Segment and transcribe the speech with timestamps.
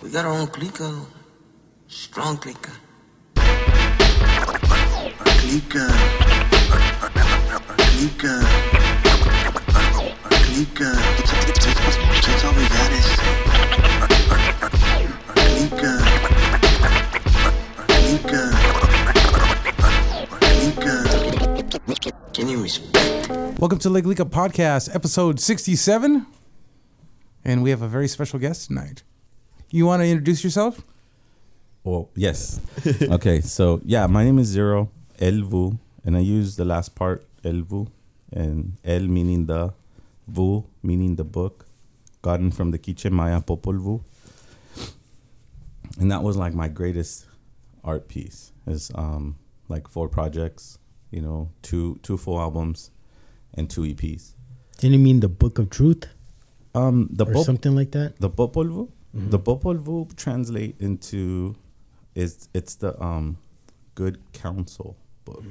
[0.00, 1.06] We got our own clica.
[1.88, 2.70] Strong clica.
[5.40, 5.88] Clica.
[7.90, 8.34] Clica.
[10.46, 10.92] Clica.
[12.22, 13.06] That's all we got is.
[15.58, 15.92] Clica.
[17.88, 18.42] Clica.
[21.82, 22.32] Clica.
[22.32, 23.30] Can you respect?
[23.58, 26.24] Welcome to La Clika Podcast, episode 67.
[27.44, 29.02] And we have a very special guest tonight.
[29.70, 30.82] You want to introduce yourself?
[31.84, 32.60] Well, yes.
[33.02, 37.26] okay, so yeah, my name is Zero El Vuh, and I use the last part
[37.44, 37.88] El Vuh,
[38.32, 39.72] and El meaning the,
[40.30, 41.66] Vuh meaning the book,
[42.22, 44.00] gotten from the Quiche Maya Popol Vuh.
[46.00, 47.26] And that was like my greatest
[47.84, 48.52] art piece.
[48.66, 49.36] Is um
[49.68, 50.78] like four projects,
[51.10, 52.90] you know, two two full albums,
[53.54, 54.32] and two EPs.
[54.78, 56.06] Didn't you mean the Book of Truth
[56.74, 58.20] Um, the or Pop- something like that?
[58.20, 59.30] the Popol Vuh, Mm-hmm.
[59.30, 61.56] the Popol Vuh translate into
[62.14, 63.38] is it's the um
[63.94, 65.44] good counsel book.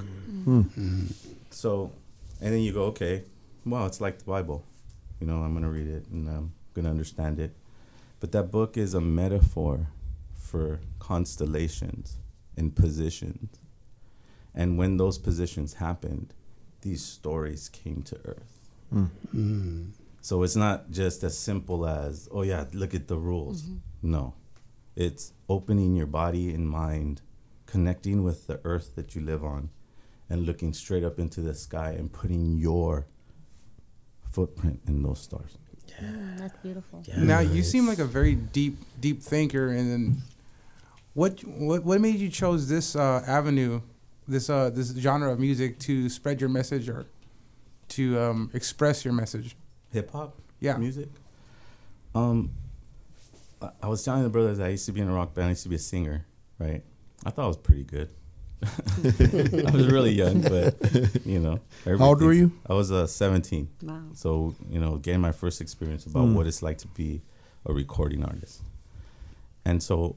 [0.46, 1.12] Mm.
[1.50, 1.92] So,
[2.42, 3.24] and then you go, okay,
[3.66, 4.64] well, it's like the Bible,
[5.20, 5.42] you know.
[5.44, 7.52] I'm gonna read it and I'm gonna understand it,
[8.20, 9.88] but that book is a metaphor
[10.34, 12.18] for constellations
[12.56, 13.60] and positions,
[14.56, 16.34] and when those positions happened,
[16.82, 18.60] these stories came to Earth.
[20.28, 23.64] So it's not just as simple as, oh yeah, look at the rules.
[24.02, 24.34] No.
[24.94, 27.22] It's opening your body and mind,
[27.66, 29.70] connecting with the earth that you live on,
[30.30, 33.08] and looking straight up into the sky and putting your
[34.30, 35.58] footprint in those stars.
[36.04, 37.02] Mm, that's beautiful.
[37.16, 39.70] Now, you seem like a very deep, deep thinker.
[39.70, 40.18] And then
[41.14, 43.80] what, what, what made you chose this uh, avenue,
[44.28, 47.06] this, uh, this genre of music to spread your message or
[47.96, 49.56] to um, express your message?
[49.94, 50.40] Hip hop?
[50.60, 50.78] Yeah.
[50.78, 51.10] Music?
[52.16, 52.52] Um
[53.62, 55.50] I, I was telling the brothers I used to be in a rock band, I
[55.50, 56.26] used to be a singer,
[56.60, 56.84] right?
[57.26, 58.10] I thought I was pretty good.
[58.64, 60.76] I was really young, but
[61.26, 61.60] you know.
[61.86, 62.52] How old were you?
[62.68, 63.70] I was uh, 17.
[63.84, 64.02] Wow.
[64.14, 66.34] So, you know, getting my first experience about Hmm.
[66.36, 67.22] what it's like to be
[67.66, 68.62] a recording artist.
[69.66, 70.16] And so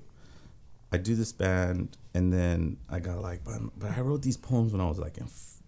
[0.92, 4.72] I do this band, and then I got like, but, but I wrote these poems
[4.72, 5.60] when I was like in f-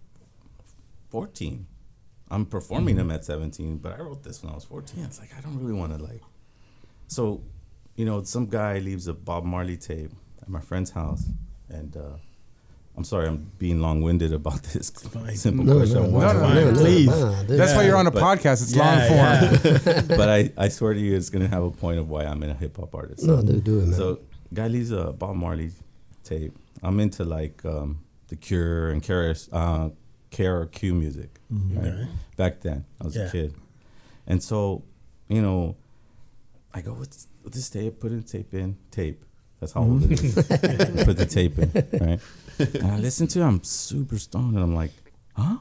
[1.09, 1.67] 14.
[2.33, 5.03] I'm performing them at 17, but I wrote this when I was 14.
[5.05, 6.21] It's like, I don't really want to like.
[7.07, 7.41] So,
[7.95, 10.11] you know, some guy leaves a Bob Marley tape
[10.41, 11.23] at my friend's house,
[11.69, 12.15] and uh,
[12.97, 14.87] I'm sorry, I'm being long winded about this
[15.35, 16.03] simple No, question.
[16.03, 17.07] no, Why- no, why- no, no, please.
[17.07, 17.43] nah.
[17.47, 18.63] That's why you're on a but- podcast.
[18.63, 20.07] It's Yeah, long form.
[20.19, 22.49] but I, I swear to you, it's gonna have a point of why I'm in
[22.49, 23.23] a hip hop artist.
[23.23, 23.93] No, dude, do it, man.
[23.93, 24.19] So,
[24.53, 25.69] guy leaves a Bob Marley
[26.23, 26.53] tape.
[26.81, 29.89] I'm into like um, the Cure and KRS, uh,
[30.33, 31.39] KRQ music.
[31.53, 31.79] Mm-hmm.
[31.79, 32.07] Right?
[32.37, 33.27] Back then, I was Yeah.
[33.27, 33.53] a kid,
[34.27, 34.83] and so,
[35.29, 35.75] you know,
[36.73, 37.99] I go, "What's this tape?
[37.99, 39.23] Put in tape in tape.
[39.59, 40.35] That's how old it is.
[40.35, 41.03] Mm-hmm.
[41.09, 41.69] Put the tape in,
[42.05, 42.19] right?
[42.81, 43.39] And I listen to.
[43.41, 44.91] it, I'm super stoned, and I'm like,
[45.37, 45.57] huh?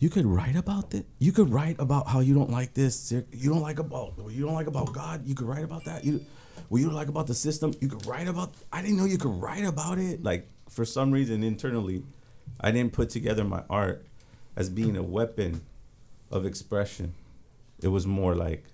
[0.00, 1.06] You could write about that.
[1.18, 3.12] You could write about how you don't like this.
[3.12, 5.24] You don't like about you don't like about God.
[5.24, 6.04] You could write about that.
[6.04, 6.20] You,
[6.68, 7.72] what you don't like about the system.
[7.80, 8.52] You could write about.
[8.72, 10.22] I didn't know you could write about it.
[10.22, 12.02] Like for some reason internally,
[12.64, 14.06] I didn't put together my art
[14.56, 15.60] as being a weapon
[16.30, 17.12] of expression.
[17.82, 18.64] It was more like,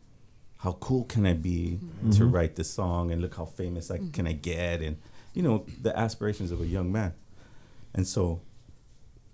[0.58, 2.30] how cool can I be to mm-hmm.
[2.30, 4.98] write this song and look how famous I can I get and
[5.32, 7.14] you know the aspirations of a young man.
[7.94, 8.42] And so,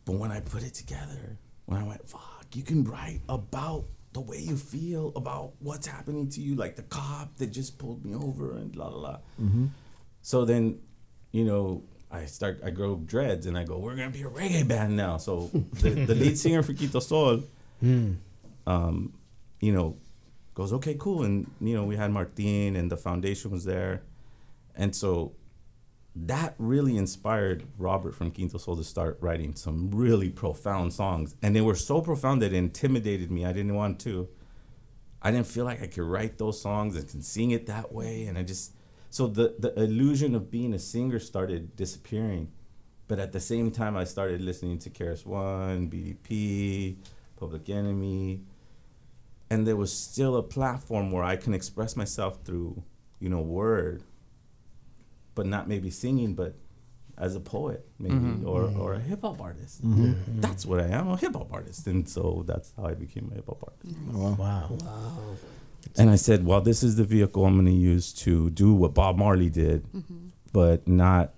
[0.06, 3.84] but when I put it together, when I went, fuck, you can write about
[4.14, 8.06] the way you feel about what's happening to you, like the cop that just pulled
[8.06, 9.18] me over and la la la.
[9.38, 9.66] Mm-hmm.
[10.22, 10.78] So then,
[11.32, 14.66] you know, I start, I grow dreads and I go, we're gonna be a reggae
[14.66, 15.16] band now.
[15.16, 17.42] So the, the lead singer for Quinto Sol,
[18.66, 19.12] um,
[19.60, 19.96] you know,
[20.54, 21.24] goes, okay, cool.
[21.24, 24.02] And, you know, we had Martin and the foundation was there.
[24.76, 25.32] And so
[26.14, 31.34] that really inspired Robert from Quinto Sol to start writing some really profound songs.
[31.42, 33.44] And they were so profound that it intimidated me.
[33.44, 34.28] I didn't want to.
[35.20, 38.26] I didn't feel like I could write those songs and can sing it that way.
[38.26, 38.72] And I just,
[39.16, 42.52] so the, the illusion of being a singer started disappearing.
[43.08, 46.96] But at the same time, I started listening to KRS One, BDP,
[47.36, 48.42] Public Enemy,
[49.48, 52.82] and there was still a platform where I can express myself through,
[53.18, 54.02] you know, word,
[55.34, 56.54] but not maybe singing, but
[57.16, 58.46] as a poet, maybe, mm-hmm.
[58.46, 58.78] or, mm-hmm.
[58.82, 59.82] or a hip hop artist.
[59.82, 60.42] Mm-hmm.
[60.42, 61.86] That's what I am, a hip hop artist.
[61.86, 63.96] And so that's how I became a hip hop artist.
[64.12, 64.76] wow Wow.
[64.78, 65.36] Wow.
[65.96, 68.94] And I said, well, this is the vehicle I'm going to use to do what
[68.94, 69.86] Bob Marley did,
[70.52, 71.32] but not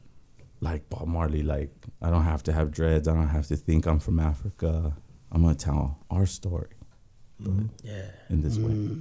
[0.61, 1.43] like Bob Marley.
[1.43, 1.71] Like,
[2.03, 3.07] I don't have to have dreads.
[3.09, 4.97] I don't have to think I'm from Africa.
[5.31, 6.71] I'm going to tell our story
[7.83, 8.03] Yeah.
[8.31, 8.97] in this way.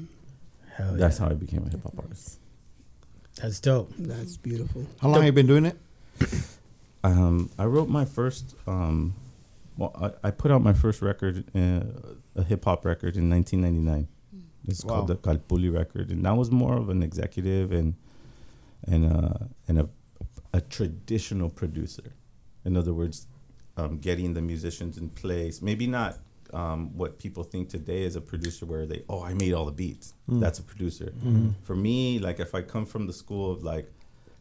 [0.76, 0.98] Hell yeah.
[0.98, 2.40] That's how I became a hip hop artist.
[3.42, 3.92] That's dope.
[3.98, 4.86] That's beautiful.
[5.02, 5.78] How long have you been doing it?
[7.04, 8.56] Um, I wrote my first.
[8.66, 9.14] Um,
[9.78, 9.92] well,
[10.24, 11.82] I, I put out my first record, uh,
[12.36, 14.08] a hip hop record, in 1999.
[14.68, 14.94] It's Wow.
[14.96, 17.96] called the Calpuli record, and that was more of an executive and
[18.84, 19.90] and uh, and a
[20.54, 22.14] a traditional producer.
[22.66, 23.28] In other words,
[23.78, 25.62] um, getting the musicians in place.
[25.62, 26.18] Maybe not
[26.54, 29.72] um, what people think today as a producer, where they oh I made all the
[29.72, 30.14] beats.
[30.28, 31.14] That's a producer.
[31.64, 33.90] For me, like if I come from the school of like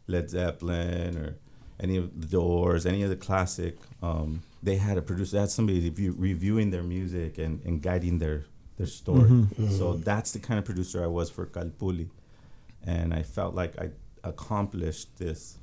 [0.07, 1.35] Led Zeppelin or
[1.79, 5.33] any of the Doors, any of the classic, um, they had a producer.
[5.33, 8.45] They had somebody review, reviewing their music and, and guiding their
[8.77, 9.45] their story.
[9.69, 12.09] So that's the kind of producer I was for Calpuli,
[12.83, 13.89] and I felt like I
[14.23, 15.57] accomplished this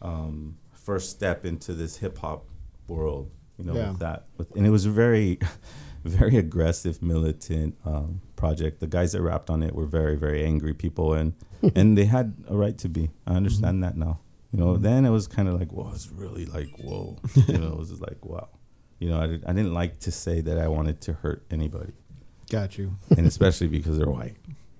[0.00, 2.46] um, first step into this hip hop
[2.88, 3.30] world.
[3.58, 3.90] You know, Yeah.
[3.90, 5.38] with that, with, and it was a very,
[6.04, 8.80] very aggressive, militant um, project.
[8.80, 11.34] The guys that rapped on it were very, very angry people, and
[11.76, 13.10] and they had a right to be.
[13.26, 14.20] I understand that now.
[14.52, 17.16] You know, then it was kind of like, whoa, it's really like, whoa.
[17.48, 18.48] You know, it was just like, wow.
[18.98, 21.92] You know, I, did, I didn't like to say that I wanted to hurt anybody,
[22.52, 22.92] Got you.
[23.16, 24.36] and especially because they're white.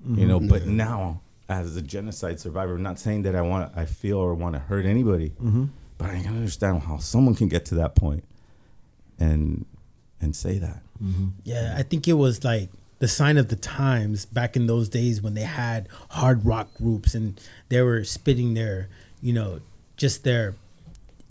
[0.07, 0.49] You know, mm-hmm.
[0.49, 4.35] but now as a genocide survivor, I'm not saying that I want, I feel or
[4.35, 5.67] want to hurt anybody, mm-hmm.
[5.97, 8.25] but I can understand how someone can get to that point,
[9.19, 9.65] and
[10.21, 10.83] and say that.
[11.03, 11.29] Mm-hmm.
[11.45, 15.23] Yeah, I think it was like the sign of the times back in those days
[15.23, 18.89] when they had hard rock groups and they were spitting their,
[19.21, 19.61] you know,
[19.97, 20.55] just their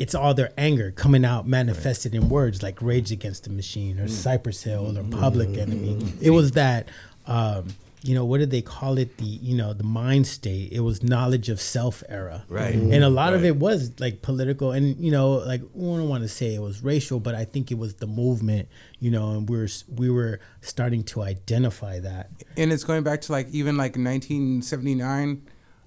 [0.01, 4.05] it's all their anger coming out manifested in words like Rage Against the Machine or
[4.05, 4.09] mm.
[4.09, 5.19] Cypress Hill or mm.
[5.19, 5.95] Public Enemy.
[5.95, 6.21] Mm.
[6.21, 6.89] It was that
[7.27, 7.67] um,
[8.01, 9.17] you know, what did they call it?
[9.17, 10.71] The you know, the mind state.
[10.71, 12.43] It was knowledge of self era.
[12.49, 12.73] Right.
[12.73, 16.23] And a lot of it was like political and you know, like I don't want
[16.23, 18.69] to say it was racial, but I think it was the movement,
[18.99, 22.31] you know, and we were we were starting to identify that.
[22.57, 25.43] and it's going back to like even like 1979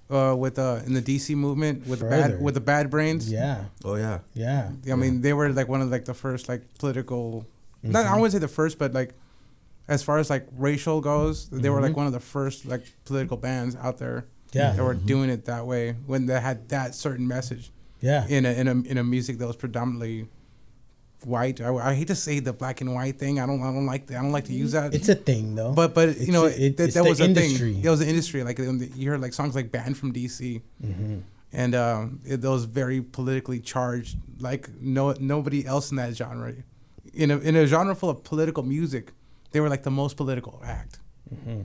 [0.09, 2.29] uh, with uh, in the DC movement with the Further.
[2.33, 3.31] bad with the Bad Brains.
[3.31, 3.65] Yeah.
[3.83, 4.19] Oh yeah.
[4.33, 4.71] Yeah.
[4.91, 7.45] I mean, they were like one of like the first like political.
[7.83, 8.13] Not, Mm-hmm.
[8.13, 9.13] I wouldn't say the first, but like
[9.87, 11.85] as far as like racial goes, they were Mm-hmm.
[11.85, 14.25] like one of the first like political bands out there.
[14.53, 14.71] Yeah.
[14.71, 18.25] that were doing it that way when they had that certain message Yeah.
[18.27, 20.27] in a in a in a music that was predominantly
[21.25, 21.59] white.
[21.61, 23.39] I, I hate to say the black and white thing.
[23.39, 24.19] I don't I don't like that.
[24.19, 24.93] I don't like to use that.
[24.93, 25.73] It's a thing though.
[25.73, 27.83] But but It's you know a- it- that, it's that the was a thing.
[27.83, 28.43] It was an industry.
[28.43, 31.17] Like you heard like songs like "Banned from DC," Mm-hmm.
[31.53, 34.17] and um, it, those very politically charged.
[34.39, 36.53] Like no nobody else in that genre,
[37.13, 39.11] in a in a genre full of political music,
[39.51, 40.99] they were like the most political act.
[41.33, 41.61] Mm-hmm.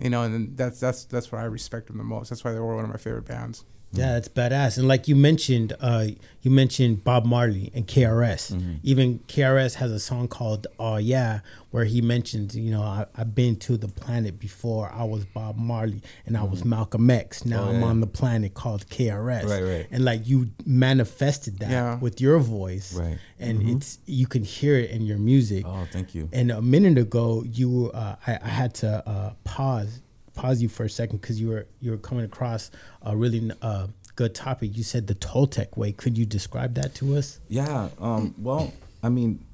[0.00, 2.28] You know, and that's that's that's why I respect them the most.
[2.30, 3.64] That's why they were one of my favorite bands.
[3.96, 4.78] Yeah, it's badass.
[4.78, 6.06] And like you mentioned, uh,
[6.42, 8.52] you mentioned Bob Marley and KRS.
[8.52, 8.74] Mm-hmm.
[8.82, 13.34] Even KRS has a song called "Oh Yeah," where he mentions, you know, I, I've
[13.34, 14.90] been to the planet before.
[14.94, 17.44] I was Bob Marley and I was Malcolm X.
[17.46, 19.44] Now Oh, I'm on the planet called KRS.
[19.48, 19.86] Right, right.
[19.90, 21.98] And like you manifested that Yeah.
[21.98, 22.94] with your voice.
[22.94, 23.18] Right.
[23.38, 25.64] And it's you can hear it in your music.
[25.66, 26.28] Oh, thank you.
[26.32, 30.00] And a minute ago, you uh, I, I had to uh, pause
[30.34, 32.70] pause you for a second because you were you were coming across
[33.02, 33.86] a really uh,
[34.16, 34.76] good topic.
[34.76, 35.92] You said the Toltec way.
[35.92, 37.40] Could you describe that to us?
[37.48, 37.88] Yeah.
[38.00, 38.72] Um, well,
[39.02, 39.44] I mean,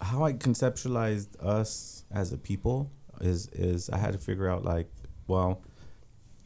[0.00, 4.88] how I conceptualized us as a people is is I had to figure out like,
[5.26, 5.62] well,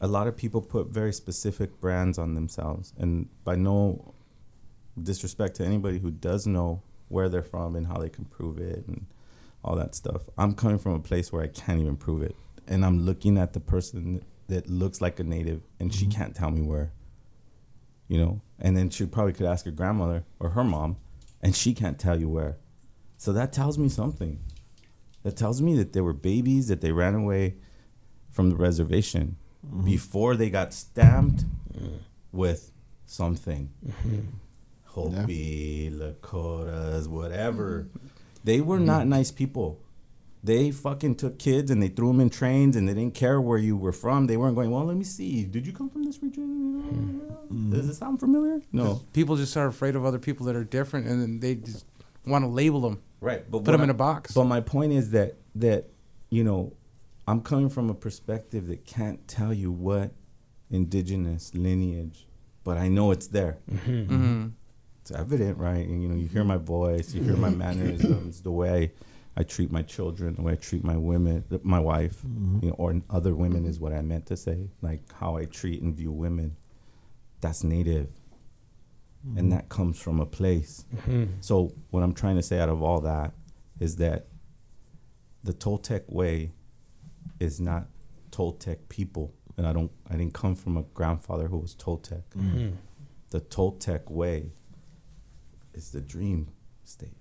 [0.01, 4.13] a lot of people put very specific brands on themselves, and by no
[5.01, 8.85] disrespect to anybody who does know where they're from and how they can prove it
[8.87, 9.05] and
[9.63, 10.21] all that stuff.
[10.37, 12.35] I'm coming from a place where I can't even prove it,
[12.69, 16.17] and I'm looking at the person that looks like a native, and she mm-hmm.
[16.17, 16.93] can't tell me where
[18.09, 18.41] you know?
[18.59, 20.97] And then she probably could ask her grandmother or her mom
[21.41, 22.57] and she can't tell you where.
[23.17, 24.39] So that tells me something.
[25.23, 27.55] That tells me that there were babies that they ran away
[28.31, 29.85] from the reservation mm-hmm.
[29.85, 31.45] before they got stamped
[32.33, 32.71] with
[33.05, 33.69] something.
[33.87, 34.19] Mm-hmm.
[34.85, 37.87] Hopi, Lakotas, whatever.
[38.43, 39.79] They were not nice people.
[40.43, 43.57] They fucking took kids and they threw them in trains and they didn't care where
[43.57, 44.27] you were from.
[44.27, 45.43] They weren't going, well, let me see.
[45.43, 47.19] Did you come from this region?
[47.49, 47.71] Hmm.
[47.71, 48.61] Does it sound familiar?
[48.71, 49.01] No.
[49.11, 51.85] People just are afraid of other people that are different, and then they just
[52.25, 53.01] want to label them.
[53.19, 53.43] Right.
[53.49, 54.33] But Put what them in a box.
[54.33, 55.89] But my point is that that
[56.29, 56.73] you know,
[57.27, 60.11] I'm coming from a perspective that can't tell you what
[60.71, 62.27] indigenous lineage,
[62.63, 63.57] but I know it's there.
[63.69, 63.91] Mm-hmm.
[63.91, 64.13] mm-hmm.
[64.13, 64.47] mm-hmm.
[65.01, 65.87] It's evident, right?
[65.87, 68.91] And you know, you hear my voice, you hear my mannerisms, the way I,
[69.39, 72.59] I treat my children, the way I treat my women, my wife, mm-hmm.
[72.61, 73.69] you know, or other women mm-hmm.
[73.69, 74.69] is what I meant to say.
[74.81, 76.57] Like how I treat and view women.
[77.39, 78.09] That's native.
[79.23, 79.49] And mm-hmm.
[79.51, 80.83] that comes from a place.
[81.39, 83.31] So what I'm trying to say out of all that
[83.79, 84.27] is that
[85.43, 86.51] the Toltec way
[87.39, 87.87] is not
[88.31, 89.33] Toltec people.
[89.57, 92.23] and I don't I didn't come from a grandfather who was Toltec.
[93.29, 94.51] The Toltec way
[95.73, 96.49] is the dream
[96.83, 97.15] state.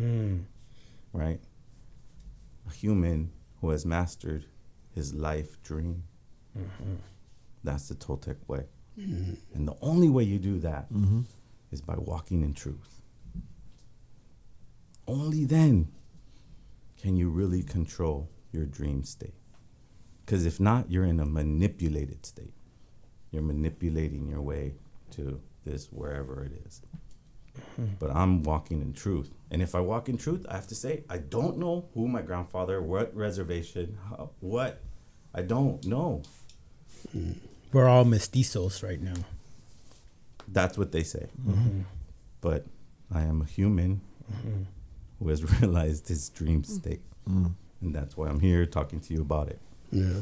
[0.00, 0.44] Mm.
[1.16, 1.40] Right?
[2.68, 4.46] A human who has mastered
[4.94, 6.04] his life dream.
[6.56, 6.94] Mm-hmm.
[7.64, 8.64] That's the Toltec way.
[8.98, 9.34] Mm-hmm.
[9.54, 11.22] And the only way you do that mm-hmm.
[11.70, 13.00] is by walking in truth.
[15.06, 15.92] Only then
[16.98, 19.34] can you really control your dream state.
[20.24, 22.54] Because if not, you're in a manipulated state.
[23.30, 24.74] You're manipulating your way
[25.12, 26.82] to this wherever it is.
[27.98, 29.30] But I'm walking in truth.
[29.50, 32.22] And if I walk in truth, I have to say, I don't know who my
[32.22, 34.82] grandfather, what reservation, how, what.
[35.34, 36.22] I don't know.
[37.72, 39.14] We're all mestizos right now.
[40.48, 41.26] That's what they say.
[41.46, 41.80] Mm-hmm.
[42.40, 42.66] But
[43.12, 44.00] I am a human
[44.32, 44.62] mm-hmm.
[45.18, 47.02] who has realized his dream state.
[47.28, 47.52] Mm.
[47.82, 49.60] And that's why I'm here talking to you about it.
[49.90, 50.20] Yeah.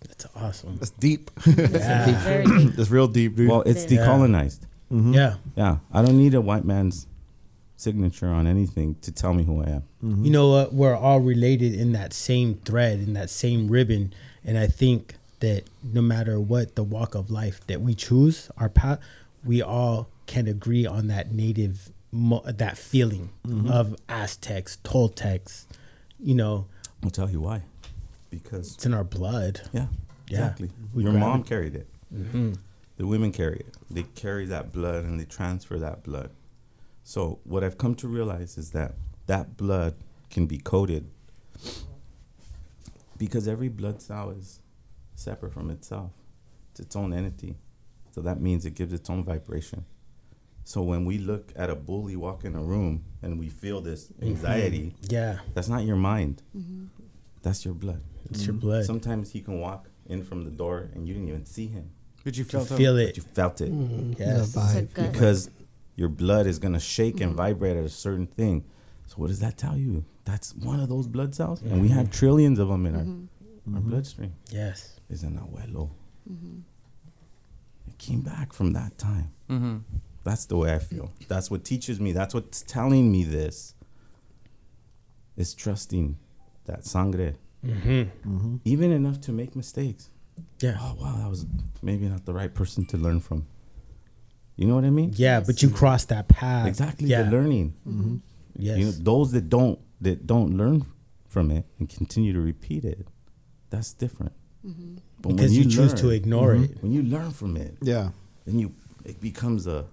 [0.00, 0.76] That's awesome.
[0.76, 1.30] That's deep.
[1.46, 2.18] Yeah.
[2.24, 2.72] Very deep.
[2.74, 3.50] That's real deep, dude.
[3.50, 4.06] Well, it's Yeah.
[4.06, 4.60] decolonized.
[4.90, 5.14] Mm-hmm.
[5.14, 5.34] Yeah.
[5.56, 5.76] Yeah.
[5.92, 7.06] I don't need a white man's
[7.80, 9.82] signature on anything to tell me who I am.
[10.04, 10.24] Mm-hmm.
[10.24, 10.74] You know what?
[10.74, 14.12] We're all related in that same thread, in that same ribbon.
[14.44, 18.68] And I think that no matter what the walk of life that we choose, our
[18.68, 19.00] path,
[19.44, 23.68] we all can agree on that native, mo- that feeling mm-hmm.
[23.70, 25.64] of Aztecs, Toltecs.
[26.18, 26.66] You know,
[27.02, 27.62] I'll tell you why.
[28.30, 29.62] Because it's in our blood.
[29.72, 29.86] Yeah,
[30.28, 30.38] Yeah.
[30.38, 30.70] exactly.
[30.94, 31.46] We Your mom it.
[31.46, 31.88] carried it.
[32.14, 32.52] Mm-hmm.
[32.98, 33.74] The women carry it.
[33.90, 36.30] They carry that blood and they transfer that blood.
[37.10, 38.94] So what I've come to realize is that
[39.26, 39.96] that blood
[40.30, 41.10] can be coded
[43.18, 44.60] because every blood cell is
[45.16, 46.12] separate from itself.
[46.70, 47.56] It's its own entity.
[48.12, 49.86] So that means it gives its own vibration.
[50.62, 54.06] So when we look at a bully walk in a room and we feel this
[54.06, 54.28] mm-hmm.
[54.28, 55.40] anxiety, Yeah.
[55.52, 56.44] that's not your mind.
[56.56, 56.84] Mm-hmm.
[57.42, 58.02] That's your blood.
[58.30, 58.84] It's your blood.
[58.84, 61.90] Sometimes he can walk in from the door and you didn't even see him,
[62.22, 63.16] Did you You feel feel but it.
[63.16, 64.12] you felt it mm-hmm.
[64.16, 64.52] Yes.
[64.52, 65.12] The It's a vibe.
[65.12, 65.50] because
[66.00, 67.42] your blood is gonna shake and mm-hmm.
[67.42, 68.64] vibrate at a certain thing.
[69.06, 70.02] So what does that tell you?
[70.24, 72.20] That's one of those blood cells, and we have mm-hmm.
[72.20, 73.74] trillions of them in our mm-hmm.
[73.74, 74.32] our bloodstream.
[74.50, 74.98] Yes.
[75.10, 75.90] Is an abuelo.
[77.86, 79.32] It came back from that time.
[79.50, 79.76] Mm-hmm.
[80.24, 81.12] That's the way I feel.
[81.28, 82.12] That's what teaches me.
[82.12, 83.74] That's what's telling me this.
[85.36, 86.16] Is trusting
[86.64, 90.08] that sangre, even enough to make mistakes.
[90.60, 90.78] Yeah.
[90.80, 91.44] Oh wow, that was
[91.82, 93.46] maybe not the right person to learn from.
[94.60, 95.12] You know what I mean?
[95.16, 96.66] Yeah, but you cross that path.
[96.68, 97.08] Exactly.
[97.08, 97.22] Yeah.
[97.22, 97.72] The learning.
[98.56, 98.76] Yes.
[98.78, 100.84] You know, those that don't that don't learn
[101.28, 103.06] from it and continue to repeat it,
[103.70, 104.32] that's different.
[104.66, 104.96] Mm-hmm.
[105.22, 106.82] But because you, choose to learn- ignore it.
[106.82, 108.10] when you learn from it, yeah.
[108.44, 108.74] then you
[109.06, 109.86] it becomes a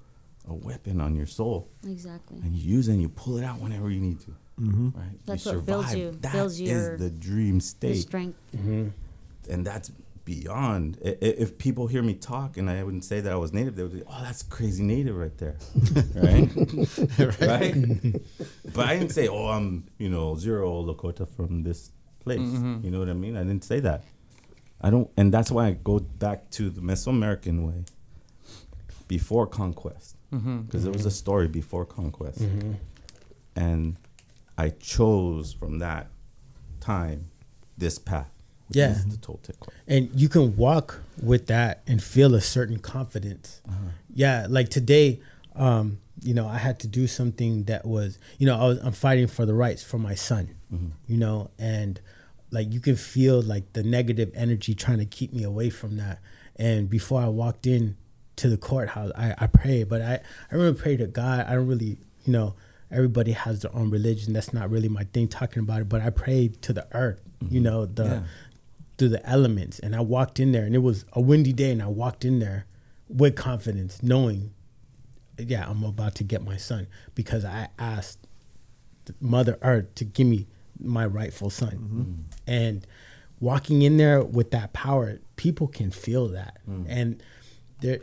[0.50, 2.40] a weapon on your soul, Exactly.
[2.44, 4.32] and you use it and you pull it out whenever you need to.
[4.60, 4.90] Mm-hmm.
[5.00, 5.18] Right?
[5.26, 8.38] That's you what builds you- That builds is your- the dream Your state, strength.
[8.54, 9.92] and that's
[10.28, 10.98] beyond.
[11.02, 13.94] If people hear me talk and I wouldn't say that I was native, they would
[13.94, 15.56] say, "Oh, that's crazy native right there,"
[16.16, 16.50] right?
[17.48, 17.74] right?
[18.76, 22.84] but I didn't say, "Oh, I'm you know zero Lakota from this place." Mm-hmm.
[22.84, 23.38] You know what I mean?
[23.38, 24.04] I didn't say that.
[24.82, 27.86] I don't, and that's why I go back to the Mesoamerican way
[29.08, 30.64] before conquest, mm-hmm.
[30.64, 32.74] because there was a story before conquest, mm-hmm.
[33.56, 33.96] and
[34.58, 36.10] I chose from that
[36.82, 37.32] time
[37.78, 38.37] this path.
[38.70, 38.94] Yeah.
[39.08, 39.18] the
[39.88, 43.62] and you can walk with that and feel a certain confidence.
[44.14, 45.20] Yeah like today
[45.56, 48.92] um you know i had to do something that was you know I was, i'm
[48.92, 50.56] fighting for the rights for my son
[51.08, 52.00] you know and
[52.52, 56.20] like you can feel like the negative energy trying to keep me away from that.
[56.56, 57.96] And before i walked in
[58.38, 60.20] to the courthouse i, I prayed but i
[60.52, 61.46] i remember pray to god.
[61.48, 62.56] I don't really you know
[62.92, 64.32] everybody has their own religion.
[64.34, 67.60] That's not really my thing talking about it but i prayed to the earth you
[67.60, 68.22] know the Yeah.
[68.98, 71.82] Through the elements and I walked in there and it was a windy day and
[71.82, 72.66] I walked in there
[73.08, 74.54] with confidence knowing
[75.38, 78.28] yeah I'm about to get my son because I asked
[79.20, 80.48] mother earth to give me
[80.80, 81.72] my rightful son.
[81.72, 82.12] Mm-hmm.
[82.46, 82.88] And
[83.40, 86.58] walking in there with that power people can feel that.
[86.70, 86.86] Mm.
[86.88, 87.24] And
[87.82, 88.00] there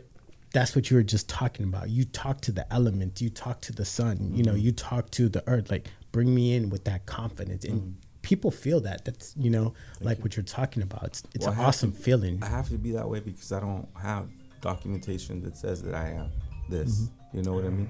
[0.53, 1.89] that's what you were just talking about.
[1.89, 4.61] You talk to the element you talk to the sun you know mm-hmm.
[4.61, 7.65] you talk to the earth like bring me in with that confidence.
[7.65, 7.93] And mm.
[8.25, 11.59] People feel that that's you know like what you're talking about it's, it's Well, an
[11.59, 14.27] awesome to- feeling I have to be that way because I don't have
[14.61, 16.31] documentation that says that I am
[16.67, 16.91] this.
[17.01, 17.37] Mm-hmm.
[17.37, 17.89] You know what I mean?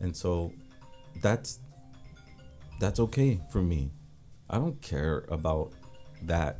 [0.00, 0.50] And so
[1.20, 1.60] that's
[2.80, 3.90] that's okay for me.
[4.48, 5.72] I don't care about
[6.22, 6.58] that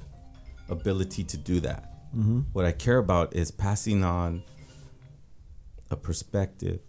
[0.69, 1.91] ability to do that.
[2.14, 2.41] Mm-hmm.
[2.53, 4.43] What I care about is passing on
[5.91, 6.81] a perspective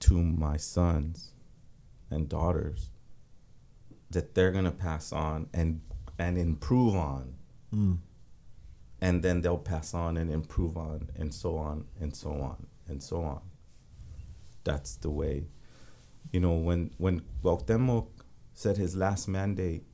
[0.00, 1.32] to my sons
[2.10, 2.90] and daughters
[4.12, 5.80] that they're gonna pass on and
[6.18, 7.34] and improve on.
[7.74, 7.98] Mm.
[9.00, 13.02] And then they'll pass on and improve on and so on and so on and
[13.02, 13.40] so on.
[14.62, 15.46] That's the way
[16.30, 18.08] you know when when Cuauhtemoc
[18.54, 19.84] said his last mandate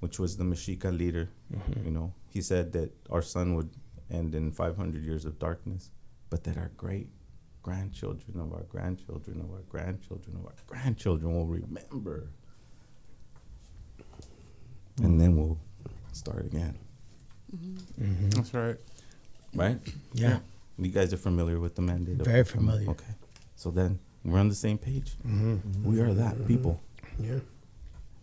[0.00, 1.84] which was the Mexica leader mm-hmm.
[1.84, 3.70] you know he said that our sun would
[4.10, 5.90] end in 500 years of darkness
[6.30, 7.08] but that our great
[7.62, 12.30] grandchildren of our grandchildren of our grandchildren of our grandchildren will remember
[15.02, 15.58] and then we'll
[16.12, 16.76] start again.
[17.56, 18.28] Mm-hmm.
[18.30, 18.76] That's right.
[19.54, 19.78] right?
[20.12, 20.38] Yeah.
[20.78, 22.88] you guys are familiar with the mandate of- Very familiar.
[22.90, 23.14] okay.
[23.56, 25.12] So then we're on the same page.
[25.26, 25.84] Mm-hmm.
[25.84, 26.46] We are that mm-hmm.
[26.46, 26.80] people.
[27.18, 27.40] Yeah.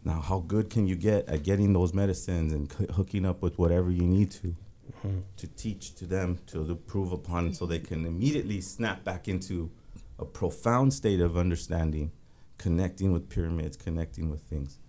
[0.05, 3.57] now how good can you get at getting those medicines and c- hooking up with
[3.59, 4.55] whatever you need to
[5.37, 9.69] to teach to them to improve upon so they can immediately snap back into
[10.17, 12.11] a profound state of understanding
[12.57, 14.79] connecting with pyramids connecting with things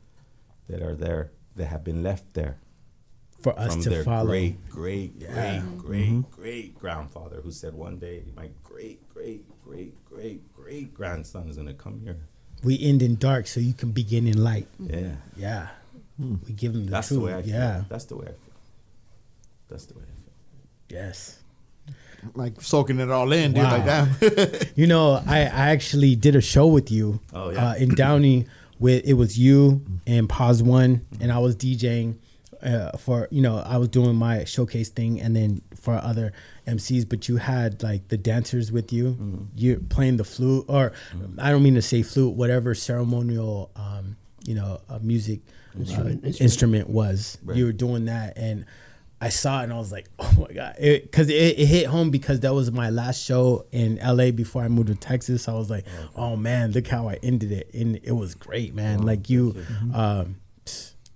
[0.69, 2.57] that are there that have been left there
[3.41, 4.27] For us from to their follow.
[4.27, 5.63] great, great, Yeah.
[5.77, 11.49] great, great, great grandfather who said one day my great, great, great, great, great grandson
[11.49, 12.17] is gonna come here.
[12.63, 14.69] We end in dark so you can begin in light.
[14.79, 15.69] Yeah, Yeah.
[16.19, 17.21] We give them the that's truth.
[17.21, 17.53] the way I feel.
[17.53, 17.85] yeah.
[17.91, 18.55] That's the way I feel.
[19.69, 20.99] That's the way I feel.
[20.99, 21.39] Yes.
[22.35, 23.65] Like soaking it all in, dude.
[23.65, 24.73] Like that.
[24.77, 27.71] You know, I, I actually did a show with you Oh, yeah?
[27.71, 28.47] uh, in Downey
[28.79, 32.17] with it was you and Pawz One and I was DJing
[32.63, 36.33] uh, for you know I was doing my showcase thing and then for other
[36.67, 39.45] MCs but you had like the dancers with you Mm-hmm.
[39.57, 40.93] you're playing the flute or
[41.39, 44.17] I don't mean to say flute whatever ceremonial um,
[44.47, 45.41] you know uh, music
[45.79, 46.41] Instrument, uh, instrument.
[46.41, 47.57] instrument was Right.
[47.59, 48.65] you were doing that and
[49.21, 52.11] I saw it and I was like, oh my god, because it, it, hit home
[52.11, 55.49] because that was my last show in LA before I moved to Texas.
[55.49, 59.03] I was like, oh man, look how I ended it, and it was great, man.
[59.03, 59.57] like you,
[59.95, 60.37] um,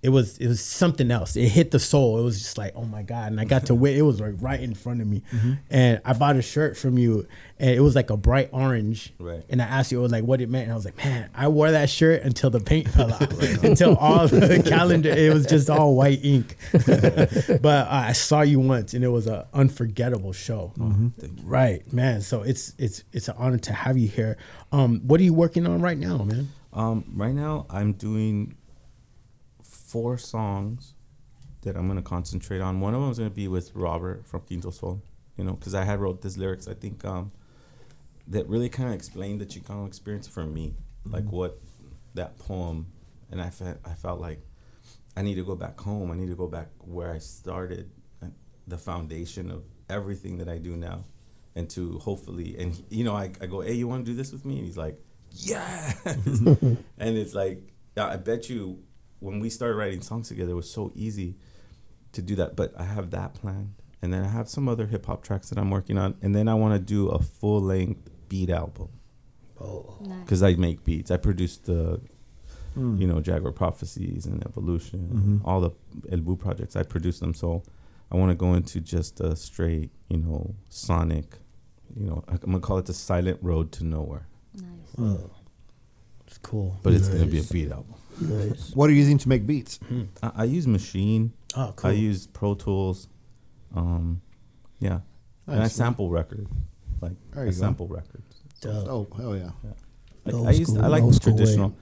[0.03, 1.35] it was it was something else.
[1.35, 2.17] It hit the soul.
[2.17, 3.95] It was just like, oh my god, and I got to wit.
[3.95, 5.21] It was like right in front of me,
[5.69, 7.27] and I bought a shirt from you,
[7.59, 9.13] and it was like a bright orange.
[9.19, 9.43] Right.
[9.49, 11.29] And I asked you, it was like, what it meant, and I was like, man,
[11.35, 13.31] I wore that shirt until the paint fell out,
[13.63, 16.57] until all the calendar, it was just all white ink.
[16.71, 20.73] but uh, I saw you once, and it was an unforgettable show.
[20.77, 21.13] You.
[21.43, 22.21] Right, man.
[22.21, 24.37] So it's it's it's an honor to have you here.
[24.71, 26.49] Um, what are you working on right now, man?
[26.73, 28.55] Um, right now, I'm doing
[29.91, 30.93] four songs
[31.61, 32.79] that I'm gonna concentrate on.
[32.79, 35.01] One of them is gonna be with Robert from Quinto Sol,
[35.37, 36.67] you know, because I had wrote these lyrics.
[36.67, 37.31] I think um,
[38.27, 40.73] that really kind of explained the Chicano experience for me,
[41.05, 41.59] like what
[42.13, 42.87] that poem,
[43.31, 44.39] and I felt I felt like
[45.15, 46.09] I need to go back home.
[46.11, 47.91] I need to go back where I started,
[48.67, 51.03] the foundation of everything that I do now,
[51.55, 54.15] and to hopefully, and he- you know, I, I go, hey, you want to do
[54.15, 54.57] this with me?
[54.57, 54.97] And he's like,
[55.31, 57.61] yeah, and it's like,
[57.97, 58.79] I bet you,
[59.21, 61.37] when we started writing songs together, it was so easy
[62.11, 62.55] to do that.
[62.57, 65.57] But I have that planned, and then I have some other hip hop tracks that
[65.57, 68.89] I'm working on, and then I want to do a full length beat album
[69.59, 70.19] Nice.
[70.21, 71.11] because I make beats.
[71.11, 72.01] I produce the,
[72.73, 72.99] hmm.
[72.99, 75.45] you know, Jaguar Prophecies and Evolution, mm-hmm.
[75.45, 75.71] all the
[76.11, 76.75] El Vuh projects.
[76.75, 77.63] I produce them, so
[78.11, 81.37] I want to go into just a straight, you know, sonic,
[81.95, 84.27] you know, I'm gonna call it the silent road to nowhere.
[84.55, 85.19] Nice.
[86.27, 86.79] It's cool.
[86.81, 87.95] But it's gonna be a beat album.
[88.21, 88.71] Nice.
[88.75, 89.79] What are you using to make beats?
[90.23, 91.31] I, I use Maschine.
[91.55, 91.89] Oh, cool.
[91.91, 93.07] I use Pro Tools.
[93.75, 94.21] Um,
[94.79, 94.99] yeah,
[95.47, 95.73] and I Nice.
[95.73, 96.47] sample record,
[97.01, 97.57] like There I you go.
[97.57, 98.41] sample records.
[98.61, 98.87] Dope.
[98.89, 99.51] Oh hell yeah!
[100.25, 101.37] Like, Old I used, school- I like old the school way.
[101.37, 101.75] traditional,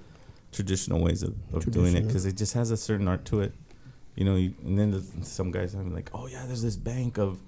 [0.51, 2.07] traditional ways of, of doing it Traditional.
[2.07, 3.53] because it just has a certain art to it,
[4.15, 4.35] you know.
[4.35, 7.39] You, and then there's some guys I'm like, oh yeah, there's this bank of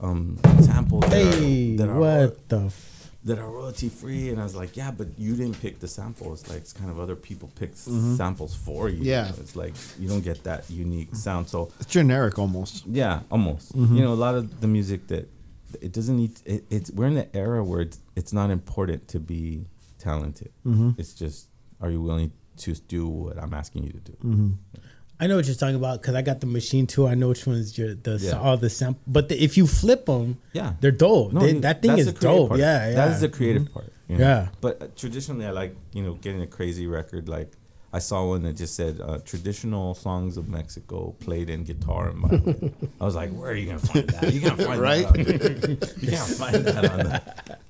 [0.00, 2.72] um, samples that Hey, are, that are what the?
[3.28, 6.48] That are royalty free, and I was like, yeah, but you didn't pick the samples.
[6.48, 8.16] Like it's kind of other people pick s- mm-hmm.
[8.16, 9.02] samples for you.
[9.04, 9.28] Yeah.
[9.42, 11.48] it's like you don't get that unique sound.
[11.48, 12.86] So It's generic almost.
[12.86, 13.76] yeah, almost.
[13.76, 13.96] Mm-hmm.
[13.96, 15.24] You know, a lot of the music that
[15.80, 16.32] it doesn't need.
[16.46, 19.66] It, it's we're in the era where it's, it's not important to be
[19.98, 20.50] talented.
[20.66, 20.90] Mm-hmm.
[21.00, 21.48] It's just
[21.82, 22.32] are you willing
[22.64, 24.16] to do what I'm asking you to do?
[25.20, 27.08] I know what you're talking about because I got the machine too.
[27.08, 28.38] I know which ones your the Yeah.
[28.38, 29.02] all the sample.
[29.06, 31.32] But the, if you flip them, Yeah, they're dope.
[31.32, 32.48] No, They- that thing is dope.
[32.50, 32.60] part.
[32.60, 32.94] Yeah, yeah.
[32.94, 33.92] That is the creative part.
[34.08, 34.24] you know?
[34.24, 34.48] Yeah.
[34.60, 37.28] But uh, traditionally, I like you know getting a crazy record.
[37.28, 37.50] Like
[37.92, 42.18] I saw one that just said uh, traditional songs of Mexico played in guitar and
[42.20, 42.74] violin.
[43.00, 44.32] I was like, where are you gonna find that?
[44.32, 45.06] You can't find Right?
[45.08, 45.64] that.
[45.64, 47.22] On, you can't find that on the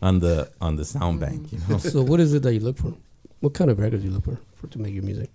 [0.02, 1.50] on the on the sound bank.
[1.52, 2.92] You know So what is it that you look for?
[3.40, 5.30] What kind of records you look for, for to make your music?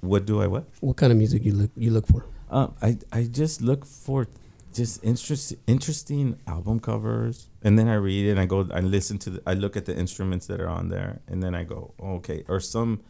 [0.00, 0.64] What do I what?
[0.80, 2.26] What kind of music you look you look for?
[2.50, 4.26] Um, I I just look for
[4.72, 9.18] just interest, interesting album covers, and then I read it and I go I listen
[9.18, 11.94] to the, I look at the instruments that are on there, and then I go
[12.00, 13.00] oh, okay, or some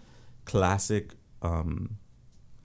[0.45, 1.99] classic um,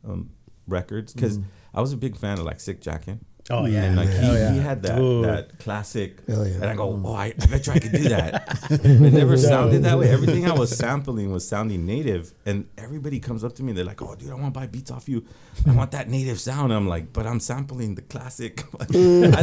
[0.08, 0.30] um,
[0.68, 1.40] records because
[1.74, 3.74] I was a big fan of like Sick Jackin, Oh mm.
[3.74, 4.54] yeah, and like he, oh, yeah.
[4.54, 5.24] he had that Ooh.
[5.24, 6.54] that classic, oh, yeah.
[6.56, 8.58] and I go, oh, I, I bet you I could do that.
[8.72, 10.10] it never sounded that way.
[10.10, 13.84] Everything I was sampling was sounding native, and everybody comes up to me, and they're
[13.84, 15.26] like, oh, dude, I want to buy beats off you.
[15.68, 16.72] I want that native sound.
[16.72, 18.64] I'm like, but I'm sampling the classic.
[18.80, 19.42] I, I,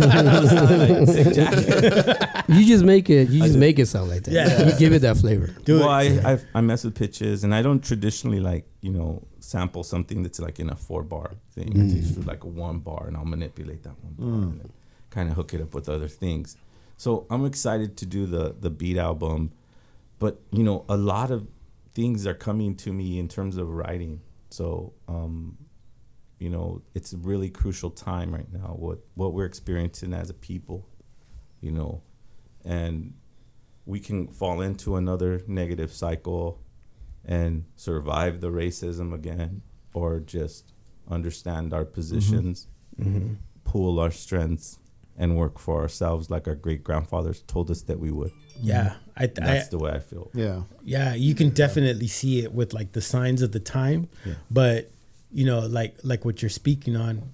[0.76, 3.28] like You just make it.
[3.28, 4.32] You just make it sound like that.
[4.32, 4.66] Yeah.
[4.66, 5.48] You give it that flavor.
[5.64, 6.24] Do well, it.
[6.24, 10.22] I, I I mess with pitches, and I don't traditionally like you know sample something
[10.22, 11.70] that's like in a four bar thing.
[11.80, 14.72] I just do like a one bar, and I'll manipulate that one bar, and then
[15.10, 16.56] kind of hook it up with other things.
[16.96, 19.52] So I'm excited to do the the beat album,
[20.18, 21.46] but you know a lot of
[21.92, 24.20] things are coming to me in terms of writing.
[24.50, 25.58] So um,
[26.38, 28.74] you know it's a really crucial time right now.
[28.78, 30.86] What what we're experiencing as a people,
[31.60, 32.02] you know,
[32.64, 33.14] and
[33.84, 36.60] we can fall into another negative cycle
[37.30, 39.62] and survive the racism again
[39.94, 40.72] or just
[41.08, 41.94] understand our mm-hmm.
[41.94, 42.66] positions
[43.00, 43.34] mm-hmm.
[43.64, 44.78] pool our strengths
[45.16, 49.24] and work for ourselves like our great grandfathers told us that we would yeah, I,
[49.24, 50.62] I that's the way i feel Yeah.
[50.84, 54.34] yeah, you can definitely see it with like the signs of the time, Yeah.
[54.50, 54.90] but
[55.32, 57.32] you know, like like what you're speaking on,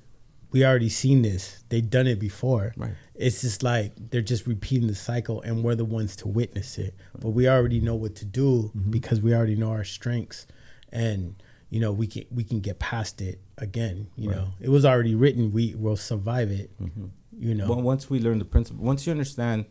[0.51, 1.63] we already seen this.
[1.69, 2.73] They've done it before.
[2.77, 2.93] Right.
[3.15, 6.95] It's just like they're just repeating the cycle, and we're the ones to witness it.
[7.19, 8.91] But we already know what to do mm-hmm.
[8.91, 10.47] because we already know our strengths,
[10.93, 11.35] and
[11.71, 14.09] you know we can we can get past it again.
[14.17, 15.53] You know, it was already written.
[15.53, 16.71] We will survive it.
[16.81, 17.07] Mm-hmm.
[17.39, 17.69] You know.
[17.69, 19.67] well once we learn the principle once you understand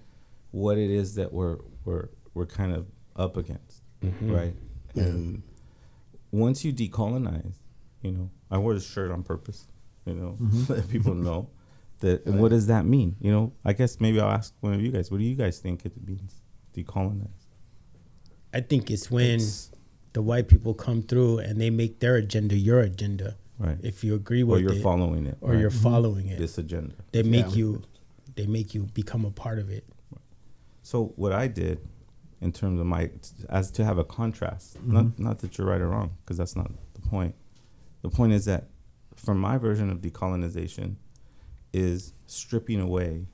[0.51, 2.85] what it is that we're we're we're kind of
[3.15, 4.31] up against mm-hmm.
[4.31, 4.55] right
[4.93, 5.41] and
[6.31, 7.55] once you decolonize
[8.03, 9.67] you know i wore this shirt on purpose
[10.05, 10.73] you know mm-hmm.
[10.73, 11.49] let people know
[11.99, 14.81] that and what does that mean you know i guess maybe i'll ask one of
[14.81, 16.41] you guys what do you guys think it means
[16.75, 17.29] decolonize
[18.53, 19.69] I think it's when It's-
[20.13, 23.35] the white people come through and they make their agenda your agenda.
[23.59, 25.59] right If you agree with it, or you're it, following it or right?
[25.59, 27.55] you're following it, this agenda they make Yeah.
[27.55, 27.81] you,
[28.35, 29.83] they make you become a part of it.
[30.83, 31.79] So what I did,
[32.39, 33.09] in terms of my,
[33.49, 34.93] as to have a contrast, mm-hmm.
[34.93, 37.35] not not that you're right or wrong, because that's not the point.
[38.03, 38.69] The point is that,
[39.25, 40.95] for my version of decolonization,
[41.73, 43.27] is stripping away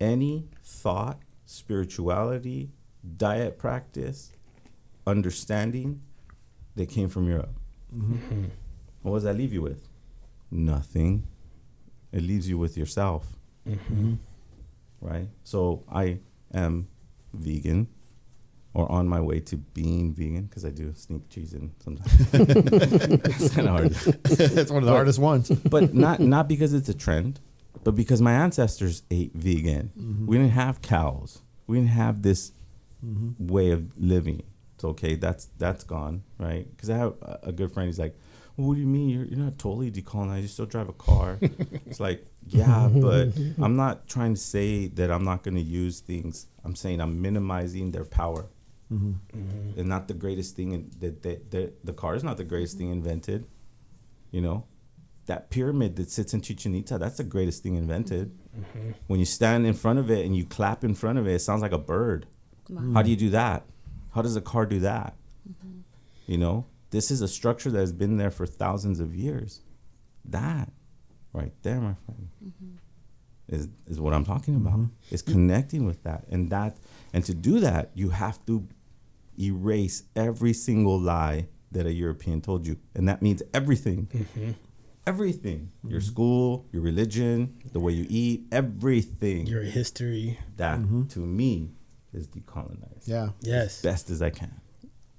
[0.00, 2.70] any thought, spirituality,
[3.16, 4.32] diet practice,
[5.06, 6.02] understanding
[6.76, 7.54] that came from Europe.
[7.94, 8.44] Mm-hmm.
[9.02, 9.88] What does that leave you with?
[10.50, 11.26] Nothing.
[12.12, 13.26] It leaves you with yourself
[13.68, 14.14] mm-hmm.
[15.00, 15.28] right?
[15.44, 16.18] So I
[16.52, 16.88] am
[17.32, 17.88] vegan
[18.72, 22.12] or on my way to being vegan because I do sneak cheese in sometimes.
[22.32, 23.90] it's kind of hard.
[24.22, 25.50] That's one of the hardest ones.
[25.50, 27.40] But not not because it's a trend,
[27.82, 29.90] but because my ancestors ate vegan.
[29.98, 30.26] Mm-hmm.
[30.26, 31.42] We didn't have cows.
[31.66, 32.52] We didn't have this
[33.04, 33.46] mm-hmm.
[33.48, 34.42] way of living.
[34.76, 35.16] It's okay.
[35.16, 36.68] That's that's gone, right?
[36.70, 37.88] Because I have a, a good friend.
[37.88, 38.16] He's like,
[38.56, 39.08] well, "What do you mean?
[39.08, 40.42] You're, you're not totally decolonized.
[40.42, 43.28] You still drive a car." it's like, yeah, but
[43.62, 46.46] I'm not trying to say that I'm not going to use things.
[46.64, 48.46] I'm saying I'm minimizing their power.
[48.92, 49.78] Mm-hmm.
[49.78, 52.76] And not the greatest thing in, that that the, the car is not the greatest
[52.76, 53.46] thing invented.
[54.32, 54.66] You know,
[55.26, 58.36] that pyramid that sits in Chichen Itza, that's the greatest thing invented.
[58.58, 58.90] Mm-hmm.
[59.06, 61.38] When you stand in front of it and you clap in front of it, it
[61.38, 62.26] sounds like a bird.
[62.94, 63.64] How do you do that?
[64.14, 65.14] How does a car do that?
[65.48, 65.80] Mm-hmm.
[66.26, 69.60] You know, this is a structure that has been there for thousands of years.
[70.24, 70.72] That
[71.32, 72.28] right there, my friend,
[73.48, 74.80] is is what I'm talking about.
[75.10, 76.76] Is connecting with that, and that,
[77.12, 78.66] and to do that, you have to
[79.40, 84.08] erase every single lie that a European told you, and that means everything.
[84.12, 84.50] Mm-hmm.
[85.06, 85.72] Everything.
[85.82, 86.08] Your mm-hmm.
[86.08, 89.46] school, your religion, the way you eat, everything.
[89.46, 91.06] Your history, that mm-hmm.
[91.08, 91.70] to me
[92.12, 93.06] is decolonized.
[93.06, 93.30] Yeah.
[93.40, 94.60] yes, Best as I can.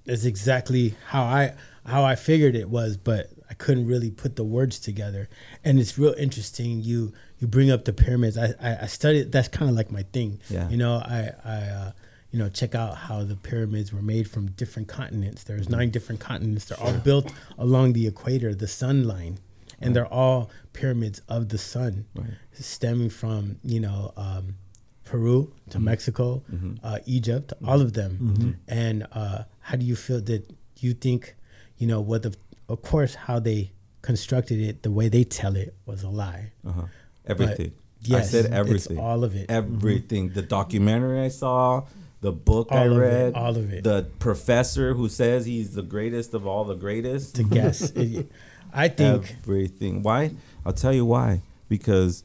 [0.06, 1.56] that's exactly how I
[1.86, 5.30] how I figured it was, but I couldn't really put the words together.
[5.64, 6.82] And it's real interesting.
[6.82, 8.38] You you bring up the pyramids.
[8.38, 9.32] I I, I studied.
[9.32, 10.40] That's kind of like my thing.
[10.50, 10.70] Yeah.
[10.70, 11.92] You know, I I uh,
[12.32, 15.44] you know check out how the pyramids were made from different continents.
[15.44, 16.66] There's nine different continents.
[16.66, 19.40] They're all built along the equator, the sun line,
[19.80, 22.28] and they're all pyramids of the sun, Right.
[22.54, 24.14] stemming from you know.
[24.18, 24.56] Um,
[25.04, 25.86] Peru to Mm-hmm.
[25.86, 26.42] Mexico,
[26.84, 28.58] uh, Egypt, all of them.
[28.70, 31.36] And uh, how do you feel that you think,
[31.78, 32.34] you know, what the,
[32.70, 33.72] of course, how they
[34.04, 36.54] constructed it, the way they tell it was a lie.
[36.66, 36.84] Uh-huh.
[37.28, 37.72] Everything.
[37.74, 39.00] I yes, said it's everything.
[39.00, 39.52] all of it.
[39.52, 40.30] Everything.
[40.30, 41.84] The documentary I saw,
[42.22, 43.84] the book I All it, read, all of it.
[43.84, 47.36] the professor who says he's the greatest of all the greatest.
[47.36, 47.92] to guess.
[48.74, 50.04] I think everything.
[50.04, 50.32] Why?
[50.66, 51.42] I'll tell you why.
[51.68, 52.24] Because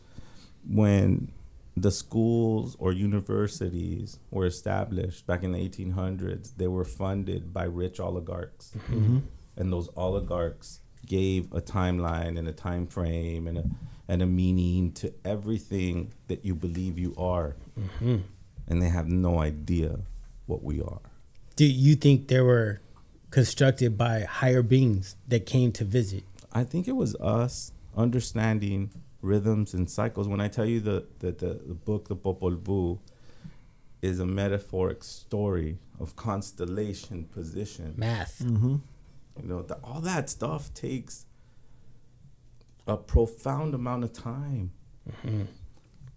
[0.68, 1.32] when
[1.76, 8.00] the schools or universities were established back in the 1800s, they were funded by rich
[8.00, 9.18] oligarchs, mm-hmm.
[9.56, 13.64] and those oligarchs gave a timeline and a time frame and a
[14.09, 17.56] and a meaning to everything that you believe you are.
[17.78, 18.16] Mm-hmm.
[18.68, 20.00] And they have no idea
[20.46, 21.00] what we are.
[21.55, 22.81] Do you think they were
[23.31, 26.24] constructed by higher beings that came to visit?
[26.52, 28.90] I think it was us understanding
[29.22, 30.29] rhythms and cycles.
[30.29, 32.98] When I tell you that the, the, the book, the Popol Vuh,
[34.02, 37.94] is a metaphoric story of constellation position.
[37.96, 38.40] Math.
[38.44, 38.76] Mm-hmm.
[39.42, 41.26] You know, the, all that stuff takes
[42.87, 44.72] a profound amount of time.
[45.11, 45.42] Mm-hmm.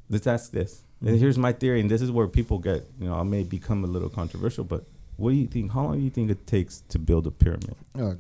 [0.10, 0.84] Let's ask this.
[1.06, 3.84] And here's my theory, and this is where people get, you know, I may become
[3.84, 4.84] a little controversial, but
[5.16, 5.72] what do you think?
[5.72, 7.76] How long do you think it takes to build a pyramid?
[7.98, 8.16] Uh,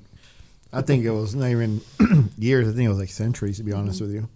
[0.71, 1.81] I think it was not even
[2.37, 2.67] years.
[2.69, 4.29] I think it was like centuries, to be honest with you.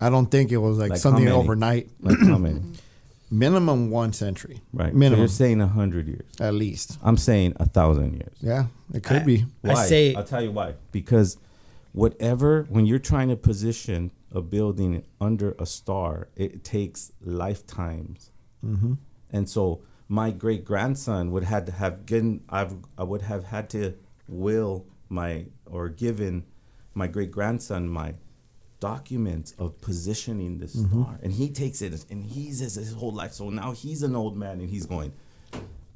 [0.00, 1.88] I don't think it was like, Like something overnight.
[2.00, 2.60] Like how many?
[3.30, 4.60] Minimum one century.
[4.72, 4.92] Right.
[4.92, 5.18] So Minimum.
[5.18, 6.24] you're saying a hundred years.
[6.40, 6.98] At least.
[7.02, 8.34] I'm saying a thousand years.
[8.40, 9.44] Yeah, it could I- be.
[9.64, 9.86] I Why?
[9.86, 10.74] say- I'll tell you why.
[10.92, 11.36] Because
[11.92, 18.30] whatever, when you're trying to position a building under a star, it takes lifetimes.
[18.64, 18.94] Mm-hmm.
[19.30, 23.68] And so my great grandson would had to have given I've I would have had
[23.70, 23.94] to
[24.26, 26.44] will my or given
[26.94, 28.14] my great grandson my
[28.80, 31.18] documents of positioning this star.
[31.22, 33.32] And he takes it and he's his, his whole life.
[33.32, 35.12] So now he's an old man and he's going,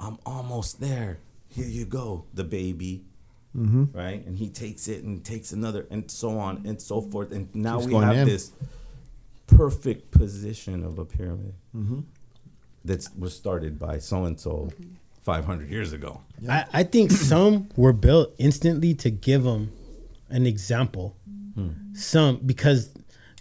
[0.01, 1.19] I'm almost there.
[1.49, 3.05] Here you go, the baby.
[3.57, 3.97] Mm-hmm.
[3.97, 4.25] Right?
[4.27, 7.33] And he takes it and takes another and so on and so forth.
[7.33, 8.27] And now Keeps we going have in.
[8.27, 8.53] this
[9.47, 12.01] perfect position of a pyramid mm-hmm.
[12.85, 14.95] that was started by so and so mm-hmm.
[15.23, 16.21] 500 years ago.
[16.49, 19.73] I, I think some were built instantly to give them
[20.29, 21.17] an example.
[21.55, 21.71] Hmm.
[21.93, 22.93] Some because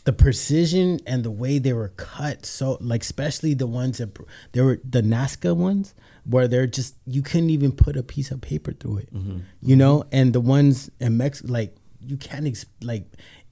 [0.03, 4.23] the precision and the way they were cut, so like especially the ones that pr-
[4.51, 5.93] they were the Nazca ones,
[6.25, 9.39] where they're just you couldn't even put a piece of paper through it, mm-hmm.
[9.61, 9.99] you know.
[9.99, 10.15] Mm-hmm.
[10.15, 13.05] And the ones in Mex like you can't ex- like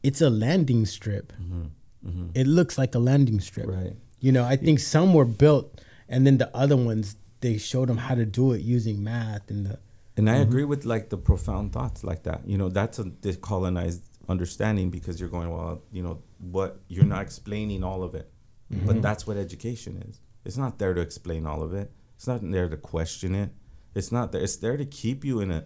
[0.03, 1.33] it's a landing strip.
[1.33, 2.29] Mm-hmm.
[2.33, 3.95] It looks like a landing strip, Right.
[4.21, 7.97] You know, I think some were built, and then the other ones they showed them
[7.97, 9.79] how to do it using math and the.
[10.17, 12.41] And I agree with like the profound thoughts like that.
[12.45, 17.21] You know, that's a decolonized understanding because you're going, well, you know, what you're not
[17.21, 18.29] explaining all of it.
[18.69, 20.19] But that's what education is.
[20.45, 21.91] It's not there to explain all of it.
[22.19, 23.51] It's not there to question it.
[23.95, 24.41] It's not there.
[24.41, 25.63] It's there to keep you in a,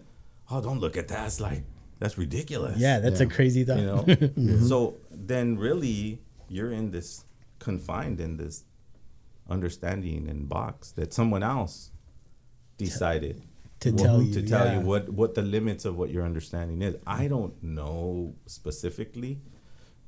[0.52, 1.26] oh, don't look at that.
[1.26, 1.64] It's like,
[1.98, 2.78] that's ridiculous.
[2.78, 3.78] Yeah, that's a crazy thought.
[3.80, 4.64] you know mm-hmm.
[4.64, 7.24] so then really you're in this
[7.58, 8.62] confined in this
[9.50, 11.90] understanding and box that someone else
[12.76, 13.42] decided
[13.80, 14.78] To what- tell you, to tell yeah.
[14.78, 19.40] you what what the limits of what your understanding is i don't know specifically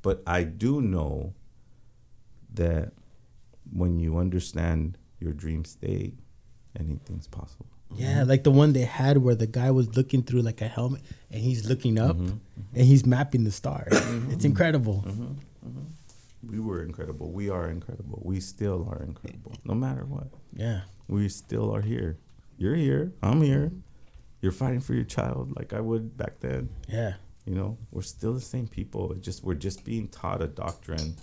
[0.03, 1.35] but i do know
[2.55, 2.93] that
[3.73, 6.15] when you understand your dream state
[6.79, 10.61] anything's possible Yeah, like the one they had where the guy was looking through like
[10.61, 12.27] a helmet and he's looking up Mm-hmm.
[12.27, 12.77] mm-hmm.
[12.77, 13.93] and he's mapping the stars.
[13.93, 14.33] Mm-hmm, mm-hmm.
[14.33, 15.05] It's incredible.
[16.47, 20.81] we were incredible we are incredible we still are incredible no matter what Yeah.
[21.09, 22.19] we still are here.
[22.59, 23.13] You're here.
[23.23, 23.73] I'm here.
[24.41, 26.69] You're fighting for your child like I would back then.
[26.89, 27.15] Yeah.
[27.45, 29.13] You know, we're still the same people.
[29.13, 31.17] It's just we're just being taught a doctrine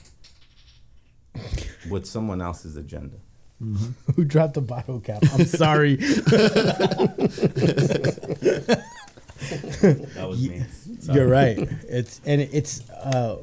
[1.89, 3.17] with someone else's agenda.
[4.15, 5.23] Who dropped the bottle cap?
[5.33, 5.95] I'm sorry.
[9.81, 10.63] That was me.
[11.13, 11.57] You're right.
[11.87, 13.37] It's and it's uh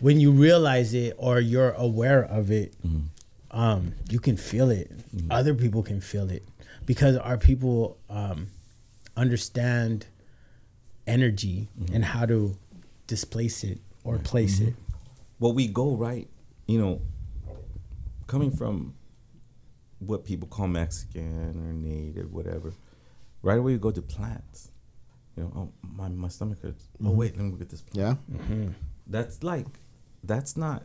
[0.00, 2.74] when you realize it or you're aware of it,
[3.50, 4.90] um, you can feel it.
[5.30, 6.46] Other people can feel it
[6.84, 8.48] because our people um,
[9.16, 10.06] understand
[11.06, 12.56] energy and how to
[13.06, 14.74] displace it or place it.
[15.40, 16.28] Well, we go right,
[16.66, 17.00] you know,
[18.26, 18.94] coming from
[20.00, 22.72] what people call Mexican or native, whatever.
[23.42, 24.70] Right away, you go to plants.
[25.36, 26.84] You know, oh, my, my stomach hurts.
[27.00, 27.16] Oh, mm-hmm.
[27.16, 28.18] wait, let me get this plant.
[28.30, 28.36] Yeah.
[28.38, 28.68] Mm-hmm.
[29.06, 29.66] that's like
[30.24, 30.82] that's not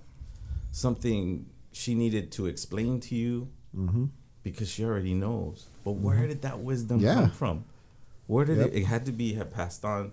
[0.71, 4.05] something she needed to explain to you mm-hmm.
[4.43, 7.15] because she already knows but where did that wisdom Yeah.
[7.15, 7.65] come from
[8.27, 8.67] where did Yep.
[8.67, 10.11] it it had to be have passed on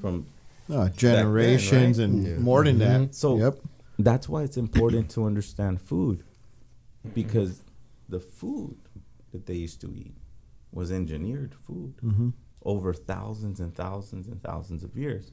[0.00, 0.26] from
[0.68, 2.04] Uh, generations right?
[2.04, 2.38] and Yeah.
[2.38, 3.14] more than that.
[3.14, 3.58] so yep.
[3.98, 6.22] that's why it's important to understand food
[7.14, 7.62] because
[8.10, 8.76] the food
[9.32, 10.16] that they used to eat
[10.72, 12.30] was engineered food mm-hmm.
[12.64, 15.32] over thousands and thousands and thousands of years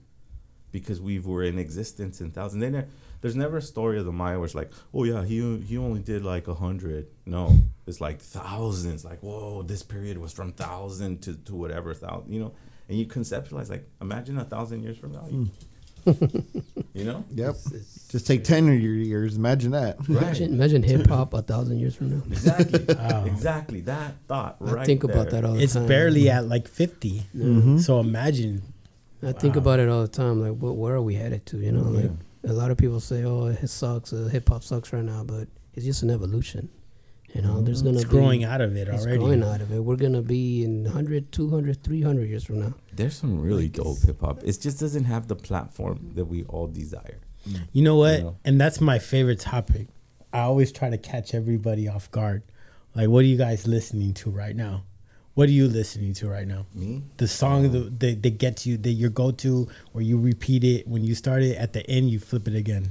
[0.72, 2.62] because we were in existence in thousands.
[2.62, 2.86] They ne-
[3.22, 6.02] there's never a story of the Maya where it's like, oh yeah, he he only
[6.02, 7.08] did like a hundred.
[7.26, 9.06] No, it's like thousands.
[9.06, 12.32] Like whoa, this period was from thousand to to whatever thousand.
[12.32, 12.54] You know,
[12.90, 15.26] and you conceptualize like imagine a thousand years from now.
[15.30, 15.46] You, hmm.
[16.94, 17.56] You know, Yep.
[18.10, 19.36] Just take 10 of your years.
[19.38, 19.98] Imagine that.
[20.08, 22.24] Imagine, imagine hip hop a thousand years from now.
[22.28, 22.86] Exactly.
[23.28, 23.82] Exactly.
[23.82, 25.84] That thought right I think about that all the It's time.
[25.84, 27.24] It's barely at like 50.
[27.82, 28.62] So imagine.
[29.22, 30.42] I think about it all the time.
[30.42, 31.58] Like, what, where are we headed to?
[31.58, 32.12] You know, like
[32.44, 34.14] A lot of people say, "Oh, it sucks.
[34.14, 36.70] Uh, Hip hop sucks right now," but it's just an evolution.
[37.34, 37.90] You know, there's mm-hmm.
[37.90, 39.20] gonna It's be, growing out of it It's already.
[39.20, 39.80] growing out of it.
[39.80, 42.74] We're gonna be in 100, 200, 300 years from now.
[42.94, 44.44] There's some really dope hip hop.
[44.44, 47.20] It just doesn't have the platform that we all desire.
[47.48, 47.68] Mm.
[47.74, 48.18] You know what?
[48.20, 48.38] You know?
[48.46, 49.88] And that's my favorite topic.
[50.34, 52.44] I always try to catch everybody off guard.
[52.96, 54.84] Like, what are you guys listening to right now?
[55.36, 56.66] What are you listening to right now?
[56.74, 57.04] Me?
[57.18, 60.64] The song um, that they, they get you, that your go to, or you repeat
[60.64, 61.58] it when you start it.
[61.58, 62.90] At the end, you flip it again.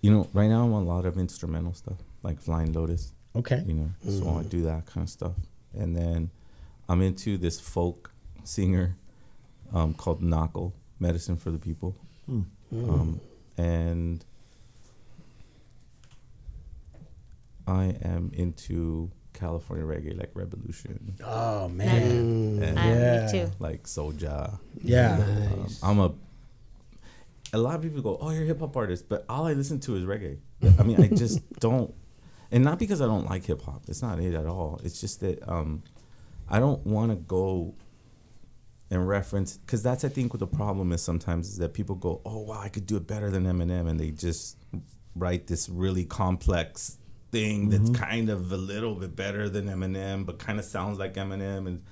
[0.00, 3.12] You know, right now I'm on a lot of instrumental stuff, like Flying Lotus.
[3.36, 3.62] Okay.
[3.66, 5.32] You know, so I do that kind of stuff.
[5.76, 6.30] And then
[6.88, 8.12] I'm into this folk
[8.44, 8.96] singer
[9.72, 11.96] um, called Nahko, Medicine for the People.
[12.28, 13.20] Um,
[13.58, 14.24] and
[17.66, 22.62] I am into California reggae, like Rebelution, Oh man.
[22.62, 23.26] and I, Yeah.
[23.26, 23.50] Me too.
[23.58, 24.58] like Soja.
[24.82, 25.16] Yeah.
[25.16, 26.12] Um, I'm a.
[27.52, 29.78] A lot of people go, "Oh, you're a hip hop artist," but all I listen
[29.80, 30.38] to is reggae.
[30.78, 31.94] I mean, I just don't,
[32.54, 33.82] and not because I don't like hip hop.
[33.88, 34.80] It's not it at all.
[34.84, 35.82] It's just that um,
[36.48, 37.74] I don't want to go
[38.90, 42.22] and reference because that's I think what the problem is sometimes is that people go,
[42.24, 44.56] "Oh, wow, I could do it better than Eminem," and they just
[45.16, 46.96] write this really complex
[47.32, 51.14] thing that's kind of a little bit better than Eminem, but kind of sounds like
[51.14, 51.82] Eminem and.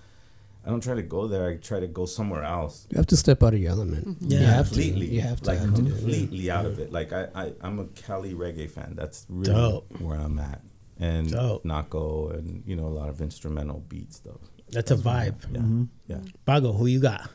[0.64, 1.48] I don't try to go there.
[1.48, 4.18] I try to go somewhere else You have to step out of your element.
[4.20, 4.40] Yeah.
[4.40, 5.08] you have completely.
[5.08, 5.14] to.
[5.14, 5.50] You have to.
[5.50, 5.98] like have to do it.
[5.98, 6.92] completely out of it.
[6.92, 8.94] Like I, I, I'm a Cali reggae fan.
[8.94, 10.00] That's really Dope.
[10.00, 10.60] where I'm at.
[11.00, 11.64] And Dope.
[11.64, 14.40] Nahko and you know a lot of instrumental beats though.
[14.70, 15.42] That's a vibe.
[15.50, 15.84] Yeah, mm-hmm.
[16.06, 16.20] yeah.
[16.46, 17.28] Bahgo, who you got?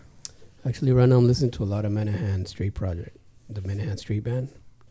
[0.66, 3.16] Actually, right now I'm listening to a lot of Menahan Street Project,
[3.50, 4.50] the Menahan Street Band.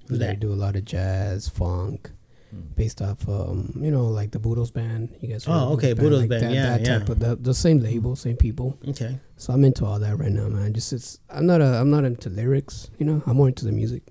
[0.09, 2.13] They do a lot of jazz, funk,
[2.57, 5.15] based off, um, you know, like the Budos Band.
[5.21, 5.45] You guys?
[5.47, 7.13] Oh, okay, Budos like Band, That, yeah, that type yeah.
[7.13, 8.79] of the, the same label, same people.
[8.89, 9.19] Okay.
[9.37, 10.73] So I'm into all that right now, man.
[10.73, 13.23] Just it's I'm not a I'm not into lyrics, you know.
[13.27, 14.03] I'm more into the music.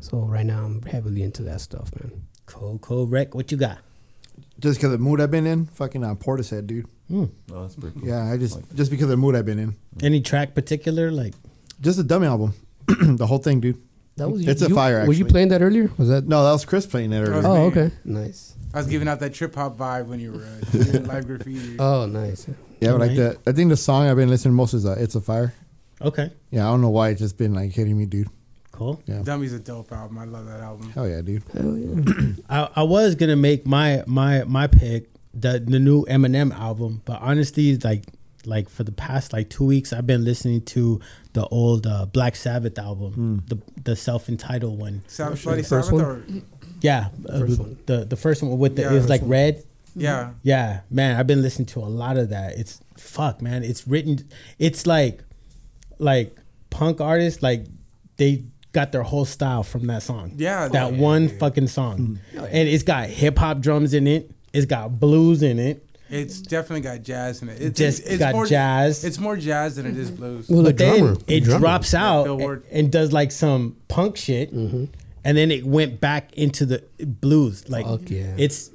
[0.00, 2.22] So right now I'm heavily into that stuff, man.
[2.46, 3.06] Cool, cool.
[3.06, 3.78] Rec, what you got?
[4.58, 6.86] Just because of the mood I've been in, fucking on Portishead, dude.
[7.12, 8.08] Oh, that's pretty cool.
[8.08, 9.76] Yeah, I just just because of the mood I've been in.
[10.02, 11.10] Any track particular?
[11.10, 11.34] Like,
[11.80, 12.54] Just a dummy album,
[12.86, 13.78] the whole thing, dude.
[14.20, 15.30] That was It's a you, fire, Were you actually.
[15.30, 15.90] playing that earlier?
[15.98, 16.28] Was that?
[16.28, 17.42] No, that was Chris playing it earlier.
[17.44, 18.54] Oh, okay, nice.
[18.72, 21.76] I was giving out that trip hop vibe when you were uh, doing live graffiti.
[21.78, 22.46] Oh, nice.
[22.80, 23.42] yeah, but like Alright.
[23.44, 25.52] the I think the song I've been listening most is uh, "It's a Fire."
[26.02, 28.28] okay, Yeah, I don't know why it's just been like hitting me, dude.
[28.72, 29.02] cool.
[29.06, 30.18] Yeah, Dummy's a dope album.
[30.18, 30.90] I love that album.
[30.90, 31.42] hell yeah, dude.
[31.52, 32.32] Hell yeah.
[32.48, 37.20] I, I was gonna make my my my pick the the new Eminem album, but
[37.22, 38.04] honestly, like
[38.46, 41.00] like for the past like two weeks, I've been listening to
[41.34, 45.02] the old uh, Black Sabbath album, the the self entitled one.
[45.06, 46.04] Sabbath, Bloody First Sabbath, one?
[46.04, 46.24] or
[46.80, 47.78] Yeah, uh, first one.
[47.86, 49.30] the the first one with the Yeah, it's first like one.
[49.30, 49.62] red.
[49.96, 52.56] yeah, Yeah, man, I've been listening to a lot of that.
[52.58, 53.62] It's fuck, man.
[53.64, 54.18] It's written.
[54.58, 55.22] It's like
[55.98, 56.36] like
[56.70, 57.66] punk artists like
[58.16, 60.32] they got their whole style from that song.
[60.36, 61.38] Yeah, that yeah, one yeah.
[61.38, 64.30] fucking song, and it's got hip hop drums in it.
[64.52, 65.84] It's got blues in it.
[66.10, 67.60] It's definitely got jazz in it.
[67.60, 69.04] It's, Just it's, it's got more, jazz.
[69.04, 70.48] It's more jazz than it is blues.
[70.48, 71.16] Well, the but then drummer.
[71.26, 71.60] it drummer.
[71.60, 74.84] drops out Bill and, and does like some punk shit, Mm-hmm.
[75.24, 77.68] and then it went back into the blues.
[77.68, 78.34] Like Fuck yeah.
[78.36, 78.70] it's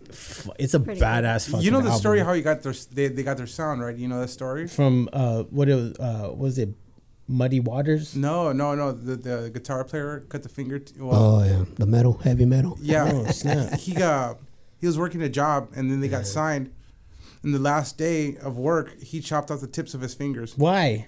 [0.58, 1.66] it's a Pretty badass fucking.
[1.66, 2.00] you know the album.
[2.00, 3.96] story how you got their they, they got their sound right.
[3.96, 4.68] You know that story?
[4.68, 6.70] from uh what it was uh was it
[7.28, 8.16] Muddy Waters?
[8.16, 8.92] No, no, no.
[8.92, 10.80] The the guitar player cut the finger.
[10.80, 12.78] T- well, Oh yeah, the metal, heavy metal.
[12.82, 13.74] Yeah, Oh, snap.
[13.80, 14.38] he got
[14.80, 16.72] he was working a job and then they got signed.
[17.46, 21.08] And the last day of work, he chopped off the tips of his fingers Why?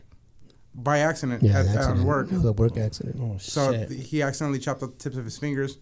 [0.76, 2.32] by accident Yeah, at, an at work.
[2.32, 3.18] A work accident.
[3.20, 3.90] Oh So shit!
[3.90, 5.80] th- he accidentally chopped off the tips of his fingers.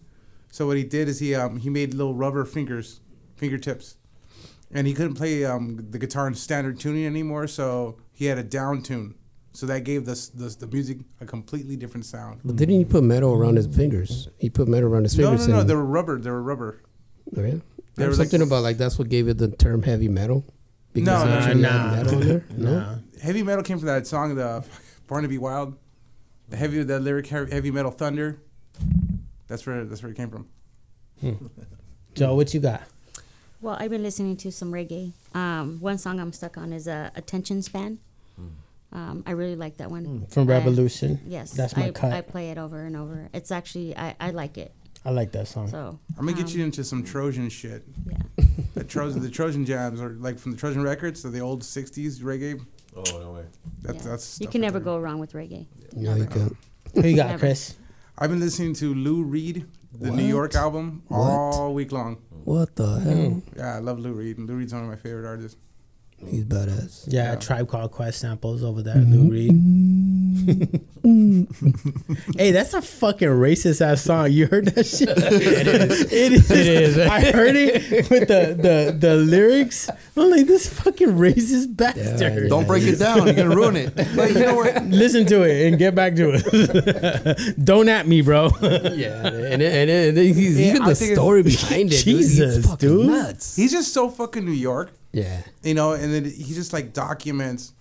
[0.50, 3.00] So what he did is he um, he made little rubber fingers,
[3.36, 3.96] fingertips,
[4.70, 7.46] and he couldn't play um, the guitar in standard tuning anymore.
[7.48, 9.14] So he had a down tune.
[9.52, 12.40] So that gave this, this the music a completely different sound.
[12.44, 14.28] But didn't he put metal around his fingers?
[14.38, 15.26] He put metal around his fingers?
[15.26, 15.48] No, no, fingers.
[15.54, 15.60] no.
[15.60, 16.18] and- They were rubber.
[16.18, 16.82] They were rubber.
[17.36, 17.50] Oh, yeah?
[17.50, 20.08] They There were was like- something about like that's what gave it the term heavy
[20.08, 20.44] metal.
[20.94, 21.70] No, it no, actually no.
[21.90, 22.44] metal there.
[22.56, 22.94] No, Nah.
[23.22, 24.64] Heavy metal came from that song, the
[25.08, 25.76] "Born to Be Wild."
[26.48, 28.38] The heavy, the lyric "Heavy heavy metal thunder."
[29.48, 30.46] That's where that's where it came from.
[32.14, 32.82] Joe, what you got?
[33.60, 35.12] Well, I've been listening to some reggae.
[35.34, 37.98] Um, one song I'm stuck on is uh, "Attention Span."
[38.92, 40.26] Um, I really like that one.
[40.30, 41.18] From I- Rebelution.
[41.26, 42.12] yes, That's my I, cut.
[42.12, 43.28] I play it over and over.
[43.34, 44.72] It's actually I, I like it.
[45.06, 45.68] I like that song.
[45.68, 47.84] So I'm gonna get um, you into some Trojan shit.
[48.10, 48.44] Yeah,
[48.74, 52.20] The Trojan, the Trojan jams are like from the Trojan records, so the old '60s
[52.20, 52.60] reggae.
[52.96, 53.44] Oh no way.
[53.82, 54.10] That's yeah.
[54.10, 54.40] that's.
[54.40, 55.66] you can never go wrong with reggae.
[55.92, 56.56] no, you can't.
[56.94, 57.38] Who you got, Never.
[57.38, 57.76] Chris?
[58.18, 62.16] I've been listening to Lou Reed, the New York album, all week long.
[62.44, 63.42] What the hell?
[63.56, 64.38] Yeah, I love Lou Reed.
[64.38, 65.56] Lou Reed's one of my favorite artists.
[66.30, 67.04] He's badass.
[67.06, 67.36] Yeah, Yeah.
[67.36, 68.96] Tribe Called Quest samples over there.
[68.96, 69.12] Mm-hmm.
[69.14, 70.80] Lou Reed.
[72.36, 74.32] Hey, that's a fucking racist ass song.
[74.32, 75.08] You heard that shit?
[75.10, 76.12] it is.
[76.12, 76.50] It is.
[76.50, 76.98] It is.
[77.16, 79.88] I heard it with the the, the lyrics.
[80.16, 82.48] I'm like, this fucking racist bastard.
[82.48, 83.24] Don't break it down.
[83.24, 83.94] You're gonna ruin it.
[83.94, 84.84] But you know what?
[84.86, 87.64] Listen to it and get back to it.
[87.64, 88.50] Don't at me, bro.
[88.60, 92.04] Yeah, and, and, and he's, Yeah, even I the story behind it.
[92.04, 93.06] dude, he's Jesus, dude.
[93.06, 93.54] nuts.
[93.54, 97.72] He's just so fucking New York, Yeah, you know, and then he just like documents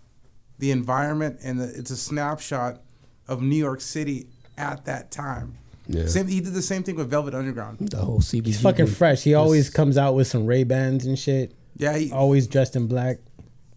[0.57, 2.79] the environment and the, it's a snapshot
[3.27, 4.27] of New York City
[4.57, 5.57] at that time.
[5.87, 6.07] Yeah.
[6.07, 7.79] Same, he did the same thing with Velvet Underground.
[7.79, 8.45] the whole CBG.
[8.45, 9.23] He's fucking fresh.
[9.23, 11.53] He always comes out with some Ray Bans and shit.
[11.75, 13.17] Yeah, he, Always dressed in black.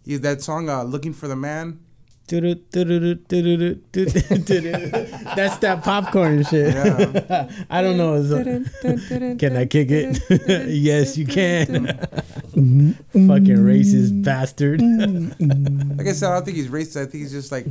[0.04, 1.80] he that song uh, "Looking for the Man."
[2.28, 2.61] That's
[5.59, 6.74] that popcorn shit.
[6.74, 7.50] Yeah.
[7.70, 8.22] I don't know.
[9.38, 10.68] Can I kick it?
[10.68, 11.98] yes, you can.
[12.59, 14.80] Fucking racist bastard.
[14.80, 16.96] Like I said, I don't think he's racist.
[17.00, 17.66] I think he's just like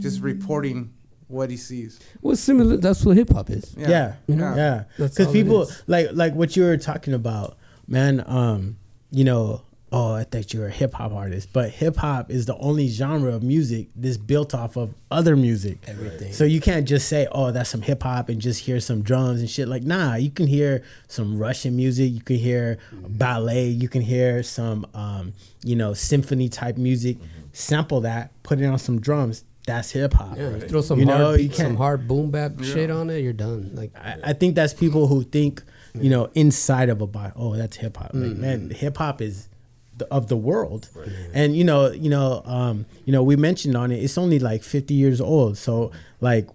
[0.00, 0.92] just reporting
[1.28, 1.98] what he sees.
[2.22, 2.76] Well, similar.
[2.76, 3.74] That's what hip hop is.
[3.76, 4.56] yeah, Yeah.
[4.56, 4.84] yeah.
[4.96, 7.56] Because all it people like like what you were talking about,
[7.88, 8.22] man.
[8.26, 8.76] Um,
[9.10, 9.62] you know,
[9.92, 12.88] oh, I thought you were a hip hop artist, but hip hop is the only
[12.88, 15.78] genre of music that's built off of other music.
[15.86, 16.32] Everything.
[16.32, 19.40] So you can't just say, oh, that's some hip hop and just hear some drums
[19.40, 19.68] and shit.
[19.68, 24.42] Like, nah, you can hear some Russian music, you can hear ballet, you can hear
[24.42, 25.32] some, um,
[25.64, 27.16] you know, symphony type music.
[27.52, 29.44] Sample that, put it on some drums.
[29.66, 30.36] That's hip hop.
[30.36, 33.20] Yeah, you throw some You hard, know, beat, some hard boom bap shit on it.
[33.20, 33.70] You're done.
[33.74, 35.62] Like I, I think that's people who think,
[35.94, 37.32] you know, inside of a box.
[37.34, 38.10] Oh, that's hip hop.
[38.14, 39.48] Like, man, hip hop is
[39.96, 40.88] the, of the world,
[41.32, 44.02] and you know, you know, um, you know, we mentioned on it.
[44.02, 45.58] It's only like fifty years old.
[45.58, 46.48] So like,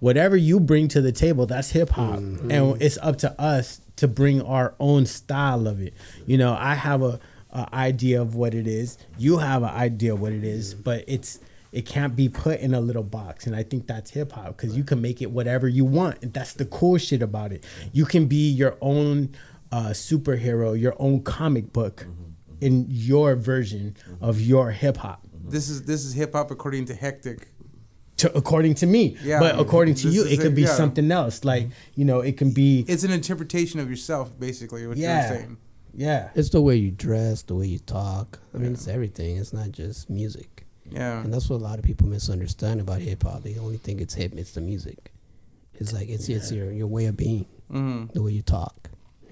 [0.00, 4.08] whatever you bring to the table, that's hip hop, and it's up to us to
[4.08, 5.94] bring our own style of it.
[6.26, 7.20] You know, I have a,
[7.50, 8.98] a idea of what it is.
[9.18, 11.38] You have an idea of what it is, but it's
[11.72, 13.46] it can't be put in a little box.
[13.46, 16.22] And i think that's hip-hop because you can make it whatever you want.
[16.22, 17.64] And that's the cool shit about it.
[17.92, 19.34] You can be your own
[19.72, 22.06] uh, superhero your own comic book
[22.62, 23.84] in your version
[24.20, 25.20] of your hip-hop
[25.54, 27.40] This is this is hip hop according to Hectick.
[28.18, 29.40] to, according to me Yeah.
[29.40, 30.76] but according to you it could it, be yeah.
[30.82, 31.64] something else like
[31.98, 34.86] you know it can be It's an interpretation of yourself, basically.
[34.86, 35.08] What Yeah.
[35.28, 35.56] you're saying.
[36.06, 38.38] yeah it's the way you dress, the way you talk.
[38.54, 39.32] I mean, it's everything.
[39.42, 40.50] It's not just music.
[40.90, 41.22] Yeah.
[41.24, 43.42] And that's what a lot of people misunderstand about hip hop.
[43.42, 44.32] They only think it's hip.
[44.42, 45.00] It's the music.
[45.80, 48.76] It's like it's it's your your way of being, hmm the way you talk.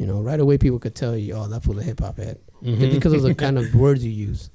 [0.00, 2.38] You know, right away people could tell you, oh, that fool's a hip hop head,
[2.62, 2.80] Mm-hmm.
[2.80, 4.48] Just because of the kind of words you use.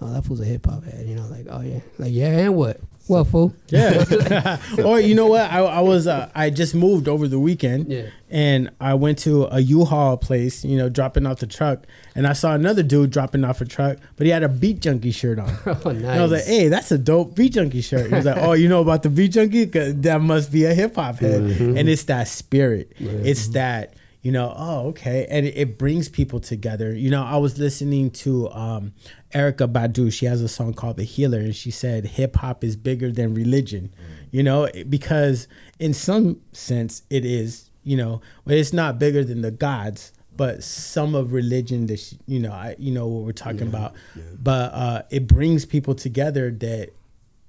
[0.00, 1.04] Oh, that fool's a hip hop head.
[1.06, 2.80] You know, like oh yeah, like yeah, and what?
[3.08, 3.54] What fool?
[3.68, 4.58] Yeah.
[4.84, 5.50] or you know what?
[5.50, 7.90] I, I was uh, I just moved over the weekend.
[7.90, 8.06] Yeah.
[8.30, 12.32] And I went to a U-Haul place, you know, dropping off the truck, and I
[12.34, 15.48] saw another dude dropping off a truck, but he had a Beat Junkie shirt on.
[15.66, 16.02] Oh, nice.
[16.02, 18.52] And I was like, "Hey, that's a dope Beat Junkie shirt." He was like, "Oh,
[18.52, 19.66] you know about the Beat Junkie?
[19.66, 22.92] 'Cause that must be a hip hop head." And it's that spirit.
[23.00, 24.52] It's that you know.
[24.56, 26.94] Oh, okay, and it, it brings people together.
[26.94, 28.92] You know, I was listening to um,
[29.34, 30.12] Erykah Badu.
[30.12, 33.34] She has a song called "The Healer," and she said hip hop is bigger than
[33.34, 33.92] religion.
[34.30, 35.48] You know, because
[35.78, 37.70] in some sense it is.
[37.84, 42.38] You know, but it's not bigger than the gods but some of religion that you
[42.38, 43.94] know I you know what we're talking about
[44.42, 46.90] but uh it brings people together that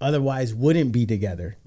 [0.01, 1.57] otherwise wouldn't be together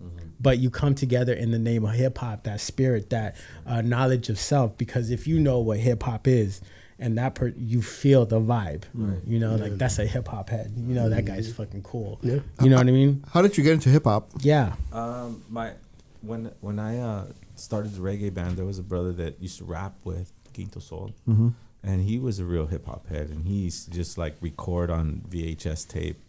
[0.42, 3.36] but you come together in the name of hip hop that spirit that
[3.66, 6.60] uh, knowledge of self because if you know what hip hop is
[6.98, 8.84] and that per- you feel the vibe.
[9.26, 10.72] You know like that's a hip hop head.
[10.76, 12.18] You know that guy's fucking cool.
[12.22, 12.40] Yeah.
[12.60, 13.24] you know what I mean?
[13.32, 14.30] How did you get into hip hop?
[14.40, 14.74] yeah.
[14.92, 15.72] Um, my
[16.20, 17.24] when when I uh,
[17.56, 21.12] started the reggae band, there was a brother that used to rap with Quinto Sol,
[21.26, 24.88] and he was a real hip hop head, and he used to just like record
[24.90, 26.20] on VHS tape.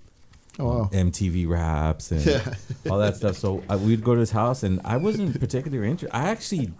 [0.60, 0.89] Oh, wow.
[0.93, 2.54] MTV raps and Yeah.
[2.89, 3.38] all that stuff.
[3.38, 6.16] So uh, we'd go to his house, and I wasn't particularly interested.
[6.16, 6.72] I actually,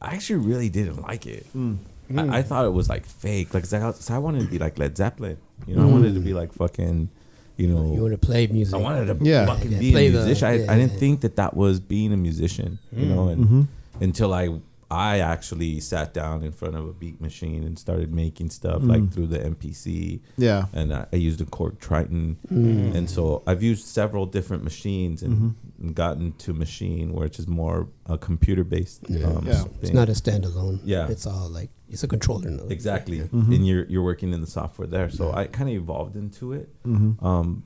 [0.00, 1.46] I actually really didn't like it.
[1.54, 3.54] I, I thought it was like fake.
[3.54, 5.36] Like, 'cause I, 'cause I wanted to be like Led Zeppelin.
[5.66, 7.08] You know, I wanted to be like fucking,
[7.56, 8.74] you know, You want to play music?
[8.74, 9.46] I wanted to Yeah.
[9.46, 10.48] fucking Yeah, be play a the- musician.
[10.48, 10.98] I, yeah, I didn't yeah.
[10.98, 13.62] think that that was being a musician, you know, and Mm-hmm.
[14.02, 14.48] until I
[14.92, 18.88] I actually sat down in front of a beat machine and started making stuff Mm.
[18.88, 20.20] like through the MPC.
[20.36, 20.66] Yeah.
[20.72, 22.94] And I, I used a Korg Triton, Mm.
[22.96, 25.82] and so I've used several different machines and, Mm-hmm.
[25.86, 29.04] and gotten to Maschine which is more a computer based.
[29.08, 29.26] Yeah.
[29.26, 29.64] Um, Yeah.
[29.80, 30.80] It's not a standalone.
[30.84, 31.06] Yeah.
[31.08, 32.50] It's all like it's a controller.
[32.50, 32.64] Now.
[32.68, 33.52] Exactly, Mm-hmm.
[33.52, 35.08] and you're you're working in the software there.
[35.10, 36.68] So I kind of evolved into it.
[36.84, 37.24] Mm-hmm.
[37.24, 37.62] Um,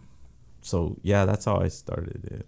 [0.60, 2.46] so yeah, that's how I started it.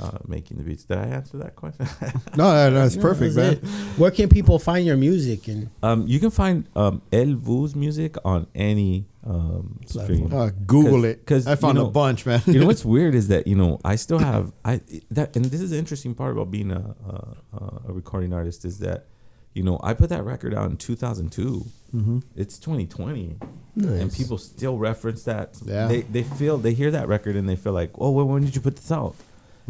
[0.00, 0.84] Uh, making the beats.
[0.84, 1.86] Did I answer that question?
[2.36, 3.70] No, no, no, it's No, perfect, that's man.
[3.70, 3.98] it.
[3.98, 5.46] Where can people find your music?
[5.48, 10.32] And um, you can find um, El Vuh's music on any um, stream.
[10.32, 12.40] Uh, it because I found you a bunch, man.
[12.46, 14.80] you know what's weird is that you know I still have I
[15.10, 18.78] that and this is the interesting part about being a a, a recording artist is
[18.78, 19.06] that
[19.52, 21.64] you know I put that record out in 2002.
[21.94, 22.18] Mm-hmm.
[22.36, 23.36] It's 2020,
[23.74, 24.00] Nice.
[24.00, 25.58] and people still reference that.
[25.64, 25.86] Yeah.
[25.88, 28.54] They they feel they hear that record and they feel like, oh, well, when did
[28.54, 29.16] you put this out?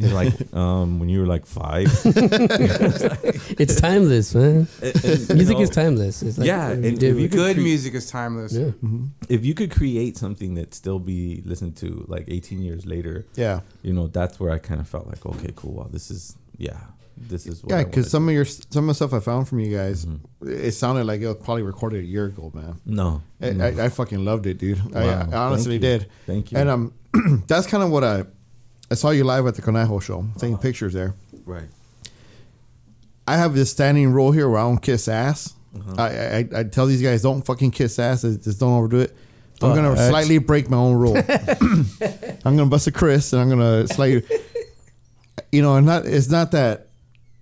[0.00, 1.86] They're like, um, when you were like five.
[3.58, 4.66] It's timeless, man.
[4.82, 6.22] And- and, you Music know, is timeless.
[6.22, 8.52] It's like Yeah, and if you Good cre- music is timeless.
[8.52, 8.70] yeah.
[9.28, 13.60] if you could create something that still be listened to like 18 years later, yeah,
[13.82, 15.74] you know, that's where I kind of felt like, okay, cool.
[15.74, 16.78] Wow, this is yeah,
[17.16, 17.84] this is what yeah.
[17.84, 20.50] Because wanna some of your some of the stuff I found from you guys, Mm-hmm.
[20.68, 22.80] it sounded like it was probably recorded a year ago, man.
[22.86, 23.64] no, I, no.
[23.66, 24.80] I, I fucking loved it, dude.
[24.94, 26.10] I, Wow, I honestly thank did.
[26.26, 26.58] Thank you.
[26.58, 26.94] And um,
[27.46, 28.24] that's kind of what I
[28.90, 30.62] I saw you live at the Conejo show, taking Uh-huh.
[30.62, 31.14] pictures there.
[31.46, 31.68] right.
[33.26, 35.54] I have this standing rule here where I don't kiss ass.
[35.76, 35.94] Uh-huh.
[35.98, 38.22] I, I I tell these guys don't fucking kiss ass.
[38.22, 39.14] Just don't overdo it.
[39.62, 41.16] I'm gonna But- slightly break my own rule.
[42.44, 44.24] I'm gonna bust a Chris and I'm gonna slightly.
[45.52, 46.88] You know, and not it's not that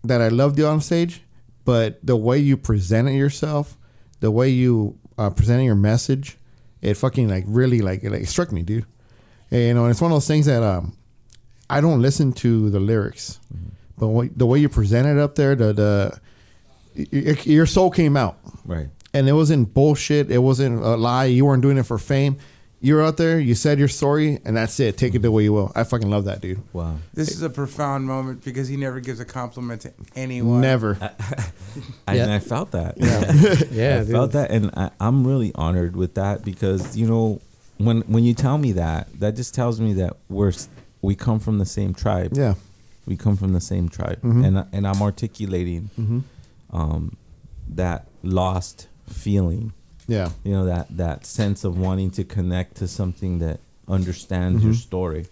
[0.04, 1.22] that I loved you on stage,
[1.64, 3.78] but the way you presented yourself,
[4.20, 6.36] the way you uh, presented your message,
[6.82, 8.84] it fucking like really like it like struck me, dude.
[9.50, 10.94] And, you know, and it's one of those things that um,
[11.70, 13.68] I don't listen to the lyrics, mm-hmm.
[13.98, 16.18] but what, the way you presented up there, the the
[16.96, 18.88] y- y- your soul came out, Right.
[19.12, 20.30] and it wasn't bullshit.
[20.30, 21.26] It wasn't a lie.
[21.26, 22.36] You weren't doing it for fame.
[22.80, 23.40] You were out there.
[23.40, 24.96] You said your story, and that's it.
[24.96, 25.72] Take it the way you will.
[25.74, 26.60] I fucking love that, dude.
[26.72, 26.98] Wow.
[27.12, 30.60] This is a profound moment because he never gives a compliment to anyone.
[30.60, 30.96] Never.
[32.06, 32.22] I, Yeah.
[32.22, 32.94] And I felt that.
[33.72, 34.10] Yeah, I dude.
[34.12, 37.40] felt that, and I, I'm really honored with that because you know,
[37.78, 40.68] when when you tell me that, that just tells me that we're s-
[41.02, 42.32] we come from the same tribe.
[42.36, 42.54] Yeah.
[43.06, 44.44] we come from the same tribe, Mhm.
[44.46, 46.22] and and I'm articulating Mhm.
[46.70, 47.16] um,
[47.74, 49.72] that lost feeling.
[50.06, 50.28] Yeah.
[50.44, 54.76] You know that that sense of wanting to connect to something that understands your Mhm.
[54.76, 55.26] story.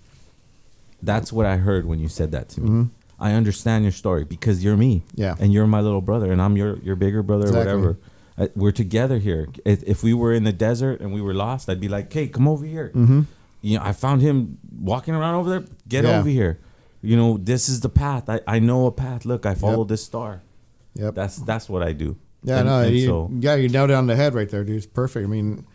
[1.03, 2.69] That's what I heard when you said that to me.
[2.69, 2.89] Mhm.
[3.19, 5.03] I understand your story because you're me.
[5.15, 5.35] Yeah.
[5.39, 7.73] And you're my little brother, and I'm your your bigger brother Exactly.
[7.73, 7.99] or whatever.
[8.39, 9.49] Uh, we're together here.
[9.65, 12.29] If, if we were in the desert and we were lost, I'd be like, "Hey,
[12.29, 13.21] come over here." Mm-hmm.
[13.67, 15.65] You know, I found him walking around over there.
[15.89, 16.19] Get Yeah.
[16.21, 16.61] over here.
[17.03, 18.29] You know, this is the path.
[18.29, 19.25] I, I know a path.
[19.25, 19.89] Look, I follow Yep.
[19.89, 20.43] this star.
[20.95, 21.15] Yep.
[21.15, 22.17] That's that's what I do.
[22.45, 24.63] Yeah, And- no, and you, so yeah, you nailed it on the head right there,
[24.65, 24.77] dude.
[24.77, 25.25] It's perfect.
[25.25, 25.67] I mean,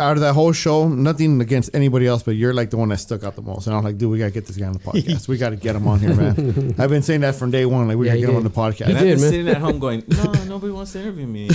[0.00, 2.98] out of that whole show, nothing against anybody else, but you're like the one that
[2.98, 3.68] stuck out the most.
[3.68, 5.28] And I'm like, dude, we gotta get this guy on the podcast.
[5.28, 6.74] we gotta get him on here, man.
[6.78, 7.86] I've been saying that from day one.
[7.86, 8.58] Like, we Yeah, gotta you get him on the did.
[8.58, 8.86] podcast.
[8.88, 9.30] and I've been man.
[9.30, 11.48] sitting at home going, "No, nobody wants to interview me."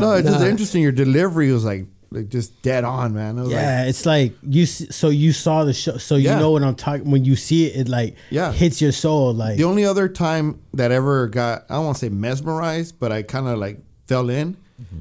[0.00, 0.82] No, it's just interesting.
[0.82, 3.38] Your delivery was like, like just dead on, man.
[3.48, 4.66] Yeah, it's like you.
[4.66, 6.38] So you saw the show, so you Yeah.
[6.40, 7.10] know what I'm talking.
[7.10, 8.52] When you see it, it like Yeah.
[8.52, 9.32] hits your soul.
[9.32, 12.98] Like Like, the only other time that ever got, I don't want to say mesmerized,
[12.98, 14.56] but I kind of like fell in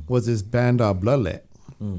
[0.08, 1.42] was this band uh, Bloodlet.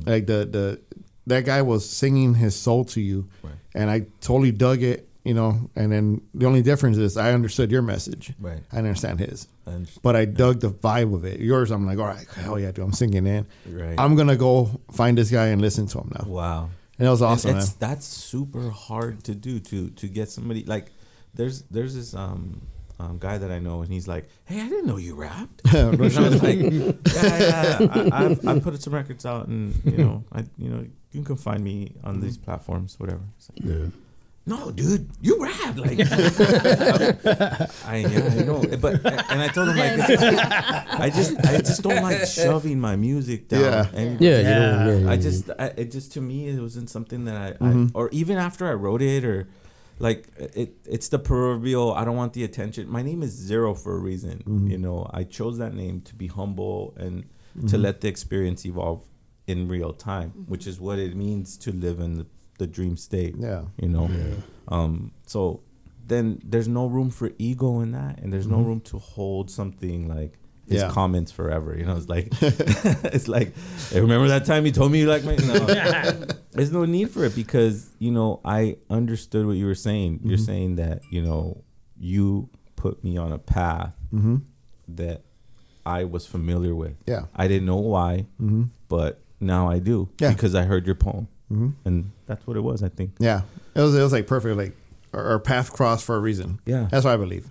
[0.07, 0.81] Like the the
[1.27, 3.53] that guy was singing his soul to you, Right.
[3.75, 5.09] and I totally dug it.
[5.23, 8.33] You know, and then the only difference is I understood your message.
[8.41, 8.63] Right.
[8.73, 9.49] I understand his.
[9.67, 11.41] And But I dug the vibe of it.
[11.41, 13.47] Yours, I'm like, all right, hell yeah, dude, I'm singing in.
[13.69, 13.95] Right.
[13.99, 16.25] I'm gonna go find this guy and listen to him now.
[16.27, 16.71] wow.
[16.99, 17.67] And it was And awesome, man.
[17.79, 20.91] that's super hard to do to to get somebody like
[21.35, 22.61] there's there's this um,
[22.99, 25.63] um guy that I know and he's like, hey, I didn't know you rapped.
[25.75, 29.99] and I was like, yeah, yeah, I, I've, I put some records out and you
[29.99, 33.23] know I you know you can find me on these platforms, whatever.
[33.37, 33.93] It's like,
[34.47, 35.99] No, dude, you rap like.
[36.01, 38.95] I yeah, I know, but
[39.31, 40.01] and I told him like,
[41.01, 43.61] I just I just don't like shoving my music down.
[43.63, 43.87] Yeah.
[43.95, 44.25] anybody.
[44.25, 47.25] Yeah, you don't- yeah, yeah, I just, I, it just to me, it wasn't something
[47.27, 47.87] that I, Mm-hmm.
[47.97, 49.49] I, or even after I wrote it, or
[49.99, 51.93] like it, it's the proverbial.
[51.93, 52.89] I don't want the attention.
[52.89, 54.39] My name is Zero for a reason.
[54.39, 54.67] Mm-hmm.
[54.69, 57.25] You know, I chose that name to be humble and
[57.69, 59.03] to let the experience evolve
[59.47, 62.27] in real time, which is what it means to live in the,
[62.61, 63.35] the dream state.
[63.39, 63.63] Yeah.
[63.83, 64.09] you know.
[64.69, 65.61] Um, so
[66.07, 70.07] then there's no room for ego in that, and there's no room to hold something
[70.09, 70.33] like
[70.69, 70.89] his Mm-hmm.
[70.89, 70.95] Yeah.
[70.95, 71.77] comments forever.
[71.77, 72.29] You know, it's like
[73.17, 73.53] it's like,
[73.91, 75.57] hey, remember that time you told me you like my no.
[76.53, 80.21] There's no need for it because you know I understood what you were saying.
[80.23, 80.45] You're Mm-hmm.
[80.53, 81.65] saying that you know
[81.99, 84.37] you put me on a path Mm-hmm.
[85.01, 85.23] that
[85.87, 86.97] I was familiar with.
[87.07, 87.25] Yeah.
[87.35, 88.65] I didn't know why, Mm-hmm.
[88.89, 90.33] but now I do Yeah.
[90.33, 91.73] because I heard your poem, Mhm.
[91.85, 92.83] and that's what it was.
[92.83, 93.13] I think.
[93.19, 93.43] Yeah,
[93.75, 94.57] it was it was like perfect.
[94.57, 94.77] Like
[95.13, 96.61] our, our path crossed for a reason.
[96.67, 96.87] Yeah.
[96.91, 97.51] that's what I believe.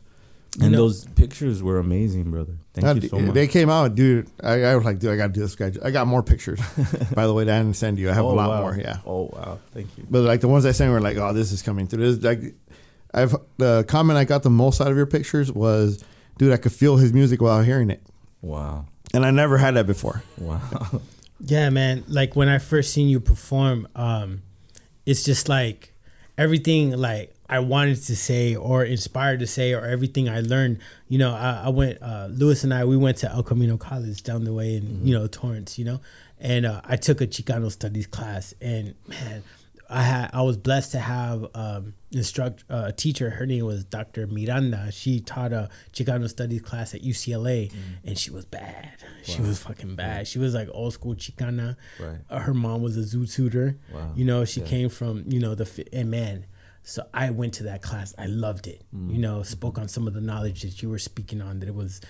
[0.61, 2.53] And know- those pictures were amazing, brother.
[2.73, 3.33] Thank God, you so much.
[3.35, 4.27] They came out, dude.
[4.41, 5.71] I, I was like, dude, I gotta do this guy.
[5.83, 6.59] I got more pictures.
[7.13, 8.09] By the way, that I didn't send you.
[8.09, 8.61] I have oh, a lot wow.
[8.61, 8.75] more.
[8.75, 10.05] Yeah, Oh wow, thank you.
[10.09, 12.15] but like the ones I sent were like, oh, this is coming through.
[12.15, 12.55] This like,
[13.13, 16.03] I've the comment I got the most out of your pictures was,
[16.37, 18.01] dude, I could feel his music while hearing it,
[18.41, 20.23] Wow, and I never had that before.
[20.39, 20.61] wow.
[21.41, 22.03] Yeah, man.
[22.07, 24.41] Like when I first seen you perform, um,
[25.05, 25.93] it's just like
[26.37, 30.79] everything like I wanted to say or inspired to say or everything I learned.
[31.07, 34.21] You know, I, I went uh, Lewis and I we went to El Camino College
[34.23, 35.79] down the way in you know Torrance.
[35.79, 36.01] You know,
[36.39, 39.43] and uh, I took a Chicano studies class, and man.
[39.89, 43.29] I had I was blessed to have um, instruct uh, a teacher.
[43.29, 44.27] Her name was Dr.
[44.27, 44.91] Miranda.
[44.91, 47.73] She taught a Chicano studies class at UCLA,
[48.05, 48.89] and she was bad.
[49.23, 50.27] She was fucking bad.
[50.27, 51.75] She was like old school Chicana.
[51.99, 52.19] Right.
[52.29, 53.77] Uh, her mom was a zoot suiter.
[53.91, 54.13] Wow.
[54.15, 56.45] You know, she came from you know the and man.
[56.83, 58.15] So I went to that class.
[58.17, 58.83] I loved it.
[58.91, 61.59] You know, spoke on some of the knowledge that you were speaking on.
[61.59, 62.01] That it was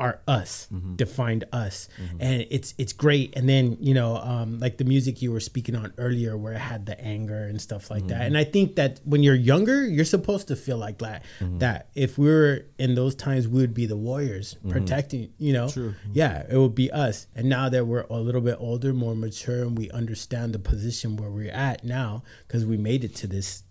[0.00, 0.96] our us mm-hmm.
[0.96, 2.16] defined us, mm-hmm.
[2.20, 3.36] and it's it's great.
[3.36, 6.58] And then you know, um, like the music you were speaking on earlier, where it
[6.60, 8.14] had the anger and stuff like that.
[8.14, 8.26] Mm-hmm.
[8.26, 11.24] And I think that when you're younger, you're supposed to feel like that.
[11.58, 15.32] That if we were in those times, we would be the warriors protecting.
[15.38, 15.68] You know,
[16.12, 17.26] yeah, it would be us.
[17.34, 21.16] And now that we're a little bit older, more mature, and we understand the position
[21.16, 23.62] where we're at now, because we made it to this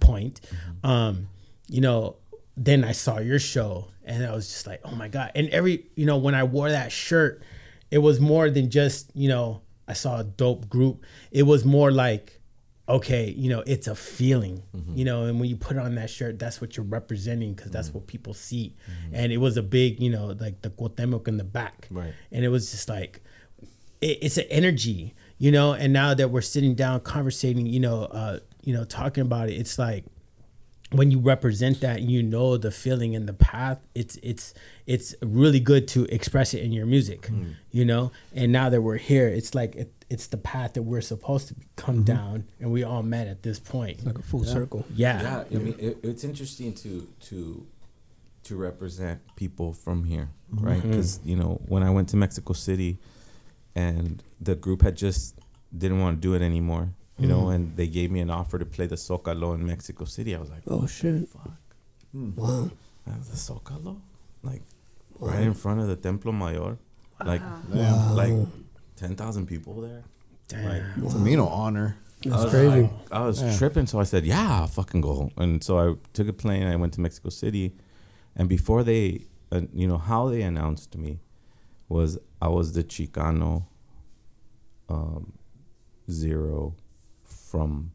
[0.00, 0.40] point,
[0.82, 1.28] um,
[1.68, 2.16] you know,
[2.56, 5.32] then I saw your show and I was just like, oh my God.
[5.34, 7.42] And every, you know, when I wore that shirt,
[7.90, 11.04] it was more than just, you know, I saw a dope group.
[11.30, 12.40] It was more like,
[12.88, 14.96] okay, you know, it's a feeling, mm-hmm.
[14.96, 17.88] you know, and when you put on that shirt, that's what you're representing because that's
[17.88, 17.98] mm-hmm.
[17.98, 18.74] what people see.
[18.84, 19.14] Mm-hmm.
[19.14, 21.86] And it was a big, you know, like the Cuauhtemoc in the back.
[21.90, 22.12] Right.
[22.32, 23.22] And it was just like,
[24.00, 25.72] it, it's an energy, you know.
[25.72, 29.54] And now that we're sitting down, conversating, you know, uh, you know, talking about it,
[29.54, 30.04] it's like
[30.92, 34.54] when you represent that and you know the feeling and the path, it's it's
[34.86, 37.54] it's really good to express it in your music, mm.
[37.70, 38.10] you know.
[38.34, 41.54] And now that we're here, it's like it, it's the path that we're supposed to
[41.76, 42.04] come mm-hmm.
[42.04, 44.04] down, and we all met at this point.
[44.04, 44.84] Like a full circle.
[44.94, 47.66] Yeah, Yeah, I mean, it, it's interesting to to
[48.44, 50.66] to represent people from here, mm-hmm.
[50.66, 50.82] right?
[50.82, 52.98] Because you know, when I went to Mexico City,
[53.76, 55.38] and the group had just
[55.76, 56.90] didn't want to do it anymore,
[57.20, 60.34] you know, and they gave me an offer to play the Zócalo in Mexico City.
[60.34, 61.28] I was like, Oh shit!
[61.28, 61.50] fuck,
[62.12, 62.70] Wow.
[63.06, 64.00] uh, the Zócalo,
[64.42, 64.62] like
[65.20, 66.78] right in front of the Templo Mayor,
[67.24, 67.42] like
[67.72, 68.14] Wow.
[68.14, 68.32] like
[68.96, 70.02] ten thousand people there.
[70.52, 71.96] Like, For me, no honor.
[72.24, 72.80] I That's was crazy.
[72.82, 76.28] like- I was tripping, so I said, "Yeah, I'll fucking go." And so I took
[76.28, 76.66] a plane.
[76.66, 77.66] I went to Mexico City,
[78.36, 81.20] and before they, uh, you know, how they announced me
[81.88, 83.64] was I was the Chicano
[84.88, 85.32] um,
[86.10, 86.74] zero
[87.50, 87.90] from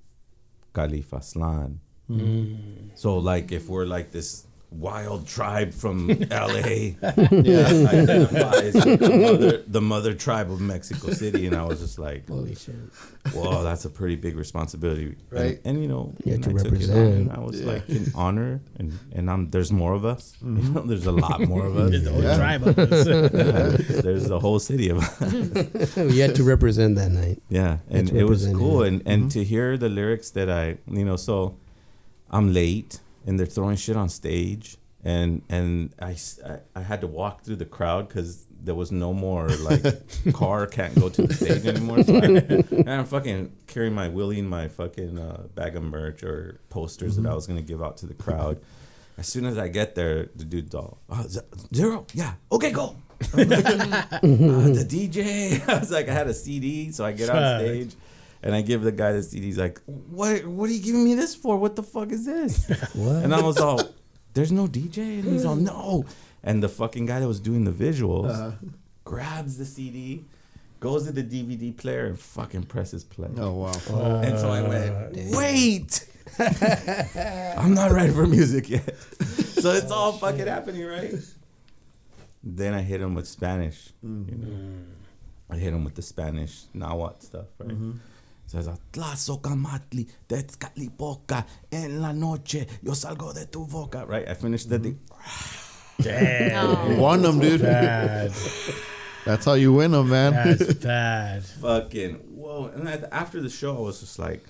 [0.73, 1.77] Califaslan.
[2.07, 2.55] Hmm.
[2.95, 4.44] So like, if we're like this
[4.77, 6.95] wild tribe from LA,
[7.31, 12.27] yeah, identifies the mother, the mother tribe of Mexico City, and I was just like,
[12.27, 12.75] Holy shit!
[13.33, 15.59] Whoa, that's a pretty big responsibility, Right.
[15.63, 17.13] And, and, you know, You and I to took it on, represent.
[17.15, 20.35] and I was like in honor, and and I'm there's more of us.
[20.41, 20.73] You mm-hmm.
[20.73, 21.91] know, there's a lot more of us.
[21.91, 22.37] There's the whole Yeah.
[22.37, 23.07] tribe of us.
[23.07, 25.97] Yeah, there's a whole city of us.
[25.97, 27.41] you had to represent that night.
[27.49, 29.29] Yeah, and it was cool, and and mm-hmm.
[29.29, 31.57] to hear the lyrics that I, you know, so
[32.29, 36.15] I'm late, and they're throwing shit on stage, and and I
[36.45, 39.83] I, I had to walk through the crowd because there was no more like
[40.33, 42.03] car can't go to the stage anymore.
[42.03, 46.59] So I, and I'm fucking carrying my wheeling my fucking uh, bag of merch or
[46.69, 48.59] posters that I was gonna give out to the crowd.
[49.17, 51.39] As soon as I get there, the dude's all oh, z-
[51.73, 52.95] zero, yeah, okay, go.
[53.33, 55.67] Like, uh, the DJ.
[55.69, 57.95] I was like, I had a CD, so I get on stage.
[58.45, 59.47] And I give the guy the CD.
[59.47, 60.45] He's like, "What?
[60.45, 61.57] What are you giving me this for?
[61.57, 63.23] What the fuck is this?" What?
[63.23, 63.81] And I was all,
[64.33, 66.05] "There's no DJ." And he's all, "No."
[66.43, 68.51] And the fucking guy that was doing the visuals uh-huh.
[69.03, 70.25] grabs the CD,
[70.79, 73.31] goes to the DVD player, and fucking presses play.
[73.35, 74.21] Oh wow.
[74.21, 76.07] And so I went, uh, "Wait,
[77.57, 78.95] I'm not ready for music yet."
[79.63, 81.15] so it's all fucking happening, right?
[82.43, 83.89] Then I hit him with Spanish.
[84.03, 84.47] You know?
[84.47, 84.85] Mm.
[85.49, 87.71] I hit him with the Spanish Nahuatl stuff, right?
[87.71, 87.93] So
[88.53, 94.27] I was like, Tlazocamatli, Tezcatlipoca, en la noche, yo salgo de tu boca, right?
[94.27, 94.83] I finished the mm-hmm.
[94.83, 94.99] thing.
[96.01, 96.89] Damn, oh.
[96.89, 97.61] You won them, dude.
[97.61, 98.31] bad.
[99.25, 100.33] That's how you win them, man.
[100.33, 101.43] That's bad.
[101.43, 102.15] fucking
[102.45, 104.43] whoa and then after the show i was just like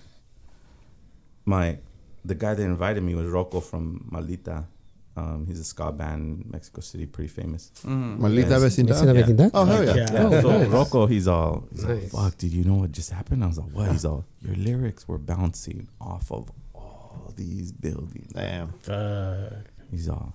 [1.46, 1.78] my
[2.26, 4.66] the guy that invited me was Roco from Maldita
[5.18, 8.64] um, he's a ska band in mexico city pretty famous Maldita Yes.
[8.64, 9.02] vecindad.
[9.02, 9.52] Vecindad, vecindad?
[9.54, 9.96] Oh hell yeah.
[9.96, 10.12] Yeah.
[10.14, 10.68] yeah Oh, so nice.
[10.68, 12.14] Roco he's all he's Nice.
[12.14, 14.56] like fuck did you know what just happened i was like what he's all your
[14.56, 18.72] lyrics were bouncing off of all these buildings Damn.
[18.82, 19.54] Fuck.
[19.92, 20.34] he's all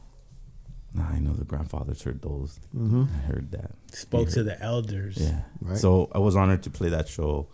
[0.92, 2.58] Nah, I know the grandfathers heard those.
[2.76, 3.04] Mm-hmm.
[3.14, 3.70] I heard that.
[3.92, 4.34] Spoke Yeah.
[4.34, 5.18] to the elders.
[5.18, 5.42] Yeah.
[5.60, 5.78] Right.
[5.78, 7.46] So I was honored to play that show.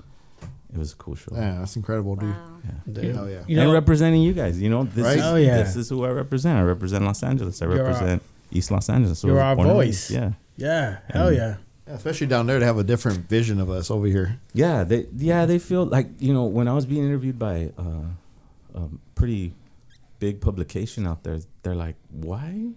[0.77, 1.33] It was a cool show.
[1.35, 2.31] Yeah, that's incredible, dude.
[2.31, 2.61] Wow.
[2.93, 3.15] Damn.
[3.15, 3.43] Hell yeah.
[3.49, 5.17] You and know, representing you guys, you know, this Right?
[5.19, 5.57] is Oh, yeah.
[5.63, 6.59] this is who I represent.
[6.59, 7.61] I represent Los Angeles.
[7.63, 8.23] I You're our- represent
[8.53, 9.19] East Los Angeles.
[9.19, 10.11] So you're our voice.
[10.11, 10.33] Yeah.
[10.57, 11.57] yeah, hell yeah.
[11.89, 14.39] Yeah, especially down there to have a different vision of us over here.
[14.53, 18.07] Yeah, they yeah they feel like you know when I was being interviewed by uh,
[18.75, 19.53] a pretty
[20.19, 22.71] big publication out there, they're like, "Why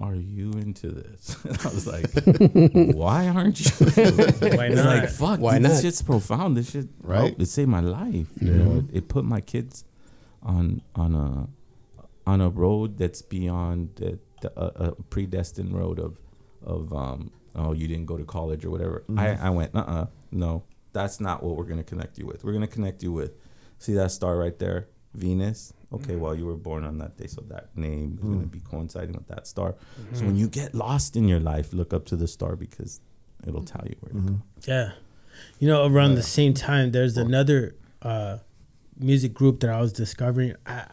[0.00, 2.06] are you into this?" I was like,
[2.94, 4.86] "Why aren't you?" Why It's not?
[4.86, 5.68] like, "Fuck, Why dude, not?
[5.70, 6.56] this shit's profound.
[6.56, 7.20] This shit, Right.
[7.22, 7.36] right?
[7.38, 8.28] It saved my life.
[8.40, 9.84] You know, it, it put my kids
[10.42, 11.48] on on a
[12.28, 16.18] on a road that's beyond the, the a, a predestined road of
[16.64, 19.04] of um oh you didn't go to college or whatever.
[19.16, 20.62] I I went uh uh no
[20.92, 22.44] that's not what we're gonna connect you with.
[22.44, 23.32] We're gonna connect you with
[23.78, 25.72] see that star right there Venus.
[25.94, 29.12] Okay, well you were born on that day, so that name is gonna be coinciding
[29.14, 29.74] with that star.
[30.14, 33.00] So when you get lost in your life, look up to the star because
[33.46, 34.42] it'll tell you where to go.
[34.66, 34.92] Yeah.
[35.58, 38.38] You know, around the same time, there's another uh,
[38.98, 40.54] music group that I was discovering.
[40.66, 40.84] I,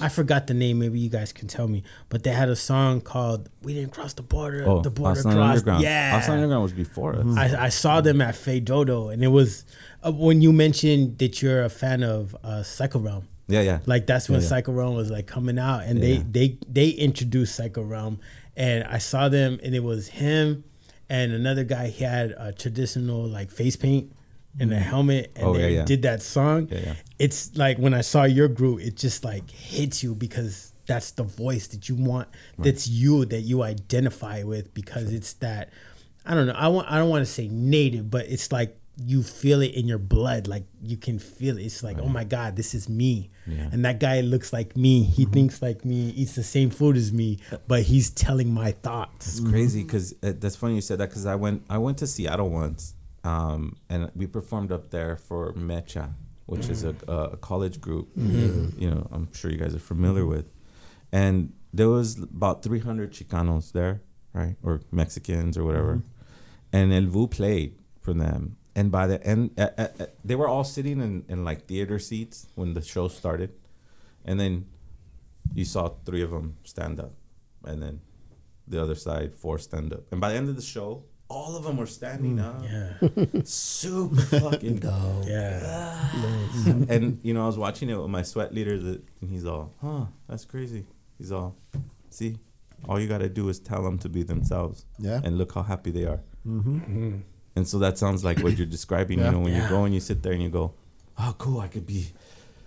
[0.00, 0.78] I forgot the name.
[0.78, 1.82] Maybe you guys can tell me.
[2.08, 5.32] But they had a song called "We Didn't Cross the Border." Oh, the border Austin
[5.32, 5.50] crossed.
[5.50, 5.82] Underground.
[5.82, 6.20] Yeah.
[6.20, 7.36] Aztlan Underground was before us.
[7.36, 9.64] I, I saw them at Fais Do-Do, and it was
[10.04, 13.28] uh, when you mentioned that you're a fan of uh, Psycho Realm.
[13.48, 13.78] Yeah, yeah.
[13.86, 14.48] Like that's when Yeah, yeah.
[14.48, 16.22] Psycho Realm was like coming out, and Yeah.
[16.30, 18.20] they they they introduced Psycho Realm,
[18.56, 20.64] and I saw them, and it was him
[21.08, 21.88] and another guy.
[21.88, 24.12] He had a traditional like face paint
[24.60, 24.80] and a mm.
[24.80, 26.68] helmet, and Oh, they did that song.
[27.18, 31.22] It's like when I saw your group, it just like hits you because that's the
[31.22, 32.28] voice that you want.
[32.58, 35.70] That's you that you identify with because it's that.
[36.26, 36.54] I don't know.
[36.54, 36.90] I want.
[36.90, 40.48] I don't want to say native, but it's like you feel it in your blood.
[40.48, 41.62] Like you can feel it.
[41.62, 43.30] It's like, oh my god, this is me.
[43.46, 43.68] Yeah.
[43.72, 45.04] And that guy looks like me.
[45.04, 46.10] He thinks like me.
[46.10, 49.38] Eats the same food as me, but he's telling my thoughts.
[49.38, 52.06] It's crazy because uh, that's funny you said that because I went I went to
[52.06, 52.94] Seattle once,
[53.24, 56.12] um, and we performed up there for Mecha,
[56.46, 58.08] which is a, a college group.
[58.16, 60.46] You know, I'm sure you guys are familiar with,
[61.12, 66.02] and there was about 300 Chicanos there, right, or Mexicans or whatever,
[66.72, 68.56] and El Vuh played for them.
[68.78, 71.98] And by the end, uh, uh, uh, they were all sitting in, in like theater
[71.98, 73.50] seats when the show started,
[74.28, 74.54] and then
[75.58, 77.12] you saw three of them stand up,
[77.70, 77.94] and then
[78.72, 80.02] the other side four stand up.
[80.12, 80.88] And by the end of the show,
[81.28, 82.62] all of them were standing up.
[82.62, 82.92] Yeah.
[83.44, 85.26] Super fucking dope.
[85.26, 86.08] Yeah.
[86.94, 89.64] And you know, I was watching it with my sweat leader, that, and he's all,
[89.82, 90.82] "Huh, that's crazy."
[91.18, 91.50] He's all,
[92.10, 92.30] "See,
[92.88, 95.20] all you gotta do is tell them to be themselves, Yeah.
[95.24, 96.20] and look how happy they are."
[97.58, 99.18] And so that sounds like what you're describing.
[99.18, 99.26] Yeah.
[99.26, 99.64] You know, when Yeah.
[99.64, 100.72] you go and you sit there and you go,
[101.18, 102.12] "Oh, cool, I could be."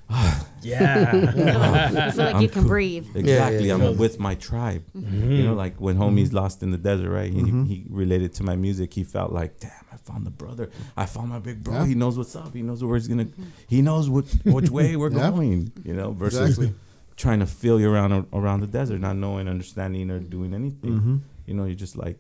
[0.63, 1.15] Yeah.
[1.15, 2.69] You feel like I'm you can cool.
[2.69, 3.07] breathe.
[3.15, 3.67] Exactly.
[3.69, 3.73] yeah.
[3.73, 4.83] I'm with my tribe.
[4.95, 5.31] Mm-hmm.
[5.31, 6.37] You know, like when homie's mm-hmm.
[6.37, 7.31] lost in the desert, right?
[7.33, 7.63] He, mm-hmm.
[7.63, 8.93] he related to my music.
[8.93, 10.69] He felt like, damn, I found the brother.
[10.95, 11.73] I found my big bro.
[11.73, 11.85] Yeah.
[11.87, 12.53] He knows what's up.
[12.53, 13.29] He knows where he's gonna.
[13.67, 15.31] He knows what which way we're Yeah.
[15.31, 15.71] going.
[15.83, 16.75] You know, versus Exactly.
[17.15, 20.91] trying to feel you around around the desert, not knowing, understanding, or doing anything.
[20.91, 21.17] Mm-hmm.
[21.47, 22.19] You know, you're just like,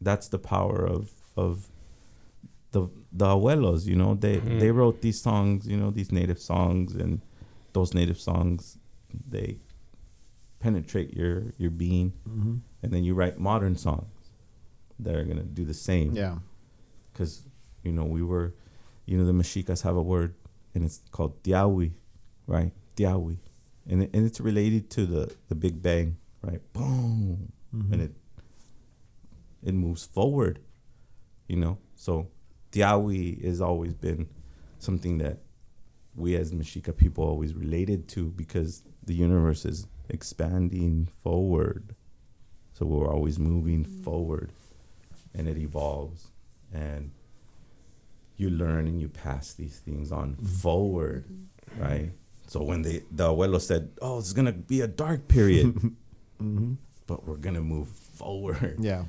[0.00, 1.66] that's the power of of
[2.72, 3.86] the the abuelos.
[3.86, 5.66] You know, they they wrote these songs.
[5.66, 7.20] You know, these native songs, and
[7.72, 8.78] those native songs,
[9.28, 9.58] they
[10.60, 12.56] penetrate your your being, Mm-hmm.
[12.82, 14.12] and then you write modern songs
[14.98, 16.12] that are gonna do the same.
[16.12, 16.38] Yeah.
[17.12, 17.42] Because
[17.82, 18.54] you know we were,
[19.06, 20.34] you know, the Mexicas have a word,
[20.74, 21.92] and it's called Tiahui,
[22.46, 22.72] right?
[22.96, 23.38] Tiahui,
[23.88, 26.60] and it, and it's related to the the Big Bang, right?
[26.72, 28.12] Boom, and it
[29.62, 30.60] it moves forward,
[31.48, 31.78] you know.
[31.94, 32.28] So
[32.72, 34.28] Tiahui has always been
[34.78, 35.38] something that
[36.14, 41.94] we as Mexica people always related to because the universe is expanding forward.
[42.72, 44.04] So we're always moving mm.
[44.04, 44.52] forward
[45.34, 46.28] and it evolves
[46.72, 47.10] and
[48.36, 50.46] you learn and you pass these things on mm-hmm.
[50.46, 51.82] forward, mm-hmm.
[51.82, 52.10] right?
[52.46, 55.74] So when they the abuelo said, "Oh, it's gonna be a dark period,"
[56.42, 56.74] mm-hmm.
[57.06, 59.04] but we're gonna move forward, Yeah.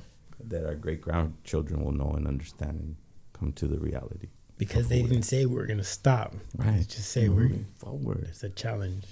[0.48, 2.78] that our great grandchildren will know and understand.
[2.78, 2.96] and
[3.42, 4.28] come to the reality.
[4.58, 6.34] because they didn't say we're gonna stop.
[6.56, 6.76] Right.
[6.78, 8.26] They just say we're moving forward.
[8.28, 9.04] it's a challenge.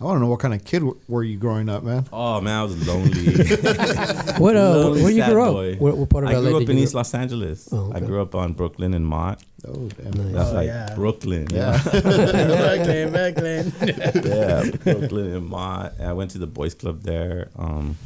[0.00, 2.06] I want to know what kind of kid w- were you growing up, man?
[2.12, 3.34] Oh man, I was lonely.
[4.42, 4.70] What uh?
[4.80, 5.52] Lonely where you sad grew up?
[5.52, 5.76] boy.
[5.76, 7.68] Where, what part of I LA grew did up in East Los Angeles.
[7.70, 9.44] Oh, I grew up on Brooklyn and Mott.
[9.68, 10.10] Oh, damn.
[10.10, 10.32] Nice.
[10.34, 10.94] That's Oh, like yeah.
[10.96, 11.46] Brooklyn.
[11.52, 11.80] you Yeah.
[11.92, 13.72] Brooklyn, Brooklyn.
[14.24, 15.92] yeah, Brooklyn and Mott.
[16.00, 17.50] I went to the boys club there.
[17.54, 17.96] Um,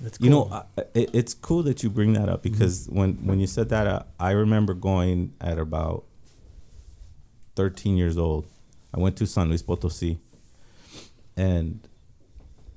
[0.00, 0.48] That's You know.
[0.50, 3.86] I, it, it's cool that you bring that up because when when you said that,
[3.86, 6.04] uh, I remember going at about
[7.56, 8.46] 13 years old.
[8.92, 10.18] I went to San Luis Potosi,
[11.36, 11.86] and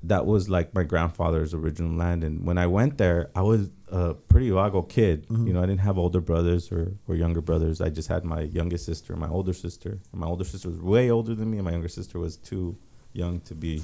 [0.02, 2.22] that was like my grandfather's original land.
[2.24, 5.26] And when I went there, I was a pretty vago kid.
[5.46, 7.80] You know, I didn't have older brothers or, or younger brothers.
[7.80, 9.98] I just had my youngest sister, and my older sister.
[10.12, 12.76] And my older sister was way older than me, and my younger sister was too
[13.12, 13.82] young to be.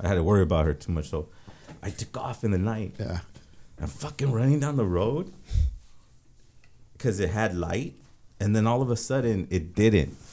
[0.00, 1.08] I had to worry about her too much.
[1.08, 1.28] So
[1.82, 2.94] I took off in the night.
[2.98, 3.20] Yeah.
[3.80, 5.32] I'm fucking running down the road
[6.92, 7.94] because it had light,
[8.38, 10.16] and then all of a sudden it didn't.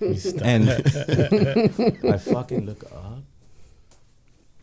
[0.00, 3.22] and I fucking look up,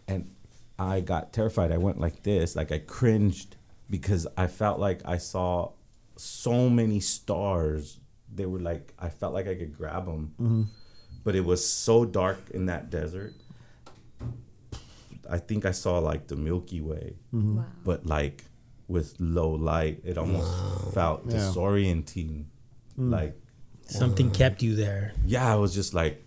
[0.07, 0.30] and
[0.78, 1.72] I got terrified.
[1.72, 3.55] I went like this, like I cringed
[3.89, 5.72] because I felt like I saw
[6.18, 7.99] so many stars.
[8.34, 10.64] They were like I felt like I could grab them, mm-hmm.
[11.24, 13.34] but it was so dark in that desert.
[15.30, 17.57] I think I saw like the Milky Way, mm-hmm.
[17.57, 17.65] Wow.
[17.84, 18.43] but like
[18.88, 20.51] with low light, it almost
[20.93, 21.38] felt Yeah.
[21.38, 22.45] disorienting.
[22.99, 23.11] Mm.
[23.11, 23.39] Like
[23.88, 25.13] Something kept you there.
[25.26, 26.24] yeah, I was just like,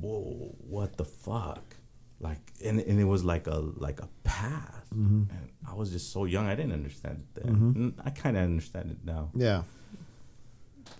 [0.00, 1.76] whoa, what the fuck?
[2.20, 5.30] Like, and, and it was like a like a path, mm-hmm.
[5.30, 7.54] and I was just so young, I didn't understand it then.
[7.54, 7.70] Mm-hmm.
[7.80, 9.62] And I kind of understand it now, Yeah.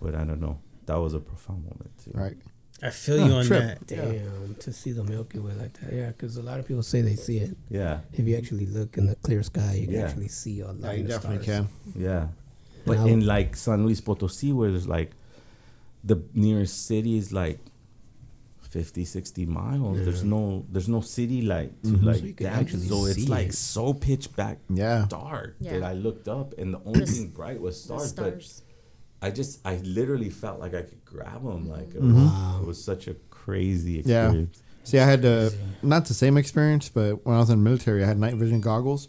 [0.01, 0.59] but I don't know.
[0.85, 2.11] That was a profound moment too.
[2.13, 2.37] Right.
[2.81, 3.61] I feel you on trip.
[3.61, 3.87] that.
[3.87, 5.93] Damn, to see the Milky Way like that.
[5.93, 7.55] Yeah, because a lot of people say they see it.
[7.69, 10.05] Yeah, If you actually look in the clear sky, you can Yeah.
[10.07, 11.67] actually see all Yeah, the you definitely stars.
[11.93, 12.01] can.
[12.01, 12.27] yeah.
[12.85, 15.11] But I in would- like San Luis Potosí, where there's like
[16.03, 17.59] the nearest city is like
[18.61, 19.97] 50, 60 miles.
[20.05, 22.05] There's no there's no city light to mm-hmm.
[22.05, 22.69] So like you can that.
[22.69, 23.53] So it's like it.
[23.55, 25.07] so pitch back Yeah.
[25.09, 25.73] dark Yeah.
[25.79, 28.61] that I looked up and the only thing bright was The stars, but stars.
[29.21, 31.67] I just I literally felt like I could grab them.
[31.67, 34.61] Like it was, it was such a crazy experience.
[34.61, 34.85] Yeah.
[34.85, 35.49] See, I had uh,
[35.83, 38.61] not the same experience, but when I was in the military, I had night vision
[38.61, 39.07] goggles.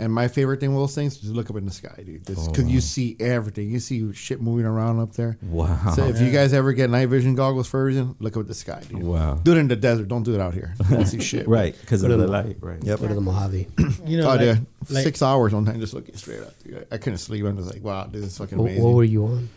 [0.00, 2.24] And my favorite thing with those things is to look up in the sky, dude.
[2.24, 3.70] Because Oh, you see everything.
[3.70, 5.36] You see shit moving around up there.
[5.42, 5.92] Wow.
[5.94, 8.48] So if you guys ever get night vision goggles for a reason, look up at
[8.48, 9.02] the sky, dude.
[9.02, 9.34] Wow.
[9.34, 10.08] Do it in the desert.
[10.08, 10.74] Don't do it out here.
[10.88, 11.46] You don't see shit.
[11.58, 12.56] right, because of Put the 'em- light.
[12.60, 12.82] Right.
[12.82, 13.00] Yep.
[13.00, 13.66] Go to the Mojave.
[14.06, 14.66] You know, oh, like, dude.
[14.88, 16.54] like- Six hours one time just looking straight up.
[16.64, 16.86] Dude.
[16.90, 17.44] I couldn't sleep.
[17.44, 18.82] I'm just like, wow, dude, this is fucking amazing.
[18.82, 19.48] what were you on?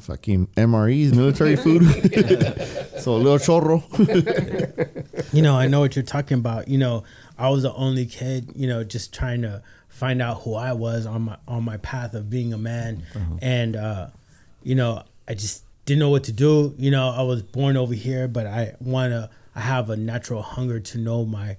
[0.00, 1.82] Fucking MREs, military food.
[3.00, 3.82] so a little chorro.
[5.32, 6.68] you know, I know what you're talking about.
[6.68, 7.04] You know,
[7.38, 11.06] I was the only kid, you know, just trying to find out who I was
[11.06, 13.38] on my on my path of being a man, uh-huh.
[13.40, 14.08] and uh,
[14.62, 16.74] you know, I just didn't know what to do.
[16.78, 19.30] You know, I was born over here, but I want to.
[19.54, 21.56] I have a natural hunger to know my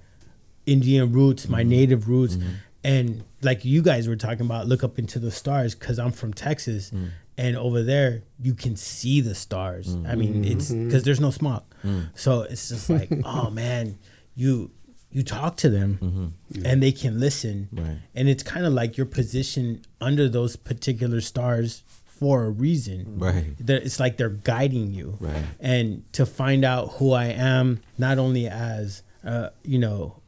[0.66, 1.70] Indian roots, my mm-hmm.
[1.70, 2.50] native roots, mm-hmm.
[2.84, 6.32] and like you guys were talking about, look up into the stars because I'm from
[6.32, 7.10] Texas, mm.
[7.38, 9.94] And over there you can see the stars.
[10.06, 10.50] I mean, mm.
[10.50, 10.86] it's mm-hmm.
[10.86, 12.08] because there's no smog, mm.
[12.14, 13.98] so it's just like, oh man,
[14.34, 14.70] you
[15.10, 16.66] you talk to them, mm-hmm.
[16.66, 17.98] and they can listen, Right.
[18.14, 23.18] and it's kind of like you're positioned under those particular stars for a reason.
[23.18, 23.54] Right.
[23.58, 25.44] They're- It's like they're guiding you, Right.
[25.60, 30.20] and to find out who I am, not only as uh, you know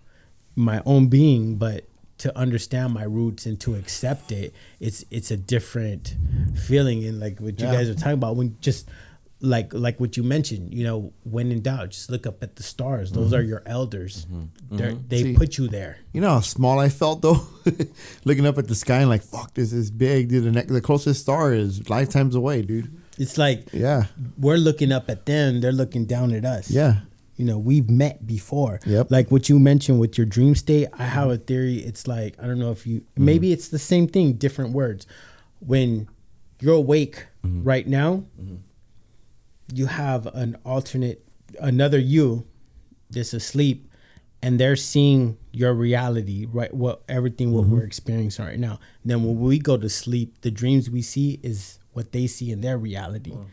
[0.57, 1.85] my own being, but
[2.21, 6.17] to understand my roots and to accept it, it's it's a different
[6.67, 7.05] feeling.
[7.05, 7.73] And like what you Yeah.
[7.73, 8.89] guys are talking about, when just
[9.43, 12.63] like like what you mentioned, you know, when in doubt, just look up at the
[12.63, 13.13] stars.
[13.13, 13.37] Those mm-hmm.
[13.37, 14.27] are your elders.
[14.27, 14.77] Mm-hmm.
[14.77, 15.09] They're mm-hmm.
[15.09, 15.99] They See- put you there.
[16.13, 17.41] You know how small I felt though,
[18.25, 20.53] looking up at the sky and like, fuck, this is big, dude.
[20.53, 22.91] The, the closest star is lifetimes away, dude.
[23.19, 24.05] It's like Yeah,
[24.39, 26.71] we're looking up at them; they're looking down at us.
[26.71, 27.01] yeah,
[27.41, 28.81] you know we've met before.
[28.85, 29.11] Yep.
[29.11, 32.47] like what you mentioned with your dream state i have a theory it's like i
[32.47, 33.25] don't know if you mm-hmm.
[33.25, 35.07] maybe it's the same thing different words.
[35.61, 36.09] When
[36.61, 37.65] you're awake mm-hmm.
[37.65, 38.57] right now mm-hmm.
[39.73, 41.25] you have an alternate
[41.59, 42.47] another you
[43.09, 43.91] that's asleep
[44.43, 48.79] and they're seeing your reality right what everything what we're experiencing right now.
[49.05, 52.61] Then when we go to sleep the dreams we see is what they see in
[52.61, 53.47] their reality oh,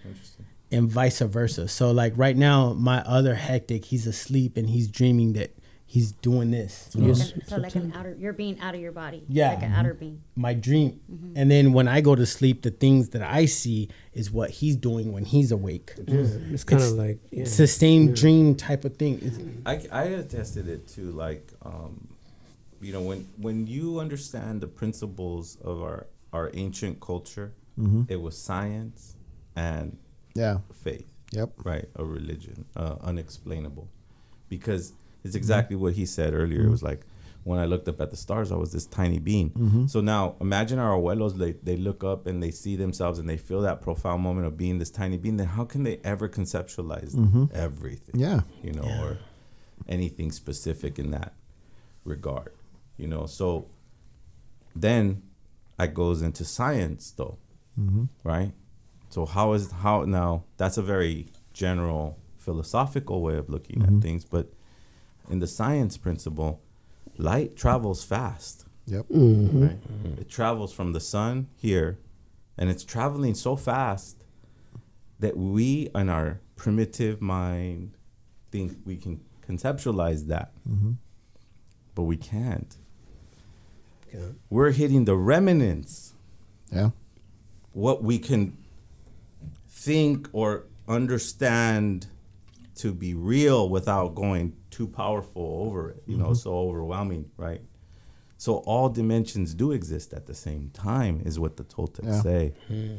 [0.71, 1.67] and vice versa.
[1.67, 6.51] So like right now, my other Hectick, he's asleep and he's dreaming that he's doing
[6.51, 6.89] this.
[6.91, 9.23] So, like an, so like an outer, you're being out of your body.
[9.29, 9.53] Yeah.
[9.53, 10.13] Like an outer being.
[10.13, 10.41] Mm-hmm.
[10.41, 11.33] My dream, mm-hmm.
[11.35, 14.75] and then when I go to sleep, the things that I see is what he's
[14.75, 15.93] doing when he's awake.
[15.97, 17.43] It's kind of like yeah.
[17.43, 19.19] It's the same dream type of thing.
[19.21, 22.07] It's, I, I attested it to like um,
[22.81, 28.03] you know when when you understand the principles of our our ancient culture mm-hmm.
[28.09, 29.15] it was science
[29.55, 29.97] and
[30.37, 31.07] yeah, faith.
[31.31, 31.49] Yep.
[31.63, 31.85] right?
[31.95, 33.89] A religion uh, unexplainable.
[34.49, 35.83] Because it's exactly mm-hmm.
[35.83, 36.61] what he said earlier.
[36.61, 37.01] It was like
[37.43, 39.51] when i looked up at the stars i was this tiny being.
[39.51, 39.87] Mm-hmm.
[39.87, 43.37] So now imagine our abuelos they, they look up and they see themselves and they
[43.37, 47.15] feel that profound moment of being this tiny being then how can they ever conceptualize
[47.15, 47.45] mm-hmm.
[47.53, 48.19] everything?
[48.19, 48.41] Yeah.
[48.61, 49.17] you know or
[49.87, 51.33] anything specific in that
[52.03, 52.51] regard
[52.97, 53.27] you know?
[53.27, 53.69] So
[54.75, 55.21] then
[55.79, 57.37] I goes into science though
[58.23, 58.51] right
[59.09, 63.99] so how is how now that's a very general philosophical way of looking at mm-hmm.
[63.99, 64.51] things but
[65.29, 66.61] in the science principle,
[67.17, 68.65] light travels fast.
[68.85, 69.07] Yep.
[69.09, 69.63] Mm-hmm.
[69.63, 69.77] Right?
[70.19, 71.99] It travels from the sun here,
[72.57, 74.17] and it's traveling so fast
[75.19, 77.97] that we, in our primitive mind,
[78.51, 80.91] think we can conceptualize that, mm-hmm.
[81.95, 82.77] but we can't.
[84.07, 84.35] Okay.
[84.49, 86.13] We're hitting the remnants
[86.71, 86.91] Yeah.
[87.73, 88.57] what we can
[89.87, 92.07] think or understand
[92.75, 96.33] to be real without going too powerful over it, you know, mm-hmm.
[96.33, 97.61] so overwhelming, right?
[98.37, 102.21] So all dimensions do exist at the same time, is what the Toltecs Yeah.
[102.21, 102.53] say.
[102.67, 102.97] Hmm.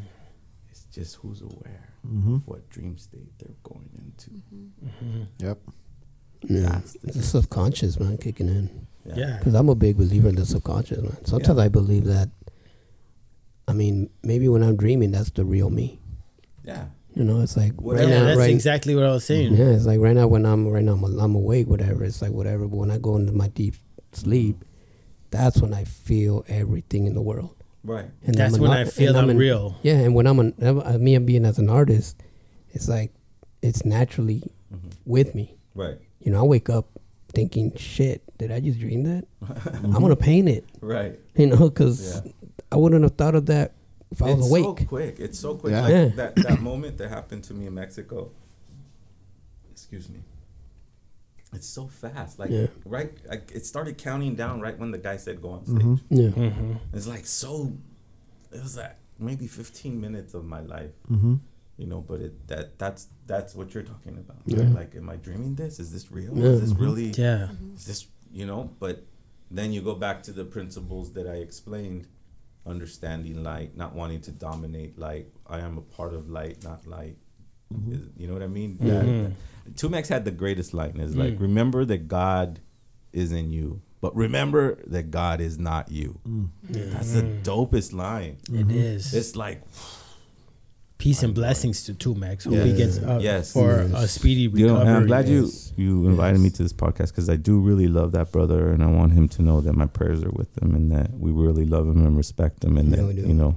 [0.70, 2.36] It's just who's aware of mm-hmm.
[2.47, 4.30] what dream state they're going into.
[4.30, 5.22] Mm-hmm.
[5.47, 5.59] Yep.
[6.49, 6.61] Yeah.
[6.61, 8.86] That's the The subconscious, man, kicking in.
[9.05, 9.36] Yeah.
[9.39, 11.24] Because I'm a big believer in the subconscious, man.
[11.24, 12.30] Sometimes I believe that,
[13.68, 16.01] I mean, maybe when I'm dreaming, that's the real me.
[16.69, 16.85] Yeah.
[17.14, 18.05] You know, it's like Whatever.
[18.07, 19.55] right Yeah, now, that's right, exactly what I was saying.
[19.55, 22.05] Yeah, it's like right now when I'm right now I'm, I'm awake, whatever.
[22.05, 22.66] It's like whatever.
[22.69, 23.75] But when I go into my deep
[24.12, 24.64] sleep,
[25.31, 27.55] that's when I feel everything in the world.
[27.85, 28.07] Right.
[28.25, 29.77] And That's I'm when an I art- feel and I'm an- real.
[29.83, 32.23] Yeah, and when I'm an, uh, me and being as an artist,
[32.71, 33.12] it's like
[33.62, 34.43] it's naturally
[34.73, 34.89] Mm-hmm.
[35.07, 35.57] with me.
[35.75, 35.97] Right.
[36.21, 36.87] You know, I wake up
[37.33, 39.25] thinking, "Shit, did I just dream that?
[39.83, 41.19] I'm gonna paint it." Right.
[41.37, 42.33] You know, because Yeah.
[42.71, 43.73] I wouldn't have thought of that
[44.11, 44.64] if I was it's awake.
[44.80, 45.20] so quick.
[45.20, 45.72] It's so quick.
[45.72, 45.82] Yeah.
[45.82, 46.04] Like Yeah.
[46.16, 48.30] that that moment that happened to me in Mexico.
[49.70, 50.20] Excuse me.
[51.52, 52.38] It's so fast.
[52.38, 52.66] Like Yeah.
[52.84, 55.78] right, like it started counting down right when the guy said go on stage.
[55.78, 56.42] Mm-hmm.
[56.42, 57.72] Yeah, It's like so.
[58.52, 60.92] It was like maybe 15 minutes of my life.
[61.11, 61.36] Mm-hmm.
[61.78, 64.38] You know, but it that that's that's what you're talking about.
[64.46, 64.64] Yeah.
[64.64, 64.74] Right?
[64.74, 65.78] Like, am I dreaming this?
[65.78, 66.36] Is this real?
[66.36, 66.46] Yeah.
[66.50, 67.11] Is this really?
[67.11, 67.48] Yeah.
[67.76, 68.70] Is this you know?
[68.80, 69.04] But
[69.50, 72.09] then you go back to the principles that I explained
[72.69, 75.29] understanding light, not wanting to dominate light.
[75.47, 77.16] I am a part of light, not light.
[77.73, 77.93] Mm-hmm.
[77.93, 78.79] Is- You know what I mean?
[78.81, 79.23] That- mm-hmm.
[79.25, 80.99] that- 2Mex had the greatest line.
[80.99, 81.41] Is like, mm.
[81.41, 82.61] remember that God
[83.12, 86.19] is in you, but remember that God is not you.
[86.27, 86.49] Mm.
[86.93, 88.39] That's the dopest line.
[88.45, 88.71] Mm-hmm.
[88.71, 89.12] It is.
[89.14, 89.62] It's like,
[90.99, 92.44] Peace and blessings to 2Mex.
[92.44, 92.66] Hope Yes.
[92.66, 93.53] he gets uh, Yes.
[93.53, 94.88] for a speedy you know, recovery.
[94.88, 95.72] and I'm glad you Yes.
[95.76, 98.88] you invited me to this podcast because I do really love that brother, and I
[98.90, 101.86] want him to know that my prayers are with him, and that we really love
[101.86, 103.55] him and respect him, and Yeah, that you know,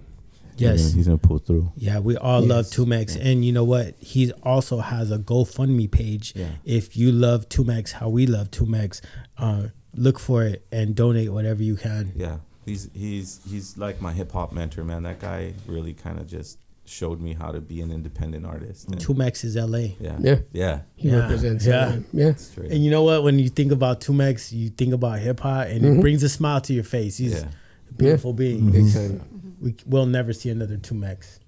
[0.57, 0.93] Yes.
[0.93, 1.71] he's gonna pull through.
[1.75, 2.75] Yeah, we all love Yes.
[2.75, 3.95] 2Mex, and you know what?
[3.97, 6.33] He also has a GoFundMe page.
[6.35, 6.49] Yeah.
[6.63, 9.01] If you love 2Mex, how we love 2Mex,
[9.39, 12.11] uh, look for it and donate whatever you can.
[12.15, 12.37] Yeah,
[12.67, 15.01] he's he's he's like my hip hop mentor, man.
[15.01, 16.59] That guy really kind of just
[16.91, 18.87] showed me how to be an independent artist.
[18.89, 19.95] And 2Mex is LA.
[19.99, 20.39] yeah, Yeah.
[20.51, 21.19] yeah, he Yeah.
[21.21, 21.65] represents.
[21.65, 21.95] Yeah.
[22.13, 22.33] Yeah, yeah.
[22.35, 22.71] straight.
[22.71, 23.23] And you know what?
[23.23, 26.01] When you think about 2Mex, you think about hip hop, and it mm-hmm.
[26.01, 27.17] brings a smile to your face.
[27.17, 27.47] He's yeah,
[27.89, 28.61] a beautiful being.
[28.61, 28.71] Mm-hmm.
[28.71, 29.55] Big time.
[29.61, 31.39] We will never see another 2Mex.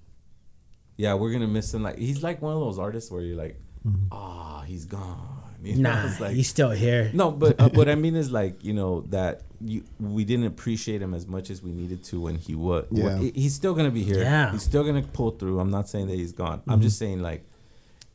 [0.98, 1.14] yeah.
[1.16, 1.84] We're gonna miss him.
[1.84, 4.08] Like he's like one of those artists where you're like, mm-hmm.
[4.12, 5.53] ah, he's gone.
[5.70, 7.10] You know, Nah, it's like, he's still here.
[7.14, 11.02] No, but uh, what I mean is like you know that you we didn't appreciate
[11.02, 12.86] him as much as we needed to when he was.
[12.92, 13.18] Yeah.
[13.18, 14.22] he- he's still gonna be here.
[14.22, 14.52] Yeah.
[14.52, 15.60] he's still gonna pull through.
[15.60, 16.62] I'm not saying that he's gone.
[16.68, 17.46] I'm just saying like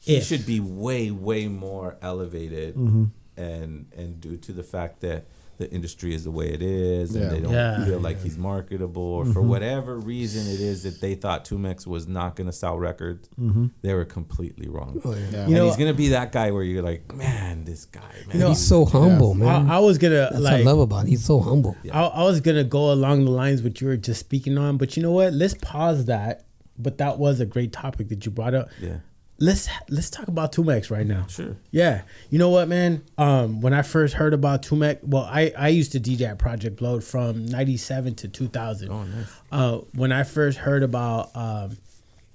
[0.01, 0.25] he If.
[0.25, 3.05] should be way way more elevated, Mm-hmm.
[3.41, 5.25] and and due to the fact that
[5.59, 7.23] the industry is the way it is, Yeah.
[7.23, 7.85] and they don't Yeah.
[7.85, 9.49] feel like he's marketable, or for mm-hmm.
[9.49, 13.67] whatever reason it is that they thought 2Mex was not gonna sell records, mm-hmm.
[13.83, 15.01] they were completely wrong.
[15.05, 15.19] Oh yeah.
[15.19, 15.31] Yeah.
[15.33, 18.39] You and know- he's gonna be that guy where you're like, man, this guy, man,
[18.39, 19.69] know, He's so humble, man.
[19.69, 21.07] I, I was gonna That's what like I love about.
[21.07, 21.11] It.
[21.11, 21.77] He's so humble.
[21.93, 24.97] I, I was gonna go along the lines what you were just speaking on, but
[24.97, 25.33] you know what?
[25.33, 26.45] Let's pause that.
[26.81, 28.69] But that was a great topic that you brought up.
[28.81, 28.99] yeah,
[29.41, 31.27] Let's let's talk about 2Mex right now.
[31.29, 31.57] sure.
[31.71, 33.05] Yeah, you know what, man?
[33.17, 36.77] Um, when I first heard about 2Mex, well, I I used to DJ at Project
[36.77, 38.91] Blowed from '97 to 2000.
[38.91, 39.27] Oh, nice.
[39.53, 41.77] Uh, when I first heard about um,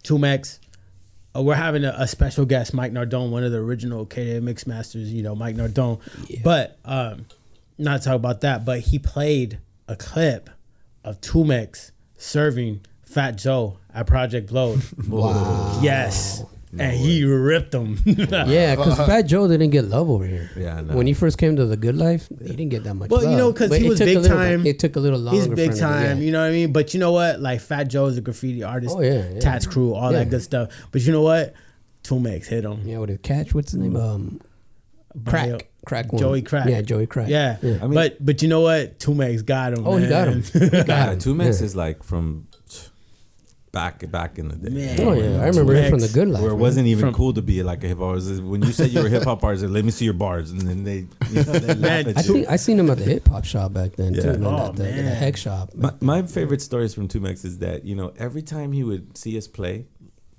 [0.05, 0.59] 2Mex,
[1.35, 4.65] uh, we're having a, a special guest, Mike Nardone, one of the original KDAY mix
[4.65, 5.11] masters.
[5.11, 5.99] You know, Mike Nardone.
[6.29, 6.39] Yeah.
[6.41, 7.25] But um,
[7.77, 10.49] not to talk about that, but he played a clip
[11.03, 14.81] of 2Mex serving Fat Joe at Project Blowed.
[15.09, 15.81] Wow.
[15.83, 16.45] yes.
[16.79, 17.97] And he ripped them.
[18.05, 20.49] Yeah, because Fat Joe didn't get love over here.
[20.57, 20.95] Yeah, no.
[20.95, 23.09] When he first came to the Good Life, he didn't get that much.
[23.11, 23.31] Well, love.
[23.31, 24.65] you know, 'cause But he it was took a big little bit- time.
[24.65, 25.37] It took a little longer.
[25.39, 26.23] He's for big him time, yeah.
[26.25, 26.71] you know what I mean?
[26.73, 27.39] But you know what?
[27.39, 28.95] Like Fat Joe is a graffiti artist.
[28.97, 29.39] Oh, yeah, yeah.
[29.39, 30.19] TATS Cru, all Yeah.
[30.19, 30.69] that good stuff.
[30.91, 31.53] But you know what?
[32.03, 32.81] 2Mex hit him.
[32.87, 33.53] Yeah, with a catch.
[33.53, 33.95] What's his name?
[33.95, 34.41] Um,
[35.25, 35.67] Crack.
[35.85, 36.19] Crack one.
[36.19, 36.67] Joey Crack.
[36.67, 37.27] Yeah, Joey Crack.
[37.29, 37.57] Yeah.
[37.61, 38.99] I mean- but but you know what?
[38.99, 39.85] 2Mex got him.
[39.85, 40.41] Oh, he got him.
[40.53, 41.19] He got Yeah, him.
[41.19, 41.65] 2Mex Yeah.
[41.65, 42.47] is like from
[43.73, 44.69] back back in the day.
[44.69, 44.99] Man.
[45.01, 46.41] Oh yeah, I remember him from the Good Life.
[46.41, 46.61] Where it man.
[46.61, 48.41] wasn't even From- cool to be like a hip hop artist.
[48.41, 50.61] When you said you were a hip hop artist, let me see your bars, and
[50.61, 52.33] then they, you know, they laugh at I you.
[52.33, 54.21] think I seen him at the hip hop shop back then Yeah.
[54.21, 54.37] too.
[54.37, 54.91] Man, Oh, at the, the
[55.23, 55.73] heck shop.
[55.75, 59.37] My, my favorite stories from 2Mex is that you know every time he would see
[59.37, 59.87] us play,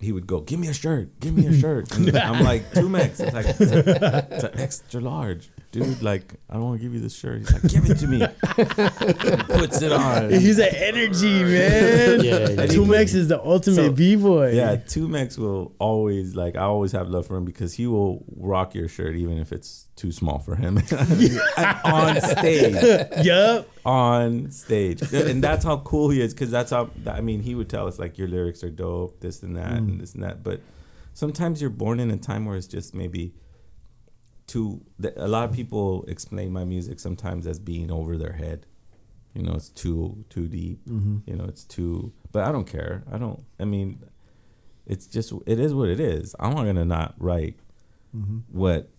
[0.01, 3.18] he would go, "Give me a shirt, give me a shirt." And I'm like, "2Mex,
[3.20, 6.03] it's like it's, a- it's an extra large." Dude.
[6.03, 7.41] Like, I don't want to give you this shirt.
[7.41, 8.20] He's like, give it to me.
[9.59, 10.31] Puts it on.
[10.31, 12.22] He's an energy man.
[12.22, 12.66] Yeah, yeah.
[12.66, 14.53] 2Mex is the ultimate So- b boy.
[14.53, 18.77] Yeah, 2Mex will always like I always have love for him because he will rock
[18.77, 20.79] your shirt even if it's too small for him
[21.85, 23.07] on stage.
[23.25, 23.68] Yup.
[23.85, 27.68] On stage, and that's how cool he is because that's how I mean he would
[27.68, 30.01] tell us like your lyrics are dope, this and that, and mm.
[30.01, 30.45] this and that.
[30.45, 30.61] But
[31.12, 33.35] sometimes you're born in a time where it's just maybe
[34.47, 34.80] too.
[35.01, 38.66] th- A lot of people explain my music sometimes as being over their head.
[39.34, 40.84] You know, it's too too deep.
[40.86, 41.18] Mm-hmm.
[41.28, 42.12] You know, it's too.
[42.32, 43.03] But I don't care.
[43.11, 43.42] I don't.
[43.59, 43.99] I mean,
[44.86, 46.34] it's just it is what it is.
[46.38, 47.57] I'm not gonna not write
[48.14, 48.38] mm-hmm.
[48.51, 48.90] what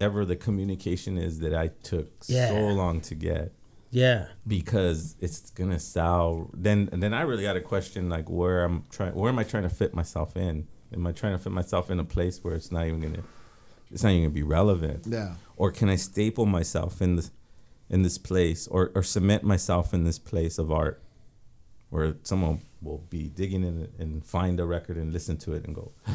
[0.00, 2.48] ever the communication is that I took Yeah.
[2.48, 3.52] so long to get
[3.90, 4.26] Yeah.
[4.46, 9.14] because it's gonna sound then then I really got to question like where I'm trying
[9.14, 10.66] where am I trying to fit myself in?
[10.92, 13.22] Am I trying to fit myself in a place where it's not even gonna
[13.92, 15.06] it's not even gonna be relevant?
[15.06, 15.34] Yeah.
[15.56, 17.30] Or can I staple myself in this
[17.90, 21.02] in this place or, or cement myself in this place of art
[21.90, 25.64] where someone will be digging in it and find a record and listen to it
[25.66, 25.92] and go,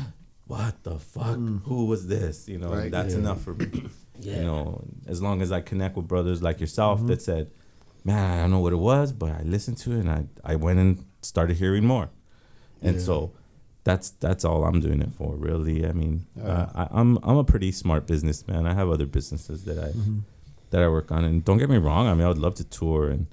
[0.47, 1.36] What the fuck?
[1.38, 1.61] Mm.
[1.65, 2.47] Who was this?
[2.47, 2.89] You know, Right.
[2.89, 3.19] that's Yeah.
[3.19, 3.89] enough for me.
[4.19, 4.38] Yeah.
[4.38, 7.09] You know, as long as I connect with brothers like yourself mm-hmm.
[7.09, 7.51] that said,
[8.03, 10.55] Man, I don't know what it was, but I listened to it and I, I
[10.55, 12.09] went and started hearing more.
[12.82, 13.01] And Yeah.
[13.03, 13.32] so
[13.89, 15.77] that's that's all I'm doing it for, really.
[15.91, 16.43] I mean, Yeah.
[16.53, 18.61] uh, I, I'm I'm a pretty smart businessman.
[18.71, 20.19] I have other businesses that I Mm-hmm.
[20.71, 22.03] that I work on, and don't get me wrong.
[22.09, 23.23] I mean, I would love to tour and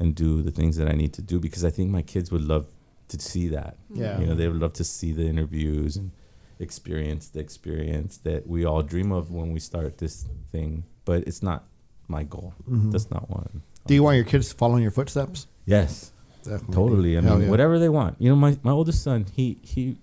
[0.00, 2.46] and do the things that I need to do because I think my kids would
[2.54, 2.64] love
[3.12, 3.74] to see that.
[4.02, 4.18] Yeah.
[4.20, 6.10] you know, they would love to see the interviews and
[6.58, 10.84] experience the experience that we all dream of when we start this thing.
[11.04, 11.60] But it's not
[12.08, 12.54] my goal.
[12.70, 12.90] Mm-hmm.
[12.92, 13.62] That's not one.
[13.86, 15.46] Do you want your kids to follow in your footsteps?
[15.66, 16.11] Yes,
[16.44, 16.74] Definitely.
[16.74, 17.18] totally.
[17.18, 17.50] I Hell mean, yeah.
[17.50, 18.16] whatever they want.
[18.20, 19.96] You know, my, my oldest son, he he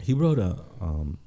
[0.00, 1.18] he wrote a um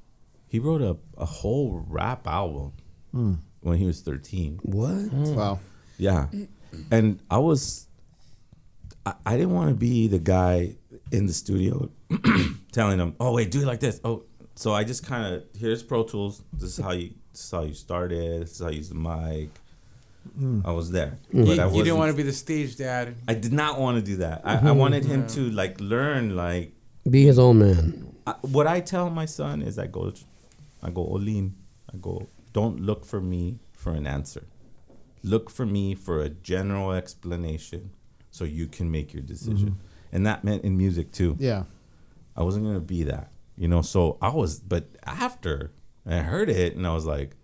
[0.48, 2.72] he wrote a, a whole rap album
[3.12, 3.34] Hmm.
[3.60, 4.58] when he was thirteen.
[4.62, 5.12] What?
[5.12, 5.60] Wow.
[5.98, 6.26] Yeah,
[6.90, 7.86] and I was
[9.04, 10.76] I, I didn't want to be the guy
[11.10, 11.90] in the studio
[12.72, 14.24] telling them, "Oh wait, do it like this." Oh,
[14.54, 16.42] so I just kind of here's Pro Tools.
[16.52, 18.42] This is how you this is how you started.
[18.42, 19.50] This is how you use the mic.
[20.38, 20.66] Mm.
[20.66, 21.40] I was there, mm.
[21.40, 23.16] You, but I you didn't want to be the stage dad.
[23.28, 24.42] I did not want to do that.
[24.44, 24.78] I, I mm-hmm.
[24.78, 26.72] wanted him to like learn like
[27.08, 28.14] Be his own man.
[28.26, 30.12] I, what I tell my son is I go
[30.82, 31.56] I go Olim.
[31.92, 34.44] I go don't look for me for an answer.
[35.22, 37.90] Look for me for a general explanation
[38.30, 39.70] so you can make your decision.
[39.70, 40.14] Mm-hmm.
[40.16, 41.36] And that meant in music too.
[41.38, 41.64] Yeah.
[42.36, 43.30] I wasn't gonna be that.
[43.56, 45.72] You know, so I was but after
[46.06, 47.36] I heard it and I was like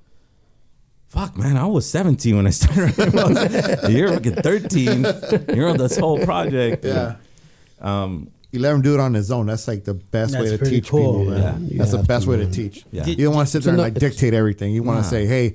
[1.08, 3.96] Fuck man, I was 17 when I started writing.
[3.96, 5.06] You're fucking 13.
[5.54, 6.84] You're on this whole project.
[6.84, 7.16] Yeah.
[7.80, 9.46] Um, You let him do it on his own.
[9.46, 11.38] That's like the best That's way to teach cool, people.
[11.38, 11.68] man.
[11.70, 12.84] You That's the best way to teach.
[12.92, 13.06] Yeah.
[13.06, 14.72] You don't want to sit there and not- like dictate everything.
[14.72, 15.02] You want Nah.
[15.04, 15.54] to say, hey,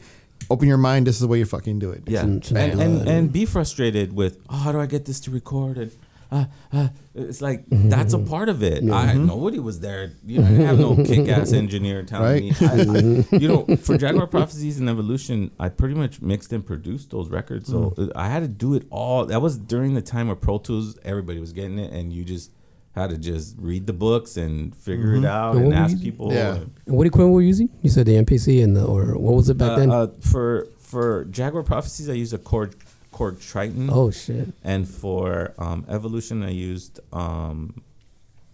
[0.49, 1.05] open your mind.
[1.07, 2.03] This is the way you fucking do it.
[2.07, 5.19] Yeah, It's and, in- and, and be frustrated with oh, how do I get this
[5.21, 5.91] to record and
[6.33, 8.83] uh, uh, it's like that's a part of it.
[8.89, 10.11] I nobody was there.
[10.25, 12.53] You know, I didn't have no kick-ass engineer telling me.
[12.59, 17.11] I, I, you know, for Jaguar Prophecies and Evolution, I pretty much mixed and produced
[17.11, 17.69] those records.
[17.69, 19.25] So I had to do it all.
[19.27, 22.51] That was during the time of Pro Tools, everybody was getting it, and you just
[22.95, 26.31] had to just read the books and figure it out And and ask people.
[26.31, 26.57] Yeah.
[26.85, 27.69] And what equipment were you using?
[27.81, 29.91] You said the MPC and the or what was it back Uh, then?
[29.91, 32.73] uh, for for Jaguar Prophecies, I used a Korg
[33.13, 33.89] Korg Triton.
[33.91, 34.49] oh shit!
[34.63, 37.81] And for um, evolution, I used um,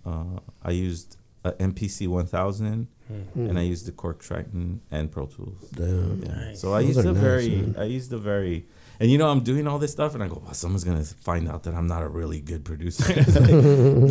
[0.05, 2.87] uh, I used a MPC 1000,
[3.35, 5.69] and I used the Korg Triton and Pro Tools.
[5.73, 6.21] Damn.
[6.23, 6.53] Yeah.
[6.53, 7.75] So I Those used are a nice, very, man.
[7.79, 8.65] I used a very,
[8.99, 11.47] and you know, I'm doing all this stuff, and I go, well, someone's gonna find
[11.47, 13.05] out that I'm not a really good producer.
[13.15, 13.49] It's like,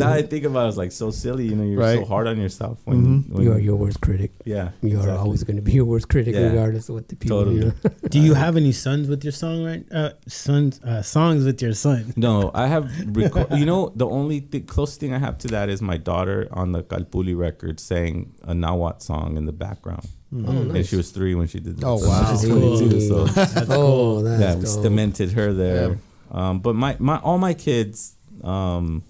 [0.01, 1.45] now I think about it, it's like so silly.
[1.45, 4.31] You know, you're so hard on yourself when, when You are your worst critic.
[4.45, 6.47] yeah, You are always going to be your worst critic, Yeah.
[6.49, 7.39] regardless of what the people.
[7.39, 7.57] Totally.
[7.57, 7.91] You know?
[8.09, 9.85] Do you have any sons with your song right?
[9.91, 12.13] Uh, sons, uh, songs with your son.
[12.15, 12.85] No, I have.
[13.19, 16.47] Reco- you know, the only th- closest thing I have to that is my daughter
[16.51, 20.07] on the Kalpuli record sang a Nawat song in the background.
[20.31, 21.85] Oh, And she was three when she did that.
[21.87, 22.31] Oh, wow.
[22.31, 24.21] She's 22, so That's oh, cool.
[24.23, 24.83] that's yeah, we dope.
[24.83, 25.97] cemented her there.
[26.31, 29.01] Um, but my, my all my kids, um,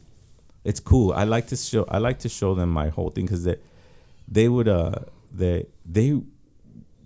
[0.64, 1.12] it's cool.
[1.12, 3.58] I like to show I like to show them my whole thing because they
[4.28, 4.92] they would uh
[5.34, 6.22] they they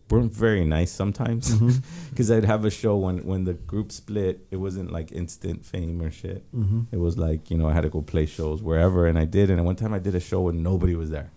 [0.09, 1.55] weren't very nice sometimes
[2.11, 4.45] because I'd have a show when when the group split.
[4.51, 6.43] It wasn't like instant fame or shit.
[6.91, 9.49] It was like you know I had to go play shows wherever, and I did.
[9.49, 11.31] And one time I did a show when nobody was there,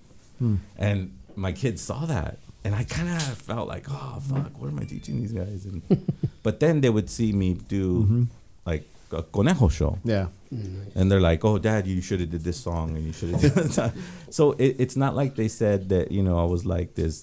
[0.77, 2.39] and my kids saw that.
[2.67, 5.61] And I kind of felt like, oh fuck, what am I teaching these guys?
[5.67, 5.83] And
[6.47, 8.27] but then they would see me do
[8.71, 10.27] like a conejo show, Yeah.
[10.99, 13.55] and they're like, "Oh, Dad, you should have did this song, and you should have."
[13.55, 13.93] done that."
[14.39, 17.15] So it, it's not like they said that you know I was like this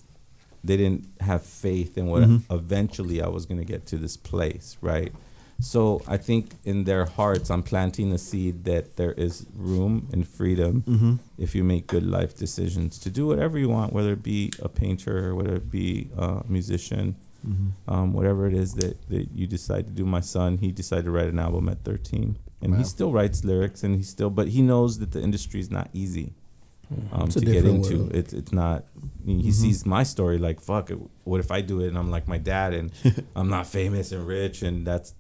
[0.64, 2.54] they didn't have faith in what Mm-hmm.
[2.62, 5.12] eventually I was going to get to this place, right?
[5.60, 10.28] So I think in their hearts, I'm planting a seed that there is room and
[10.28, 11.14] freedom Mm-hmm.
[11.38, 14.68] if you make good life decisions to do whatever you want, whether it be a
[14.70, 17.16] painter, whether it be a musician,
[17.48, 17.94] Mm-hmm.
[17.94, 20.06] um, whatever it is that, that you decide to do.
[20.06, 22.78] My son, he decided to write an album at 13, and Wow.
[22.78, 25.90] he still writes lyrics, and he still, but he knows that the industry is not
[25.94, 26.32] easy
[27.12, 27.98] um, to get into.
[27.98, 28.16] world.
[28.16, 28.86] It's it's not.
[29.26, 29.50] He Mm-hmm.
[29.50, 30.90] sees my story like, fuck.
[30.92, 32.92] It, what if I do it and I'm like my dad and
[33.36, 35.14] I'm not famous and rich and that's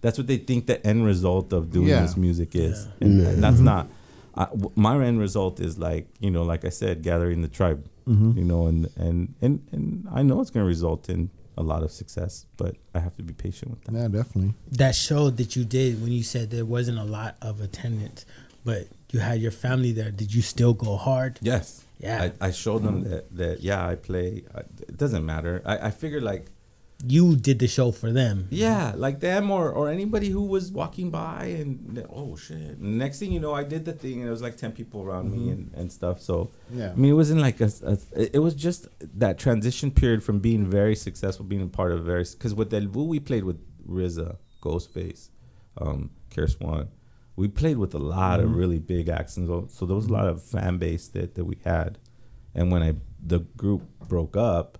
[0.00, 2.02] that's what they think the end result of doing Yeah.
[2.02, 3.88] this music is, and, and that's not.
[4.34, 7.88] I, w- my end result is like you know, like I said, gathering the tribe.
[8.06, 8.38] Mm-hmm.
[8.38, 11.82] You know, and and and and I know it's going to result in a lot
[11.82, 13.92] of success, but I have to be patient with that.
[13.94, 14.54] Yeah, definitely.
[14.72, 18.24] that show that you did when you said there wasn't a lot of attendance,
[18.64, 20.10] but you had your family there.
[20.12, 21.38] Did you still go hard?
[21.42, 21.84] Yes.
[21.98, 22.30] Yeah.
[22.40, 24.44] I, I showed them that, that yeah, I play.
[24.54, 25.60] I, it doesn't matter.
[25.66, 26.46] I, I figured like
[27.04, 28.48] You did the show for them.
[28.50, 32.80] yeah, like them or or anybody who was walking by and oh shit.
[32.80, 35.30] Next thing you know, I did the thing and it was like ten people around
[35.30, 35.50] me mm-hmm.
[35.50, 36.20] and, and stuff.
[36.20, 36.90] So Yeah.
[36.90, 38.36] I mean, it wasn't like a, a.
[38.36, 42.24] It was just that transition period from being very successful, being a part of very.
[42.24, 43.58] Because with El Vuh, we played with
[43.88, 45.30] RZA, Ghostface,
[45.80, 46.88] um, KRS-One.
[47.36, 48.58] We played with a lot of mm-hmm.
[48.58, 50.34] really big acts, and so, so there was a lot mm-hmm.
[50.34, 51.98] of fan base that, that we had.
[52.54, 54.78] And when I the group broke up,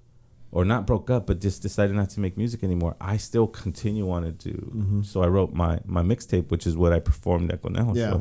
[0.59, 4.05] or not broke up, but just decided not to make music anymore, I still continue
[4.15, 4.51] wanted to.
[4.53, 5.03] Do.
[5.05, 8.11] So I wrote my my mixtape, which is what I performed at Conejo Yeah.
[8.11, 8.21] show.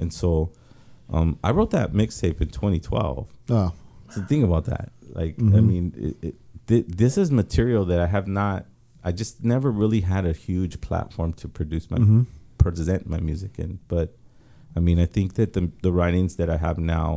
[0.00, 0.28] And so
[1.16, 3.28] um, I wrote that mixtape in 2012.
[3.50, 3.72] Oh,
[4.12, 4.86] So think about that.
[5.20, 5.66] Like, I Mhm.
[5.72, 6.34] mean, it, it,
[6.66, 8.60] thi- this is material that I have not.
[9.08, 12.26] I just never really had a huge platform to produce my Mhm.
[12.58, 13.78] present my music in.
[13.94, 14.08] But
[14.76, 17.08] I mean, I think that the the writings that I have now,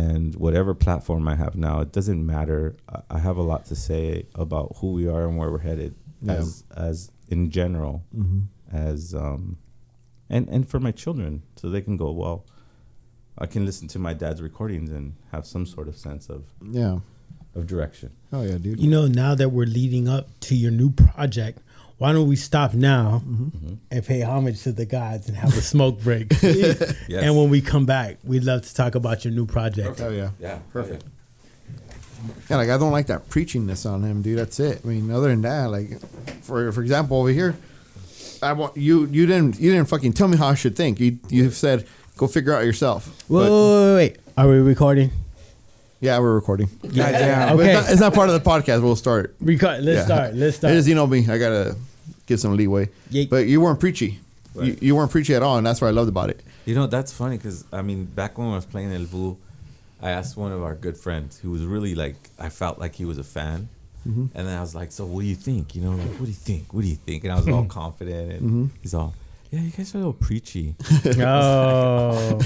[0.00, 2.76] and whatever platform I have now, it doesn't matter.
[2.88, 5.94] I, I have a lot to say about who we are and where we're headed,
[6.22, 6.34] Yeah.
[6.40, 8.46] as as in general, Mhm.
[8.72, 9.58] as um,
[10.30, 12.38] and and for my children, so they can go well.
[13.38, 16.40] I can listen to my dad's recordings and have some sort of sense of
[16.80, 16.98] yeah.
[17.54, 18.10] of direction.
[18.32, 18.80] Oh yeah, dude.
[18.80, 21.58] You know, now that we're leading up to your new project,
[22.02, 23.74] why don't we stop now Mm-hmm.
[23.92, 26.26] and pay homage to the gods and have a smoke break?
[26.42, 30.00] And when we come back, we'd love to talk about your new project.
[30.00, 30.30] Oh yeah.
[30.40, 31.04] yeah, Perfect.
[32.48, 34.38] Yeah, like I don't like that preachingness on him, dude.
[34.38, 34.80] That's it.
[34.84, 35.88] I mean, other than that, like
[36.42, 37.56] for for example, over here,
[38.42, 39.06] I want you.
[39.06, 39.58] You didn't.
[39.60, 41.00] You didn't fucking tell me how I should think.
[41.00, 41.84] You you said
[42.16, 43.06] go figure out yourself.
[43.28, 44.16] Wait, But, wait, wait, wait.
[44.36, 45.10] Are we recording?
[46.00, 46.68] yeah, we're recording.
[46.82, 47.72] Yeah, But Okay.
[47.72, 48.82] it's, not, it's not part of the podcast.
[48.82, 49.34] We'll start.
[49.40, 49.82] Record.
[49.84, 50.04] Let's Yeah.
[50.04, 50.34] start.
[50.34, 50.74] Let's start.
[50.74, 51.20] is, you know me.
[51.28, 51.74] I gotta
[52.26, 52.88] give some leeway.
[53.10, 53.24] Yeah.
[53.30, 54.20] But you weren't preachy.
[54.54, 54.82] You, Right.
[54.82, 56.42] you weren't preachy at all, and that's what I loved about it.
[56.66, 59.36] You know, that's funny because I mean, back when I was playing El Vuh,
[60.02, 63.04] I asked one of our good friends who was really like, I felt like he
[63.04, 63.68] was a fan.
[64.06, 64.26] Mm-hmm.
[64.34, 65.74] And then I was like, so what do you think?
[65.76, 66.74] You know, like, what do you think?
[66.74, 67.22] What do you think?
[67.24, 68.32] And I was all confident.
[68.32, 68.66] And Mm-hmm.
[68.82, 69.14] he's all,
[69.52, 70.74] yeah, you guys are a little preachy.
[71.20, 72.38] oh,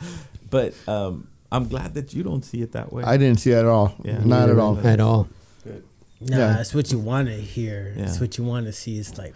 [0.50, 3.02] but um, I'm glad that you don't see it that way.
[3.04, 3.94] I didn't see it at all.
[4.04, 4.18] Yeah.
[4.24, 4.78] Not at all.
[4.86, 5.28] at all.
[6.20, 6.52] Nah, Yeah.
[6.54, 7.92] that's what you want to hear.
[7.96, 8.04] Yeah.
[8.06, 8.98] That's what you want to see.
[8.98, 9.34] It's like,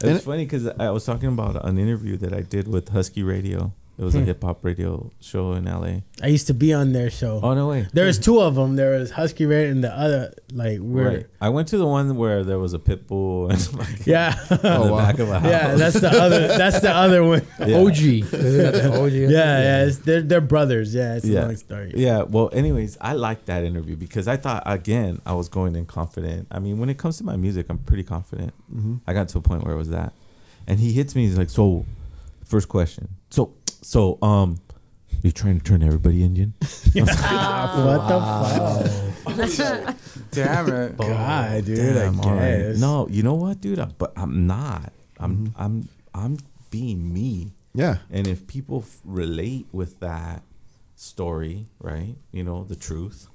[0.00, 3.72] It's funny because I was talking about an interview that I did with Husky Radio.
[3.96, 4.24] It was a Hmm.
[4.24, 6.02] hip hop radio show in LA.
[6.20, 7.38] I used to be on their show.
[7.44, 7.86] Oh no way!
[7.92, 8.74] There was two of them.
[8.74, 11.26] There was Husky Red and the other, like, we're, Right.
[11.40, 14.34] I went to the one where there was a pit bull and like yeah.
[14.50, 14.98] in the Oh, wow.
[14.98, 15.48] back of a house.
[15.48, 16.48] yeah, that's the other.
[16.48, 17.42] That's the other one.
[17.60, 17.78] Yeah.
[17.78, 17.96] OG.
[17.98, 19.12] Isn't that the OG?
[19.12, 20.92] Yeah, yeah, it's, they're they're brothers.
[20.92, 21.44] Yeah, it's a Yeah.
[21.44, 21.92] long story.
[21.94, 22.22] Yeah.
[22.22, 26.48] Well, anyways, I liked that interview because I thought again I was going in confident.
[26.50, 28.52] I mean, when it comes to my music, I'm pretty confident.
[28.74, 28.94] Mm-hmm.
[29.06, 30.12] I got to a point where it was that,
[30.66, 31.26] and he hits me.
[31.26, 31.84] He's like, "So,
[32.44, 33.08] first question.
[33.30, 33.52] So,
[33.84, 34.58] so, um,
[35.22, 36.54] you trying to turn everybody Indian?"
[36.94, 39.96] What the fuck?
[40.30, 40.96] Damn it.
[40.96, 41.76] God, dude.
[41.76, 42.58] Damn, I all right.
[42.58, 42.78] guess.
[42.80, 43.78] No, you know what, dude?
[43.78, 44.92] I, but I'm not.
[45.18, 46.38] I'm I'm I'm
[46.70, 47.52] being me.
[47.74, 47.98] Yeah.
[48.10, 50.42] And if people f- relate with that
[50.96, 52.14] story, right?
[52.32, 53.28] You know, the truth,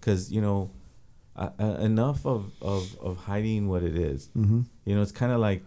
[0.00, 0.70] because you know,
[1.36, 4.28] uh, uh, enough of, of of hiding what it is.
[4.36, 4.62] Mm-hmm.
[4.84, 5.64] You know, it's kind of like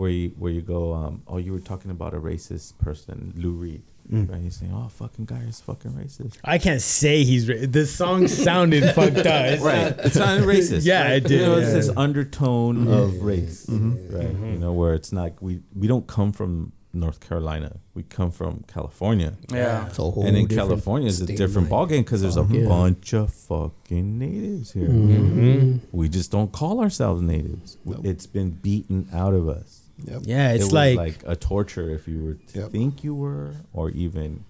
[0.00, 0.94] where you where you go.
[0.94, 4.40] Um, oh, you were talking about a racist person, Lou Reed, right?
[4.40, 6.38] You're saying, oh, fucking guy is fucking racist.
[6.42, 7.48] I can't say he's.
[7.48, 9.44] Ra- the song sounded fucked up.
[9.52, 10.86] It's Right, not- it's not racist.
[10.86, 11.12] Yeah, right?
[11.18, 11.74] it did, You know, it's yeah.
[11.74, 14.16] this undertone of race, Mm-hmm.
[14.16, 14.52] right?
[14.52, 18.64] You know, where it's not we we don't come from North Carolina, we come from
[18.66, 19.86] California, Yeah.
[19.86, 21.90] It's a whole and in California is a different mind.
[21.90, 22.66] ballgame because there's a Yeah.
[22.66, 24.88] bunch of fucking natives here.
[24.88, 25.76] Mm-hmm.
[25.92, 27.76] We just don't call ourselves natives.
[28.02, 29.79] It's been beaten out of us.
[30.04, 30.22] Yep.
[30.24, 32.70] yeah, it's was like, like a torture if you were to Yep.
[32.70, 34.44] think you were, or even.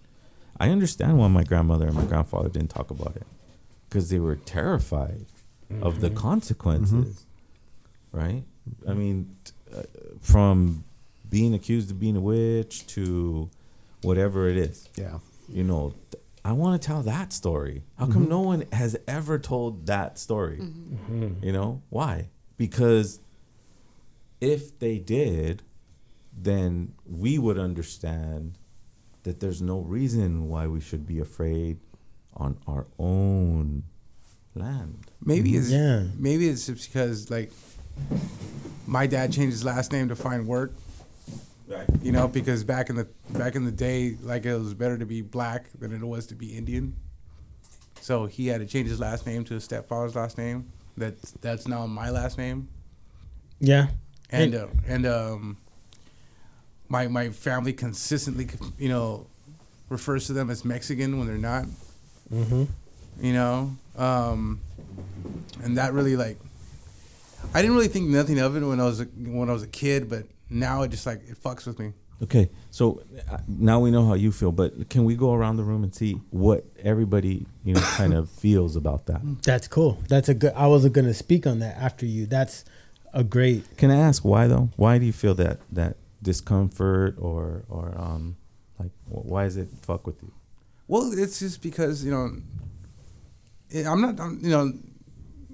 [0.59, 3.27] I understand why my grandmother and my grandfather didn't talk about it,
[3.89, 5.25] because they were terrified
[5.81, 6.19] of the mm-hmm.
[6.19, 7.25] consequences,
[8.13, 8.19] mm-hmm.
[8.19, 8.45] right?
[8.87, 9.37] I mean,
[9.75, 9.83] uh,
[10.21, 10.85] from
[11.29, 13.49] being accused of being a witch to
[14.03, 14.89] whatever it is.
[14.97, 15.19] Yeah.
[15.49, 17.83] You know, th- I want to tell that story.
[17.99, 18.31] How come mm-hmm.
[18.31, 20.61] no one has ever told that story?
[21.43, 22.29] You know, why?
[22.57, 23.21] Because
[24.41, 25.63] if they did,
[26.37, 28.59] then we would understand
[29.25, 31.79] that there's no reason why we should be afraid
[32.35, 33.83] on our own
[34.55, 35.07] land.
[35.23, 36.07] Maybe it's Yeah.
[36.17, 37.53] maybe it's just because like
[38.87, 40.73] my dad changed his last name to find work.
[41.69, 41.87] Right.
[42.03, 45.07] You know, because back in the back in the day, like it was better to
[45.07, 46.97] be black than it was to be Indian.
[48.01, 50.73] So he had to change his last name to his stepfather's last name.
[50.97, 52.69] That's that's now my last name.
[53.61, 53.89] Yeah.
[54.33, 55.57] And uh, and um,
[56.89, 58.49] my my family consistently,
[58.79, 59.27] you know,
[59.89, 61.67] refers to them as Mexican when they're not.
[62.33, 62.65] Mm-hmm.
[63.21, 64.61] You know, um,
[65.63, 66.39] and that really like,
[67.53, 69.69] I didn't really think nothing of it when I was a, when I was a
[69.69, 71.93] kid, but now it just like it fucks with me.
[72.23, 75.65] Okay, so uh, now we know how you feel, but can we go around the
[75.65, 79.21] room and see what everybody, you know, kind of feels about that?
[79.43, 79.99] That's cool.
[80.09, 80.53] That's a good.
[80.55, 82.27] I wasn't gonna speak on that after you.
[82.27, 82.65] That's
[83.13, 83.77] a great.
[83.77, 84.71] Can I ask why though?
[84.77, 88.37] Why do you feel that that discomfort or or um
[88.79, 90.33] like why is it fuck with you?
[90.89, 92.31] Well, it's just because you know,
[93.71, 94.73] it, I'm not, I'm, you know,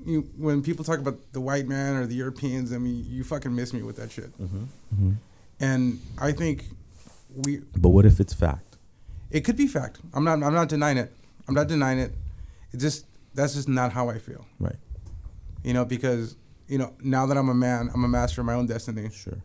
[0.04, 3.54] you when people talk about the white man or the Europeans, I mean, you fucking
[3.54, 4.30] miss me with that shit.
[5.60, 6.64] And I think
[7.34, 8.76] we, But what if it's fact?
[9.30, 9.98] it could be fact.
[10.14, 11.12] I'm not, I'm not denying it.
[11.48, 12.12] I'm not denying it.
[12.72, 14.46] It just that's just not how I feel.
[14.58, 14.76] Right.
[15.64, 16.36] You know, because
[16.68, 19.10] you know now that I'm a man, I'm a master of my own destiny.
[19.12, 19.42] Sure.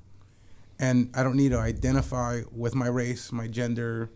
[0.79, 4.09] and I don't need to identify with my race, my gender,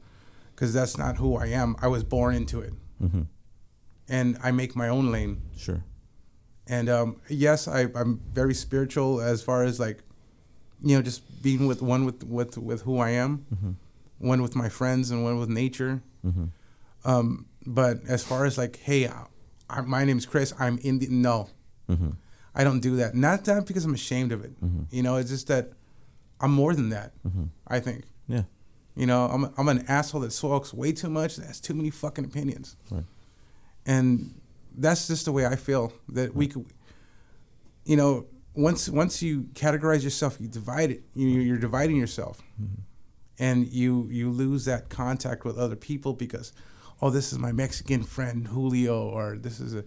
[0.52, 1.76] because that's not who I am.
[1.82, 2.74] I was born into it,
[3.04, 3.22] Mm-hmm.
[4.10, 5.42] and I make my own lane.
[5.58, 5.84] Sure.
[6.68, 10.02] And um, yes, I, I'm very spiritual as far as like,
[10.82, 13.46] you know, just being with one with with with who I am,
[14.18, 16.02] one with my friends, and one with nature.
[16.26, 16.46] Mm-hmm.
[17.04, 19.26] Um, but as far as like, hey, I,
[19.70, 20.54] I, my name's Chris.
[20.60, 21.22] I'm Indian.
[21.22, 21.50] No,
[21.90, 22.10] Mm-hmm.
[22.56, 23.14] I don't do that.
[23.14, 24.60] Not that because I'm ashamed of it.
[24.64, 24.84] Mm-hmm.
[24.90, 25.74] You know, it's just that
[26.40, 27.12] I'm more than that.
[27.28, 27.44] Mm-hmm.
[27.68, 28.06] I think.
[28.28, 28.44] Yeah.
[28.96, 31.36] You know, I'm I'm an asshole that smokes way too much.
[31.36, 32.78] That has too many fucking opinions.
[32.90, 33.04] Right.
[33.86, 34.40] And
[34.78, 35.92] that's just the way I feel.
[36.10, 36.66] That we could,
[37.84, 38.26] you know,
[38.56, 41.04] once once you categorize yourself, you divide it.
[41.14, 42.82] You you're dividing yourself, mm-hmm.
[43.38, 46.54] and you you lose that contact with other people because,
[47.02, 49.84] oh, this is my Mexican friend Julio, or this is a,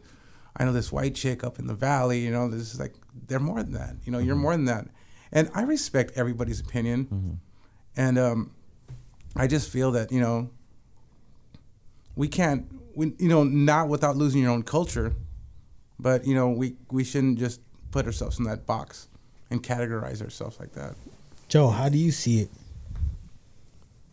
[0.59, 2.21] I know this white chick up in the valley.
[2.21, 2.95] You know, this is like
[3.27, 3.97] they're more than that.
[4.05, 4.87] You know, you're more than that,
[5.33, 7.41] and I respect everybody's opinion,
[7.97, 8.51] and um,
[9.37, 10.51] I just feel that you know
[12.17, 12.67] we can't
[12.97, 15.15] we you know not without losing your own culture
[16.01, 17.61] but you know we we shouldn't just
[17.93, 19.09] put ourselves in that box
[19.51, 20.95] and categorize ourselves like that
[21.49, 22.51] Joe, how do you see it?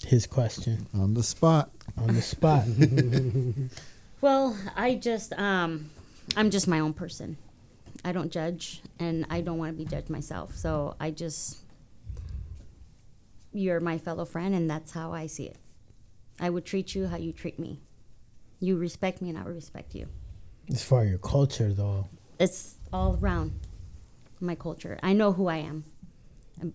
[0.05, 1.69] His question On the spot.
[1.97, 2.63] on the spot.
[4.22, 5.89] Well, I just um
[6.35, 7.38] I'm just my own person.
[8.03, 10.56] I don't judge and I don't want to be judged myself.
[10.56, 11.60] So I just
[13.53, 15.57] you're my fellow friend and that's how I see it.
[16.39, 17.80] I would treat you how you treat me.
[18.60, 20.07] You respect me and I will respect you.
[20.69, 22.07] as far as your culture, though,
[22.39, 23.53] It's all around
[24.41, 24.99] my culture.
[25.02, 25.85] I know who I am.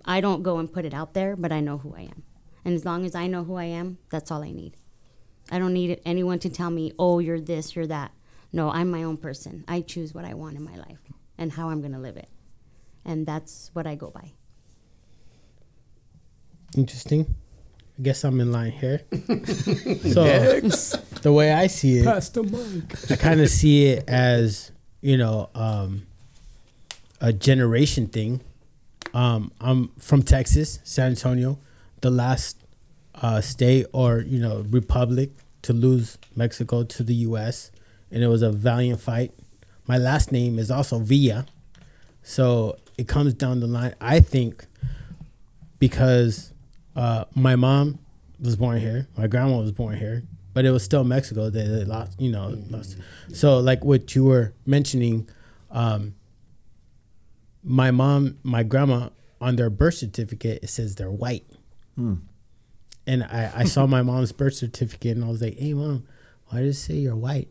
[0.05, 2.23] I don't go and put it out there, but I know who I am.
[2.65, 4.77] And as long as I know who I am, that's all I need.
[5.51, 8.13] I don't need anyone to tell me, oh, you're this, you're that.
[8.53, 9.65] No, I'm my own person.
[9.69, 10.99] I choose what I want in my life
[11.39, 12.29] and how I'm going to live it.
[13.05, 14.33] And that's what I go by.
[16.77, 17.35] interesting.
[17.99, 19.03] I guess I'm in line here.
[19.13, 20.25] so
[21.23, 23.11] the way I see it, the mic.
[23.11, 24.73] I kind of see it as
[25.03, 26.07] you know um,
[27.21, 28.41] a generation thing.
[29.13, 31.59] Um, I'm from Texas, San Antonio,
[32.01, 32.57] the last
[33.17, 35.31] uh, state or you know republic
[35.63, 37.71] to lose Mexico to the U.S.
[38.11, 39.33] and it was a valiant fight.
[39.87, 41.47] My last name is also Villa,
[42.23, 43.95] so it comes down the line.
[44.01, 44.67] I think
[45.79, 46.53] because
[46.97, 47.99] uh, my mom
[48.41, 50.23] was born here, my grandma was born here,
[50.55, 51.51] but it was still Mexico.
[51.51, 52.97] They, they lost, you know, lost.
[53.33, 55.29] So like what you were mentioning,
[55.71, 56.15] um,
[57.65, 59.09] my mom, my grandma,
[59.41, 61.47] on their birth certificate, it says they're white.
[63.07, 66.05] And I, I saw my mom's birth certificate and I was like, hey, mom,
[66.49, 67.49] why does it say you're white?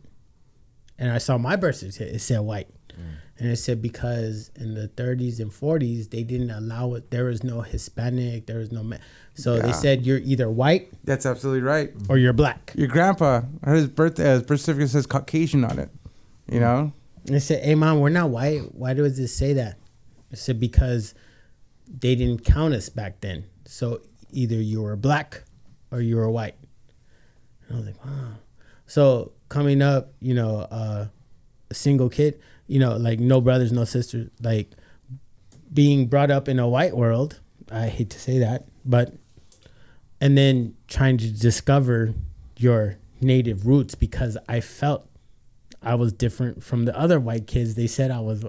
[1.00, 2.68] And I saw my birth certificate, it said white.
[3.38, 7.10] And it said because in the 30s and 40s, they didn't allow it.
[7.10, 8.92] There was no Hispanic, there was no.
[9.34, 12.74] So they said you're either white that's absolutely right or you're black.
[12.76, 15.88] your grandpa his birth uh, his birth certificate says caucasian on it
[16.52, 16.92] you know
[17.26, 18.74] And I said, "Hey, mom, we're not white.
[18.74, 19.78] Why does it say that?"
[20.30, 21.14] I said, "Because
[21.88, 23.44] they didn't count us back then.
[23.64, 24.02] So
[24.32, 25.44] either you were black
[25.90, 26.56] or you were white."
[27.68, 28.32] And I was like, "Wow."
[28.86, 31.06] So coming up, you know, uh,
[31.70, 34.70] a single kid, you know, like no brothers, no sisters, like
[35.72, 37.38] being brought up in a white world.
[37.70, 39.12] I hate to say that, but
[40.20, 42.14] and then trying to discover
[42.56, 45.06] your native roots because I felt
[45.82, 47.74] I was different from the other white kids.
[47.74, 48.44] They said I was,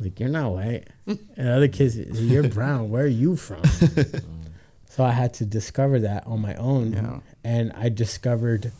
[0.00, 2.88] like, "You're not white," and other kids, "You're brown.
[2.90, 3.62] Where are you from?"
[4.88, 7.20] so I had to discover that on my own, Yeah.
[7.44, 8.72] and I discovered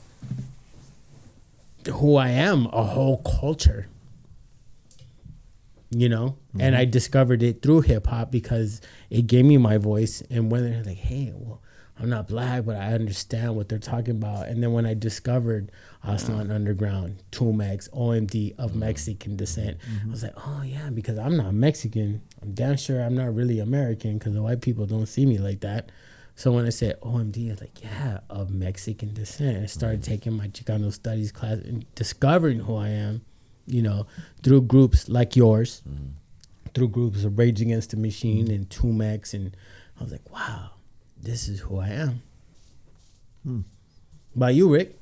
[1.86, 3.88] who I am, a whole culture.
[5.94, 6.90] You know, and I mm-hmm.
[6.90, 8.80] discovered it through hip hop because
[9.10, 10.22] it gave me my voice.
[10.30, 11.60] And when they're like, "Hey, well,
[12.00, 15.70] I'm not black, but I understand what they're talking about," and then when I discovered
[16.02, 18.78] Aztlan Underground, 2Mex, OMD of mm-hmm.
[18.78, 20.10] Mexican descent, I mm-hmm.
[20.12, 22.22] was like, "Oh yeah," because I'm not Mexican.
[22.40, 25.60] I'm damn sure I'm not really American because the white people don't see me like
[25.60, 25.92] that.
[26.34, 29.62] So when I said OMD, I was like, yeah, of Mexican descent.
[29.62, 33.22] I started taking my Chicano studies class and discovering who I am,
[33.66, 34.06] you know,
[34.42, 35.82] through groups like yours,
[36.74, 39.34] through groups of Rage Against the Machine and 2Mex.
[39.34, 39.56] And
[40.00, 40.70] I was like, wow,
[41.20, 43.64] this is who I am.
[44.34, 44.98] By you, Rick?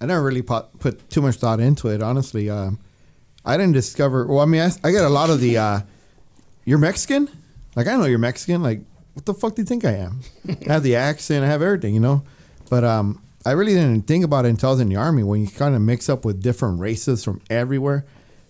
[0.00, 2.50] I never really put, put too much thought into it, honestly.
[2.50, 2.80] Um,
[3.44, 4.26] I didn't discover.
[4.26, 5.58] Well, I mean, I, I get a lot of the.
[5.58, 5.80] Uh,
[6.64, 7.28] you're Mexican?
[7.74, 8.62] Like I know you're Mexican.
[8.62, 8.80] Like
[9.14, 10.20] what the fuck do you think I am?
[10.48, 11.44] I have the accent.
[11.44, 12.24] I have everything, you know.
[12.70, 15.22] But um, I really didn't think about it until I was in the army.
[15.22, 18.06] When you kind of mix up with different races from everywhere,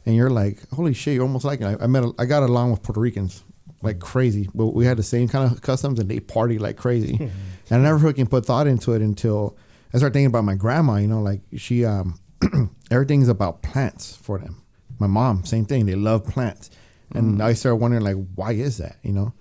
[0.07, 1.65] and you're like, holy shit, you're almost like it.
[1.65, 2.05] I, I met.
[2.05, 3.43] A, I got along with Puerto Ricans
[3.83, 7.17] like crazy, but we had the same kind of customs, and they party like crazy.
[7.71, 9.57] and I never fucking put thought into it until
[9.93, 10.97] I started thinking about my grandma.
[10.97, 12.21] You know, like she um,
[12.91, 14.63] everything's about plants for them.
[14.99, 15.87] My mom, same thing.
[15.87, 16.71] They love plants,
[17.13, 18.97] and I started wondering like, why is that?
[19.03, 19.33] You know.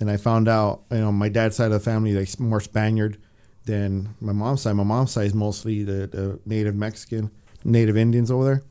[0.00, 3.18] Then I found out, you know, my dad's side of the family, like more Spaniard
[3.66, 4.72] than my mom's side.
[4.72, 7.30] My mom's side is mostly the, the native Mexican,
[7.64, 8.62] native Indians over there.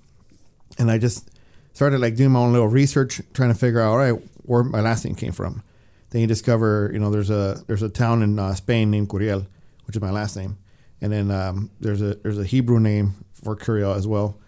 [0.79, 1.29] And I just
[1.71, 4.81] started like doing my own little research, trying to figure out, all right, where my
[4.81, 5.61] last name came from.
[6.09, 9.45] Then you discover, you know, there's a there's a town in uh, Spain named Curiel,
[9.85, 10.57] which is my last name,
[10.99, 14.39] and then um, there's a there's a Hebrew name for Curiel as well.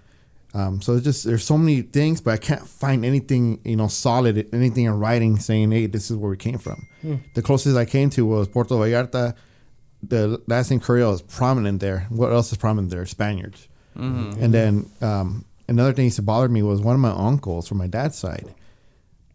[0.54, 3.88] Um, so it's just there's so many things, but I can't find anything you know
[3.88, 6.88] solid, anything in writing saying, "Hey, this is where we came from."
[7.34, 9.34] The closest I came to was Puerto Vallarta.
[10.04, 12.06] The last name Curiel is prominent there.
[12.10, 13.06] What else is prominent there?
[13.06, 13.68] Spaniards.
[14.44, 17.68] And then um, another thing that used to bother me was one of my uncles
[17.68, 18.54] from my dad's side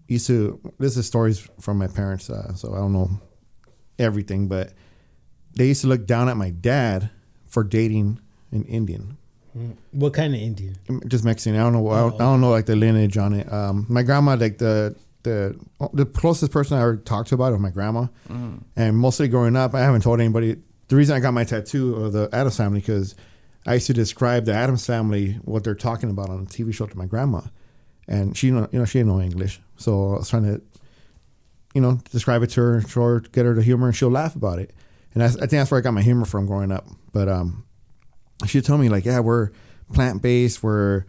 [0.08, 0.60] used to.
[0.78, 3.10] This is stories from my parents, uh, so I don't know
[3.98, 4.72] everything, but
[5.54, 7.10] they used to look down at my dad
[7.46, 8.20] for dating
[8.52, 9.16] an Indian
[9.92, 10.76] What kind of Indian?
[11.08, 11.58] just Mexican.
[11.58, 11.88] I don't know.
[11.88, 13.50] I, don't, I don't know like the lineage on it.
[13.52, 15.58] Um, my grandma, like the the
[15.92, 18.06] the closest person I ever talked to about it was my grandma,
[18.76, 20.56] and mostly growing up, I haven't told anybody.
[20.88, 23.16] The reason I got my tattoo of the Addams family because
[23.66, 26.86] I used to describe the Addams family what they're talking about on a TV show
[26.86, 27.40] to my grandma,
[28.06, 30.62] and she you know she didn't know English, so I was trying to,
[31.74, 34.36] you know, describe it to her, show her, get her to humor, and she'll laugh
[34.36, 34.72] about it.
[35.14, 36.86] And I, I think that's where I got my humor from growing up.
[37.12, 37.64] But um,
[38.46, 39.50] she told me like, yeah, we're
[39.92, 40.62] plant based.
[40.62, 41.04] We're,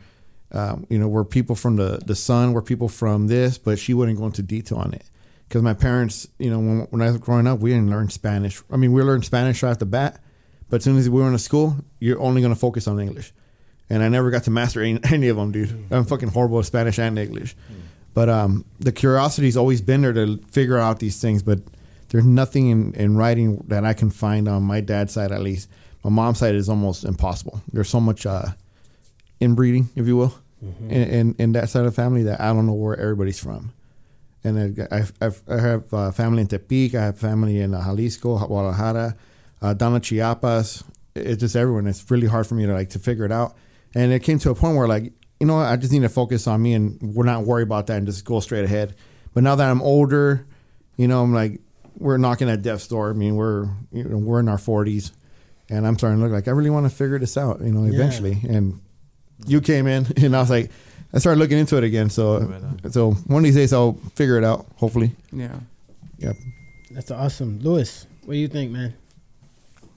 [0.52, 2.54] um, you know, we're people from the the sun.
[2.54, 5.10] We're people from this, but she wouldn't go into detail on it
[5.48, 8.62] because my parents, you know, when, when I was growing up, we didn't learn Spanish.
[8.72, 10.22] I mean, we learned Spanish right off the bat,
[10.70, 13.34] but as soon as we were in school, you're only going to focus on English.
[13.90, 15.88] And I never got to master any, any of them, dude.
[15.92, 17.56] I'm fucking horrible at Spanish and English.
[18.14, 21.60] But um, the curiosity's always been there to figure out these things, but
[22.10, 25.70] there's nothing in, in writing that I can find on my dad's side, at least.
[26.04, 27.62] My mom's side is almost impossible.
[27.74, 28.48] There's so much uh,
[29.40, 32.66] inbreeding, if you will, in, in, in that side of the family that I don't
[32.66, 33.74] know where everybody's from.
[34.44, 37.84] And I, I, I've, I have uh, family in Tepic, I have family in uh,
[37.84, 39.16] Jalisco, Guadalajara,
[39.62, 40.84] uh, down in Chiapas.
[41.16, 41.88] It's just everyone.
[41.88, 43.56] It's really hard for me to like to figure it out.
[43.96, 46.48] And it came to a point where like, you know, I just need to focus
[46.48, 48.96] on me and we're not worry about that and just go straight ahead.
[49.34, 50.46] But now that I'm older,
[50.96, 51.60] you know, I'm like,
[51.98, 53.10] we're knocking at death's door.
[53.10, 55.12] I mean, we're you know, we're in our 40s,
[55.70, 57.84] and I'm starting to look like I really want to figure this out, you know,
[57.84, 58.40] eventually.
[58.48, 58.80] And
[59.46, 60.72] you came in, and I was like,
[61.14, 62.10] I started looking into it again.
[62.10, 62.40] So,
[62.92, 64.66] so one of these days I'll figure it out.
[64.78, 65.56] Hopefully, Yeah.
[66.18, 66.34] yeah.
[66.92, 68.08] That's awesome, Lewis.
[68.26, 68.94] What do you think, man?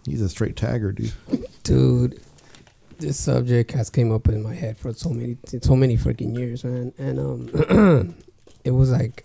[0.06, 1.46] He's a straight tagger, dude.
[1.62, 2.20] dude
[2.98, 6.62] this subject has came up in my head for so many so many freaking years
[6.64, 8.14] man and um
[8.64, 9.24] it was like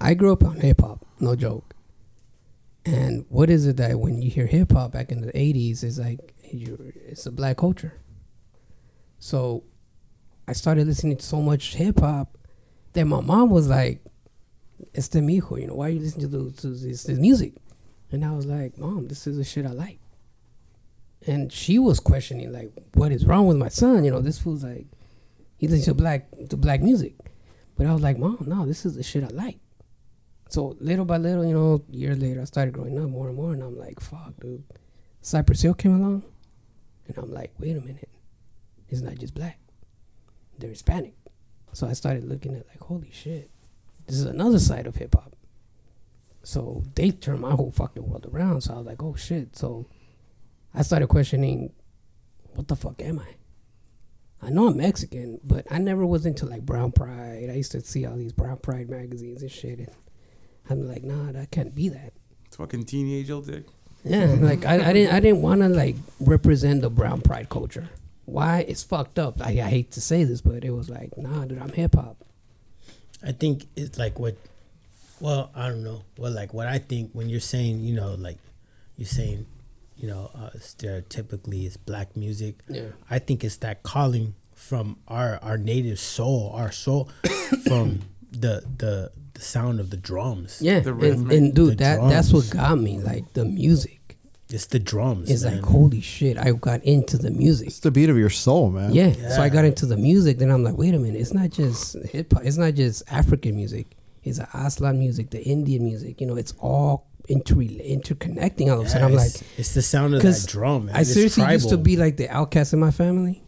[0.00, 1.73] i grew up on hip-hop no joke
[2.86, 6.34] and what is it that when you hear hip-hop back in the 80s is like
[6.42, 8.00] it's a black culture
[9.18, 9.64] so
[10.46, 12.36] I started listening to so much hip hop
[12.92, 14.04] that my mom was like,
[14.94, 17.54] "Este mi hijo, you know, why are you listening to, the, to this, this music?"
[18.10, 19.98] And I was like, "Mom, this is the shit I like."
[21.26, 24.04] And she was questioning like, "What is wrong with my son?
[24.04, 24.86] You know, this fool's like,
[25.56, 27.14] he listens to black to black music."
[27.76, 29.58] But I was like, "Mom, no, this is the shit I like."
[30.54, 33.54] So little by little, you know, years later, I started growing up more and more,
[33.54, 34.62] and I'm like, "Fuck, dude."
[35.20, 36.22] Cypress Hill came along,
[37.08, 38.08] and I'm like, "Wait a minute,
[38.88, 39.58] it's not just black;
[40.56, 41.16] they're Hispanic."
[41.72, 43.50] So I started looking at like, "Holy shit,
[44.06, 45.34] this is another side of hip hop."
[46.44, 48.60] So they turned my whole fucking world around.
[48.60, 49.88] So I was like, "Oh shit!" So
[50.72, 51.72] I started questioning,
[52.54, 53.34] "What the fuck am I?"
[54.40, 57.50] I know I'm Mexican, but I never was into like brown pride.
[57.50, 59.88] I used to see all these brown pride magazines and shit, and
[60.70, 62.12] I'm like, nah, that can't be that.
[62.46, 63.64] It's fucking teenage old dick.
[64.04, 67.88] Yeah, like I, I didn't I didn't want to like represent the brown pride culture.
[68.26, 68.60] Why?
[68.60, 69.40] It's fucked up.
[69.42, 72.16] I, I hate to say this, but it was like, nah, dude, I'm hip hop.
[73.22, 74.36] I think it's like what,
[75.20, 76.02] well, I don't know.
[76.18, 78.38] Well, like what I think when you're saying, you know, like
[78.96, 79.46] you're saying,
[79.96, 82.56] you know, uh, stereotypically it's black music.
[82.68, 82.88] Yeah.
[83.10, 87.10] I think it's that calling from our our native soul, our soul,
[87.66, 88.00] from
[88.32, 90.58] the the the sound of the drums.
[90.60, 92.98] Yeah, The and, and dude, the that that's what got me.
[92.98, 94.16] Like the music
[94.50, 95.30] It's the drums.
[95.30, 95.56] It's man.
[95.56, 96.38] like, holy shit!
[96.38, 97.68] I got into the music.
[97.68, 98.92] It's the beat of your soul, man.
[98.92, 99.12] Yeah.
[99.30, 100.38] So I got into the music.
[100.38, 101.20] Then I'm like, wait a minute.
[101.20, 102.44] It's not just hip hop.
[102.44, 103.86] It's not just African music.
[104.22, 106.20] It's the Aztlan music, the Indian music.
[106.20, 108.70] You know, it's all inter interconnecting.
[108.70, 110.86] All of a sudden, I'm like, it's, it's the sound of because that drum.
[110.86, 110.94] Man.
[110.96, 113.42] I It's seriously used to be like the outcast in my family.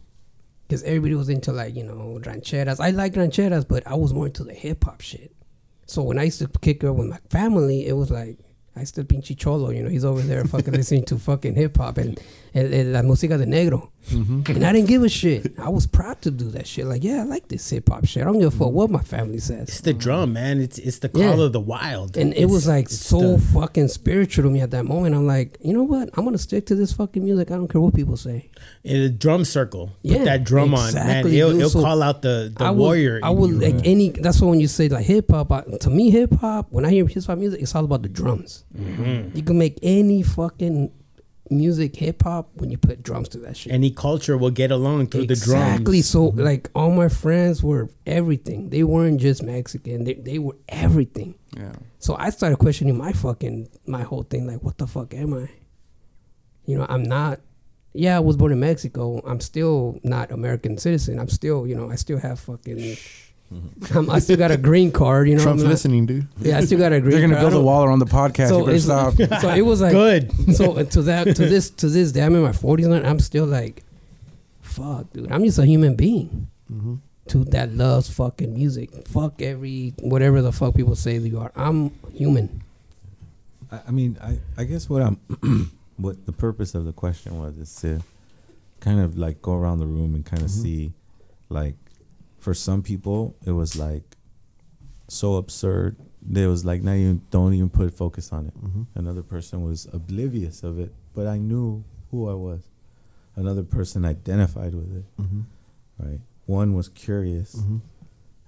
[0.67, 2.81] Because everybody was into like you know rancheras.
[2.81, 5.31] I like rancheras, but I was more into the hip hop shit.
[5.87, 8.37] So when I used to kick it with my family, it was like
[8.75, 9.71] I still pinche cholo.
[9.71, 12.19] You know, he's over there fucking listening to fucking hip hop and,
[12.53, 13.89] and, and la música de negro.
[14.09, 14.51] Mm-hmm.
[14.51, 15.57] And I didn't give a shit.
[15.59, 16.85] I was proud to do that shit.
[16.85, 18.21] Like, yeah, I like this hip hop shit.
[18.21, 18.75] I don't give a fuck mm-hmm.
[18.75, 19.69] what my family says.
[19.69, 20.61] It's the drum, man.
[20.61, 21.43] It's it's the call Yeah.
[21.45, 22.17] of the wild.
[22.17, 25.15] And it was like so the- fucking spiritual to me at that moment.
[25.15, 26.09] I'm like, you know what?
[26.13, 27.49] I'm gonna stick to this fucking music.
[27.51, 28.51] I don't care what people say.
[28.83, 29.87] In a drum circle.
[29.87, 31.03] Put Yeah, that drum on, man.
[31.03, 33.19] exactly, It'll, it'll So call out the, the I would, warrior.
[33.23, 34.09] I would you, like any.
[34.09, 36.67] That's why when you say like hip hop, I- to me hip hop.
[36.71, 38.63] When I hear hip hop music, it's all about the drums.
[38.77, 39.35] Mm-hmm.
[39.37, 40.91] You can make any fucking
[41.49, 43.71] music hip hop when you put drums to that shit.
[43.71, 45.25] Any culture will get along through exactly.
[45.25, 45.71] the drums.
[45.79, 46.01] Exactly.
[46.01, 48.69] So like all my friends were everything.
[48.69, 50.03] They weren't just Mexican.
[50.03, 51.35] They they were everything.
[51.55, 51.71] Yeah.
[51.99, 54.45] So I started questioning my fucking my whole thing.
[54.45, 55.49] Like, what the fuck am I?
[56.65, 57.39] You know, I'm not.
[57.97, 59.21] Yeah, I was born in Mexico.
[59.25, 61.19] I'm still not American citizen.
[61.19, 62.97] I'm still, you know, I still have fucking.
[63.95, 65.29] I'm, I still got a green card.
[65.29, 66.27] You know, Trump's I'm not- listening, dude.
[66.39, 67.03] Yeah, I still got a green.
[67.03, 67.13] Card.
[67.13, 67.51] They're gonna card.
[67.51, 68.49] Build a wall around the podcast.
[68.49, 69.41] So you better it's stop.
[69.41, 70.31] so it was like Good.
[70.55, 73.45] So to that to this to this day, I'm in my 40s and I'm still
[73.45, 73.83] like,
[74.61, 75.31] fuck, dude.
[75.31, 76.47] I'm just a human being.
[76.71, 76.95] Mm-hmm.
[77.29, 79.07] To that loves fucking music.
[79.07, 81.51] Fuck every whatever the fuck people say that you are.
[81.55, 82.63] I'm human.
[83.71, 85.19] I, I mean, I, I guess what I'm,
[85.97, 88.01] what the purpose of the question was is to
[88.79, 90.63] kind of like go around the room and kind of mm-hmm.
[90.63, 90.93] see,
[91.49, 91.75] like,
[92.39, 94.15] for some people it was like
[95.07, 95.97] so absurd.
[96.21, 98.57] There was like not even don't even put focus on it.
[98.57, 98.83] Mm-hmm.
[98.95, 102.69] Another person was oblivious of it, but I knew who I was.
[103.35, 105.05] Another person identified with it.
[105.21, 105.41] Mm-hmm.
[105.99, 106.19] Right.
[106.45, 107.55] One was curious,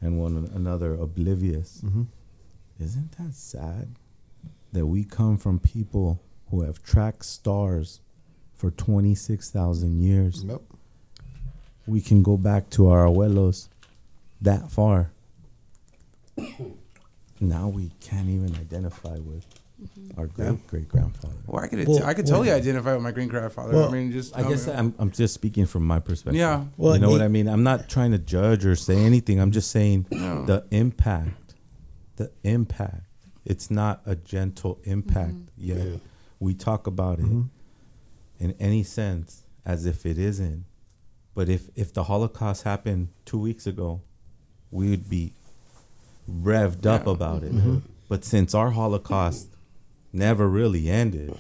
[0.02, 1.84] and one another oblivious.
[2.80, 3.96] Isn't that sad?
[4.72, 8.02] that we come from people who have tracked stars
[8.56, 10.44] for 26,000 years.
[10.44, 10.66] Nope.
[11.88, 13.70] We can go back to our abuelos
[14.42, 15.12] that far.
[17.40, 19.46] now we can't even identify with
[20.18, 20.44] our mm-hmm.
[20.44, 21.36] great great grandfather.
[21.48, 23.74] Well, I could Well, I could well- totally identify with my great grandfather.
[23.74, 26.40] Well, I mean, just I guess I'm, I'm just speaking from my perspective.
[26.40, 26.66] Yeah.
[26.78, 27.48] Well, you know what I mean?
[27.48, 29.40] I'm not trying to judge or say anything.
[29.40, 30.46] I'm just saying No.
[30.46, 31.56] the impact.
[32.18, 33.04] The impact.
[33.46, 35.78] It's not a gentle impact mm-hmm.
[35.78, 36.00] yet.
[36.40, 37.44] We talk about it mm-hmm.
[38.40, 40.66] in any sense as if it isn't.
[41.36, 44.02] But if, if the Holocaust happened two weeks ago,
[44.72, 45.34] we would be
[46.30, 47.54] revved up about it.
[47.54, 47.78] Mm-hmm.
[48.08, 49.48] But since our Holocaust
[50.12, 51.36] never really ended,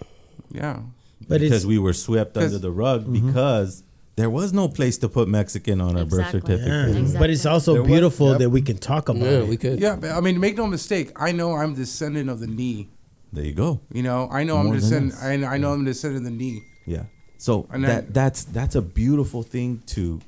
[0.51, 0.81] yeah.
[1.27, 3.27] But because we were swept under the rug mm-hmm.
[3.27, 3.83] because
[4.15, 6.67] there was no place to put Mexican on our birth certificate.
[6.67, 6.87] yeah.
[6.87, 7.19] Exactly.
[7.19, 8.39] But it's also There was- beautiful yep.
[8.39, 9.47] that we can talk about Yeah, it.
[9.47, 9.79] we could.
[9.79, 11.11] Yeah, I mean, make no mistake.
[11.15, 12.89] I know I'm descendant of the knee.
[13.31, 13.79] There you go.
[13.91, 15.23] You know, I know More I'm us.
[15.23, 16.63] I, I know I'm descendant of the knee.
[16.85, 17.03] Yeah.
[17.37, 20.19] So And that then- that's that's a beautiful thing to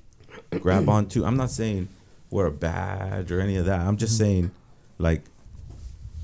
[0.59, 1.25] grab onto.
[1.25, 1.89] I'm not saying
[2.29, 3.81] we're a badge or any of that.
[3.81, 4.23] I'm just mm-hmm.
[4.23, 4.51] saying,
[4.97, 5.23] like,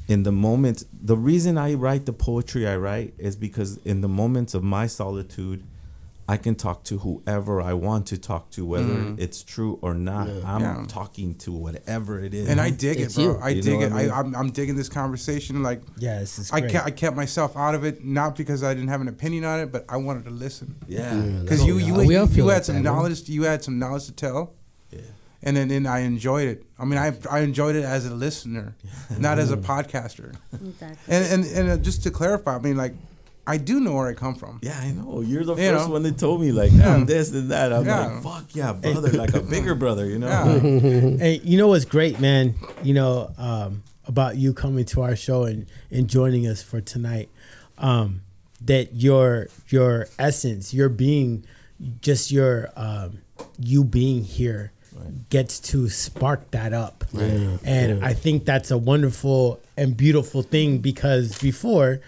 [0.08, 4.08] in the moment, the reason I write the poetry I write is because in the
[4.08, 5.64] moments of my solitude,
[6.30, 10.28] I can talk to whoever I want to talk to, whether it's true or not.
[10.46, 10.86] I'm Yeah.
[10.88, 12.50] talking to whatever it is.
[12.50, 13.36] And I dig It's it, bro.
[13.36, 13.40] you.
[13.42, 13.92] I you dig it.
[13.94, 14.12] I mean?
[14.12, 15.64] I, I'm, I'm digging this conversation.
[15.64, 16.72] Like, Yeah, this is I great.
[16.74, 19.62] kept, I kept myself out of it, not because I didn't have an opinion on
[19.62, 20.76] it, but I wanted to listen.
[20.88, 21.16] yeah.
[21.16, 22.94] Because you, you, We you, all feel you like had some that, man.
[22.94, 23.30] knowledge.
[23.30, 24.54] You had some knowledge to tell.
[24.92, 25.00] Yeah.
[25.44, 26.66] And then, then I enjoyed it.
[26.78, 28.76] I mean, I I enjoyed it as a listener,
[29.18, 30.36] not as a podcaster.
[30.52, 30.98] Exactly.
[31.08, 32.96] And and and uh, just to clarify, I mean, like,
[33.48, 34.60] I do know where I come from.
[34.62, 35.22] Yeah, I know.
[35.22, 35.94] You're the You first know?
[35.94, 36.94] one that told me like Yeah.
[36.94, 37.72] I'm this and that.
[37.74, 38.08] I'm Yeah.
[38.08, 40.28] like, fuck yeah, brother, like a bigger brother, you know?
[40.28, 41.18] Yeah.
[41.18, 42.56] Hey, you know what's great, man?
[42.84, 47.30] You know um, about you coming to our show and, and joining us for tonight.
[47.78, 48.22] Um,
[48.66, 51.46] that your your essence, your being,
[52.02, 53.20] just your um,
[53.60, 54.72] you being here,
[55.30, 57.06] gets to spark that up.
[57.14, 62.00] And I think that's a wonderful and beautiful thing because before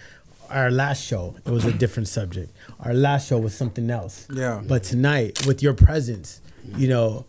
[0.50, 2.52] our last show, it was a different subject.
[2.80, 4.28] Our last show was something else.
[4.34, 4.62] Yeah.
[4.66, 6.42] But tonight, with your presence,
[6.76, 7.26] you know,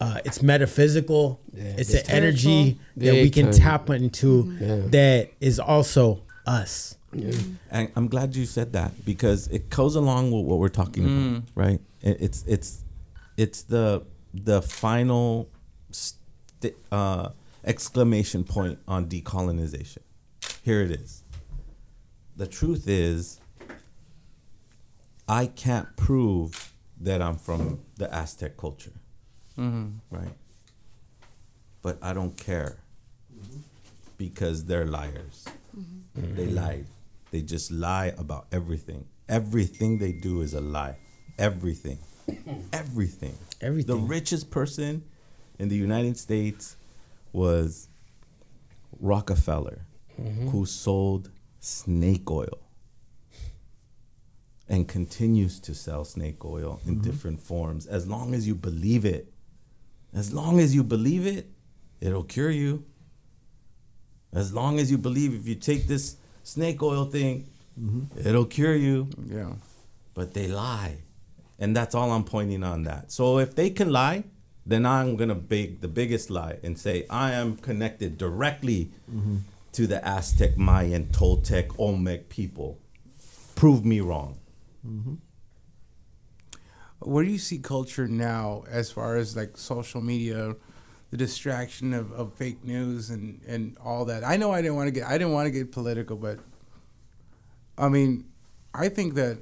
[0.00, 1.40] uh, it's metaphysical.
[1.54, 1.64] Yeah.
[1.78, 4.76] it's It's an energy that we can tap into Yeah.
[4.88, 6.96] that is also us.
[7.70, 11.42] And I'm glad you said that because it goes along with what we're talking about,
[11.54, 11.80] right?
[12.00, 12.84] It- It's it's
[13.36, 14.02] it's the
[14.34, 15.48] the final
[15.90, 17.28] st- uh,
[17.64, 19.98] exclamation point on decolonization.
[20.62, 21.21] Here it is.
[22.36, 23.40] The truth is,
[25.28, 28.92] I can't prove that I'm from the Aztec culture,
[29.58, 29.88] mm-hmm.
[30.10, 30.34] right?
[31.82, 32.78] But I don't care
[33.34, 33.58] mm-hmm.
[34.16, 35.46] because they're liars.
[35.76, 36.36] Mm-hmm.
[36.36, 36.86] They lied.
[37.30, 39.06] They just lie about everything.
[39.28, 40.96] Everything they do is a lie.
[41.38, 41.98] Everything.
[42.72, 43.36] Everything.
[43.60, 43.96] Everything.
[43.96, 45.04] The richest person
[45.58, 46.76] in the United States
[47.32, 47.88] was
[49.00, 49.86] Rockefeller,
[50.50, 51.30] who sold
[51.62, 52.58] snake oil
[54.68, 57.02] and continues to sell snake oil in mm-hmm.
[57.02, 59.32] different forms as long as you believe it.
[60.12, 61.48] As long as you believe it,
[62.00, 62.84] it'll cure you.
[64.32, 67.48] As long as you believe if you take this snake oil thing,
[67.80, 68.28] mm-hmm.
[68.28, 69.08] it'll cure you.
[69.24, 69.52] Yeah.
[70.14, 70.98] But they lie.
[71.60, 73.12] And that's all I'm pointing on that.
[73.12, 74.24] So if they can lie,
[74.66, 79.36] then I'm gonna big the biggest lie and say I am connected directly mm-hmm.
[79.72, 82.78] To the Aztec, Mayan, Toltec, Olmec people.
[83.54, 84.38] Prove me wrong.
[84.86, 85.14] Mm-hmm.
[87.00, 90.54] Where do you see culture now as far as like social media,
[91.10, 94.24] the distraction of, of fake news and, and all that?
[94.24, 96.38] I know I didn't want to get I didn't want to get political, but
[97.76, 98.26] I mean,
[98.74, 99.38] I think that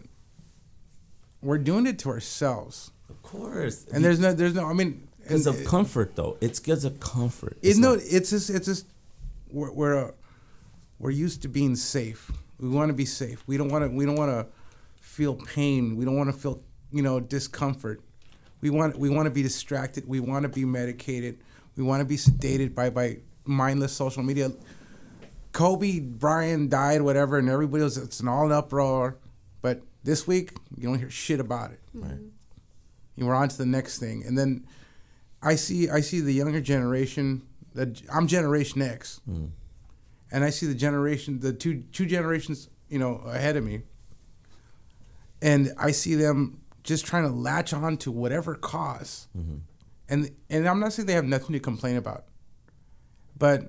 [1.42, 2.92] we're doing it to ourselves.
[3.08, 3.86] Of course.
[3.92, 6.36] And there's no there's no I mean because of comfort though.
[6.40, 7.58] It's because of comfort.
[7.62, 8.86] It's no, it's just, it's just,
[9.52, 10.12] we're, we're,
[11.00, 12.30] we're used to being safe.
[12.60, 13.42] We want to be safe.
[13.46, 14.46] We don't want to, we don't want to
[15.00, 15.96] feel pain.
[15.96, 16.62] We don't want to feel,
[16.92, 18.00] you know, discomfort.
[18.60, 20.06] We want, we want to be distracted.
[20.06, 21.38] We want to be medicated.
[21.76, 24.52] We want to be sedated by, by mindless social media.
[25.52, 29.16] Kobe Bryant died, whatever, and everybody was, it's an all uproar.
[29.62, 31.80] But this week, you don't hear shit about it.
[31.96, 32.08] Mm-hmm.
[32.08, 32.20] Right.
[33.16, 34.64] You we're on to the next thing, and then
[35.42, 37.42] I see I see the younger generation.
[37.74, 39.50] The, I'm Generation X, mm.
[40.30, 43.82] And I see the generation, the two two generations, you know, ahead of me,
[45.42, 49.56] and I see them just trying to latch on to whatever cause, mm-hmm.
[50.08, 52.24] and and I'm not saying they have nothing to complain about,
[53.36, 53.62] but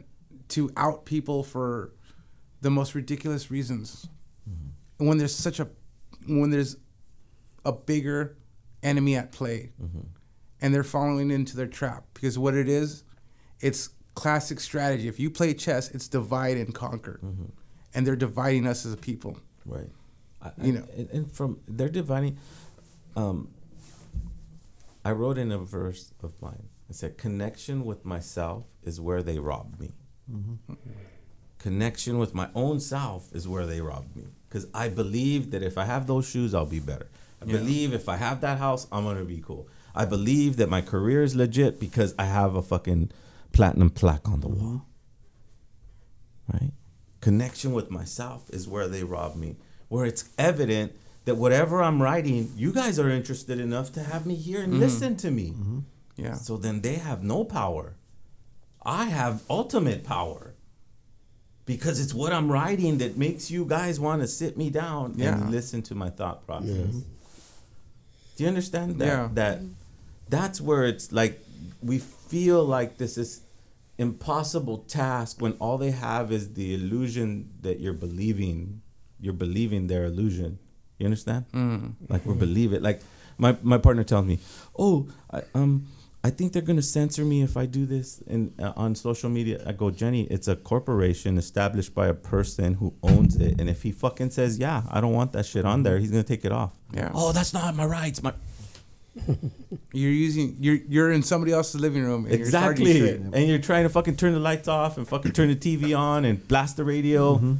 [0.49, 1.93] to out people for
[2.61, 4.07] the most ridiculous reasons,
[5.01, 5.67] and when there's such a
[6.27, 6.77] when there's
[7.65, 8.38] a bigger
[8.83, 10.01] enemy at play mm-hmm.
[10.61, 13.03] and they're falling into their trap because what it is
[13.59, 17.19] it's classic strategy if you play chess it's divide and conquer
[17.93, 19.89] and they're dividing us as a people Right.
[20.41, 20.85] I, You know.
[20.97, 22.38] and, and from they're dividing.
[23.15, 23.49] Um,
[25.05, 26.63] I wrote in a verse of mine.
[26.89, 29.91] I said, "Connection with myself is where they robbed me.
[31.59, 34.23] Connection with my own self is where they robbed me.
[34.49, 37.07] Because I believe that if I have those shoes, I'll be better.
[37.41, 39.67] I believe if I have that house, I'm gonna be cool.
[39.93, 43.11] I believe that my career is legit because I have a fucking
[43.51, 44.85] platinum plaque on the wall.
[46.49, 46.57] Uh-huh.
[46.59, 46.71] Right?
[47.21, 49.57] Connection with myself is where they rob me.
[49.87, 50.93] Where it's evident
[51.25, 54.81] that whatever I'm writing, you guys are interested enough to have me here and mm-hmm.
[54.81, 55.49] listen to me.
[55.49, 55.79] Mm-hmm.
[56.17, 57.95] yeah So then they have no power.
[58.83, 60.55] I have ultimate power.
[61.65, 65.35] Because it's what I'm writing that makes you guys want to sit me down Yeah.
[65.35, 66.95] and listen to my thought process.
[68.35, 69.05] Do you understand that?
[69.05, 69.29] Yeah.
[69.33, 69.59] That
[70.27, 71.39] that's where it's like
[71.83, 71.99] we
[72.31, 73.31] feel like this is
[73.97, 77.27] impossible task when all they have is the illusion
[77.65, 78.81] that you're believing
[79.23, 80.51] you're believing their illusion
[81.01, 81.45] You understand?
[81.53, 81.93] Mm.
[82.13, 82.81] Like we believe it.
[82.89, 83.01] Like
[83.37, 84.37] my my partner tells me,
[84.77, 84.95] "Oh,
[85.33, 85.87] I, um,
[86.23, 89.55] I think they're gonna censor me if I do this in uh, on social media."
[89.65, 93.81] I go, Jenny, it's a corporation established by a person who owns it, and if
[93.81, 96.53] he fucking says, "Yeah, I don't want that shit on there," he's gonna take it
[96.61, 96.71] off.
[96.93, 97.09] Yeah.
[97.21, 98.21] Oh, that's not my rights.
[98.21, 98.33] My
[99.93, 103.39] You're using you're you're in somebody else's living room and exactly, you're starting shit.
[103.39, 106.23] and you're trying to fucking turn the lights off and fucking turn the TV on
[106.23, 107.35] and blast the radio.
[107.35, 107.53] Mm-hmm.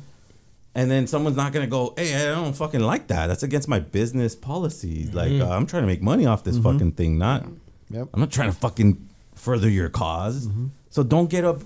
[0.73, 3.28] And then someone's not gonna go, hey, I don't fucking like that.
[3.28, 5.14] That's against my business policies.
[5.14, 5.52] Like, Mm-hmm.
[5.52, 7.45] uh, I'm trying to make money off this fucking thing, not
[7.90, 8.07] Yep.
[8.14, 10.48] I'm not trying to fucking further your cause.
[10.90, 11.61] So don't get up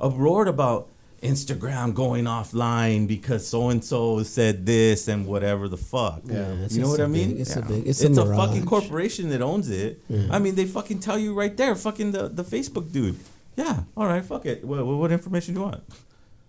[0.00, 0.88] uproared about
[1.22, 6.22] Instagram going offline because so and so said this and whatever the fuck.
[6.24, 7.30] Yeah, it's you know what I mean?
[7.32, 7.86] big- it's a big.
[7.86, 10.00] It's, It's, a, a, fucking corporation that owns it.
[10.30, 13.16] I mean, they fucking tell you right there, fucking the, the Facebook dude.
[13.56, 14.64] Yeah, all right, fuck it.
[14.64, 15.82] What, what information do you want?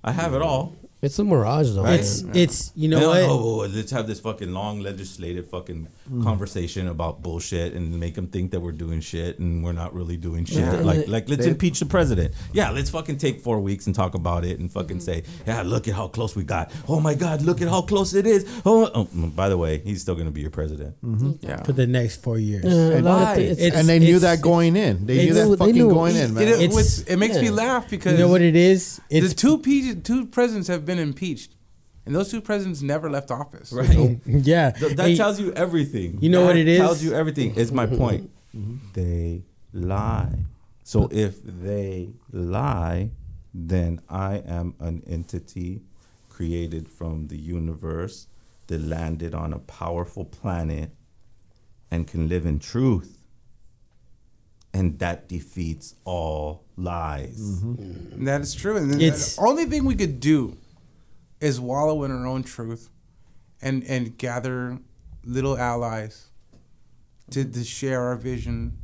[0.04, 0.76] I have it all.
[1.02, 1.84] It's a mirage, though.
[1.84, 2.02] Right?
[2.02, 2.36] It's man.
[2.36, 3.22] it's you know what?
[3.22, 6.24] Oh, oh, let's have this fucking long legislative fucking mm.
[6.24, 10.18] conversation about bullshit and make them think that we're doing shit and we're not really
[10.18, 10.58] doing shit.
[10.58, 10.74] Yeah.
[10.74, 12.34] Like, like let's They- impeach the president.
[12.52, 15.24] Yeah, let's fucking take four weeks and talk about it and fucking mm-hmm.
[15.24, 16.70] say, yeah, look at how close we got.
[16.90, 18.46] Oh my God, look at how close it is.
[18.66, 21.02] Oh, oh mm, by the way, he's still gonna be your president.
[21.02, 21.32] Mm-hmm.
[21.48, 21.64] Yeah.
[21.64, 22.66] For the next four years.
[22.66, 23.42] Yeah, a lot why?
[23.42, 25.06] it's- It's- and they knew that going in.
[25.06, 26.44] They knew it's- that fucking knew- going in, man.
[26.44, 29.00] It, it, it makes me laugh because You know what it is?
[29.10, 31.56] the two pe- two presidents have been impeached,
[32.06, 33.72] and those two presidents never left office.
[33.72, 34.20] Right.
[34.26, 34.72] yeah.
[34.72, 36.18] Th- that Hey, tells you everything.
[36.22, 36.80] You know That what it is?
[36.80, 37.56] Tells you everything.
[37.56, 37.98] Is my mm-hmm.
[37.98, 38.32] point.
[38.56, 38.78] Mm-hmm.
[38.94, 39.44] They
[39.74, 40.40] lie.
[40.84, 43.12] So if they lie,
[43.54, 45.82] then I am an entity
[46.30, 48.28] created from the universe
[48.68, 50.90] that landed on a powerful planet
[51.92, 53.18] and can live in truth.
[54.74, 57.40] And that defeats all lies.
[57.40, 58.26] Mm-hmm.
[58.26, 58.78] That is true.
[58.78, 60.58] And then It's- the only thing we could do
[61.42, 62.90] is wallow in our own truth
[63.62, 64.78] and and gather
[65.26, 66.28] little allies
[67.32, 68.78] to, to share our vision,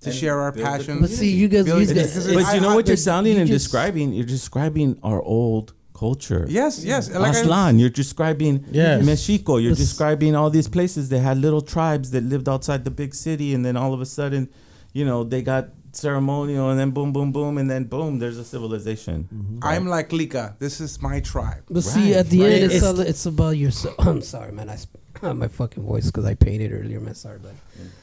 [0.00, 1.00] to And share our build a passion.
[1.00, 3.48] But see, you guys, Build- you guys, But you know what you're sounding you and
[3.50, 4.12] just- describing?
[4.12, 6.46] You're describing our old culture.
[6.48, 7.10] Yes, yes.
[7.10, 9.04] Like I- Aztlan, you're describing Yes.
[9.04, 9.56] Mexico.
[9.56, 9.78] You're Yes.
[9.78, 13.64] describing all these places that had little tribes that lived outside the big city, and
[13.64, 14.48] then all of a sudden,
[14.92, 18.44] you know, they got ceremonial, and then boom, boom, boom, and then boom, there's a
[18.44, 19.58] civilization.
[19.62, 20.56] I'm like Lika.
[20.58, 21.62] This is my tribe.
[21.70, 22.52] But see, at the right.
[22.52, 23.94] end, it's, It's- all, it's about yourself.
[23.98, 24.68] I'm sorry, man.
[24.68, 27.14] I sp- my fucking voice because I painted earlier, man.
[27.14, 27.38] Sorry,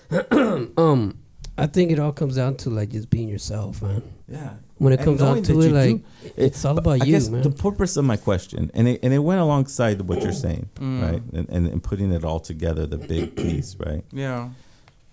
[0.09, 0.31] but
[0.77, 1.17] um,
[1.57, 4.01] I think it all comes down to like just being yourself, man.
[4.27, 4.53] Yeah.
[4.79, 6.03] When it And comes down to it, like do-
[6.35, 7.41] it's all But about I you, guess man.
[7.43, 11.01] the purpose of my question, and it, and it went alongside what you're saying, Mm.
[11.01, 11.21] right?
[11.33, 14.03] And, and and putting it all together, the big piece, right?
[14.11, 14.49] Yeah.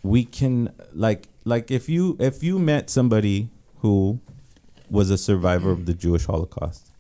[0.03, 3.49] We can like like if you if you met somebody
[3.81, 4.21] who
[4.91, 6.91] was a survivor of the Jewish Holocaust,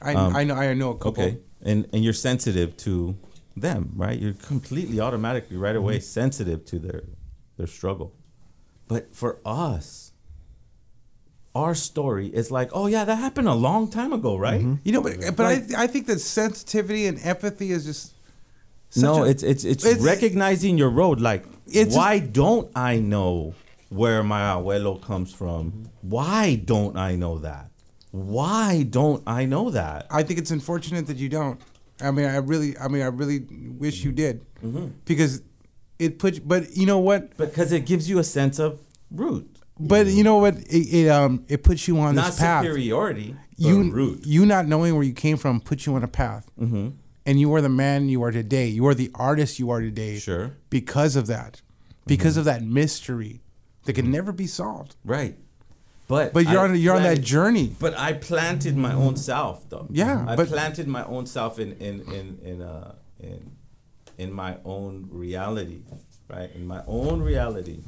[0.00, 1.22] I, Um, I know I know a couple.
[1.24, 3.16] okay, and and you're sensitive to
[3.56, 4.18] them, right?
[4.18, 7.02] You're completely automatically right away sensitive to their
[7.56, 8.12] their struggle.
[8.88, 10.12] But for us,
[11.54, 14.60] our story is like, oh yeah, that happened a long time ago, right?
[14.84, 18.14] You know, but but I I think that sensitivity and empathy is just
[18.90, 21.20] such No, a- it's it's it's, it's- recognizing your road.
[21.20, 21.44] Like,
[21.74, 23.54] It's why don't I know
[23.88, 25.84] where my abuelo comes from?
[26.02, 27.70] Why don't I know that?
[28.10, 30.06] Why don't I know that?
[30.10, 31.60] I think it's unfortunate that you don't.
[32.00, 33.40] I mean, I really, I mean, I really
[33.78, 34.88] wish you did, Mm-hmm.
[35.06, 35.42] because
[35.98, 36.38] it puts.
[36.38, 37.36] But you know what?
[37.36, 38.78] Because it gives you a sense of
[39.10, 39.48] root,
[39.80, 40.56] But you know what?
[40.58, 42.64] It, it um it puts you on not this path.
[42.64, 44.26] superiority, You root.
[44.26, 46.90] you not knowing where you came from puts you on a path, Mm-hmm.
[47.26, 48.66] and you are the man you are today.
[48.68, 50.18] You are the artist you are today.
[50.18, 50.52] Sure.
[50.70, 51.61] Because of that,
[52.06, 52.38] because Mm-hmm.
[52.40, 53.40] of that mystery
[53.84, 54.96] that can never be solved.
[55.04, 55.36] Right.
[56.08, 57.74] But But you're I on you're on that journey.
[57.78, 59.86] But I planted my own self, though.
[59.90, 63.52] Yeah, I but- planted my own self in in in in uh in
[64.18, 65.80] in my own reality,
[66.28, 66.50] right?
[66.54, 67.78] In my own reality,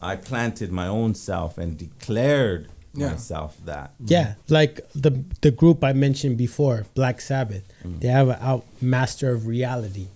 [0.00, 3.10] I planted my own self and declared Yeah.
[3.10, 3.92] myself that.
[4.04, 7.64] Yeah, like the the group I mentioned before, Black Sabbath.
[7.84, 8.00] Mm.
[8.00, 10.08] They have a out master of reality.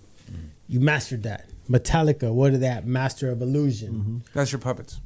[0.67, 1.45] You mastered that.
[1.69, 2.85] Metallica, what are that?
[2.85, 3.93] Master of illusion.
[3.93, 4.17] Mm-hmm.
[4.33, 5.01] That's your puppets.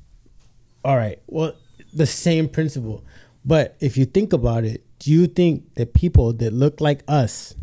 [0.84, 1.22] All right.
[1.28, 1.54] Well,
[1.94, 3.04] the same principle.
[3.46, 7.56] But if you think about it, do you think that people that look like us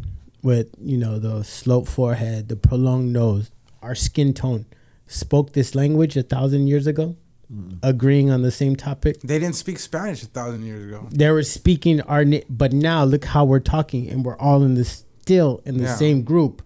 [0.43, 3.51] with, you know, the sloped forehead, the prolonged nose,
[3.82, 4.66] our skin tone,
[5.06, 7.16] spoke this language a thousand years ago?
[7.52, 7.77] Mm-hmm.
[7.82, 9.20] Agreeing on the same topic?
[9.20, 11.06] They didn't speak Spanish a thousand years ago.
[11.12, 14.85] they were speaking our but now look how we're talking and we're all in the
[14.85, 15.94] still in the Yeah.
[15.94, 16.60] same group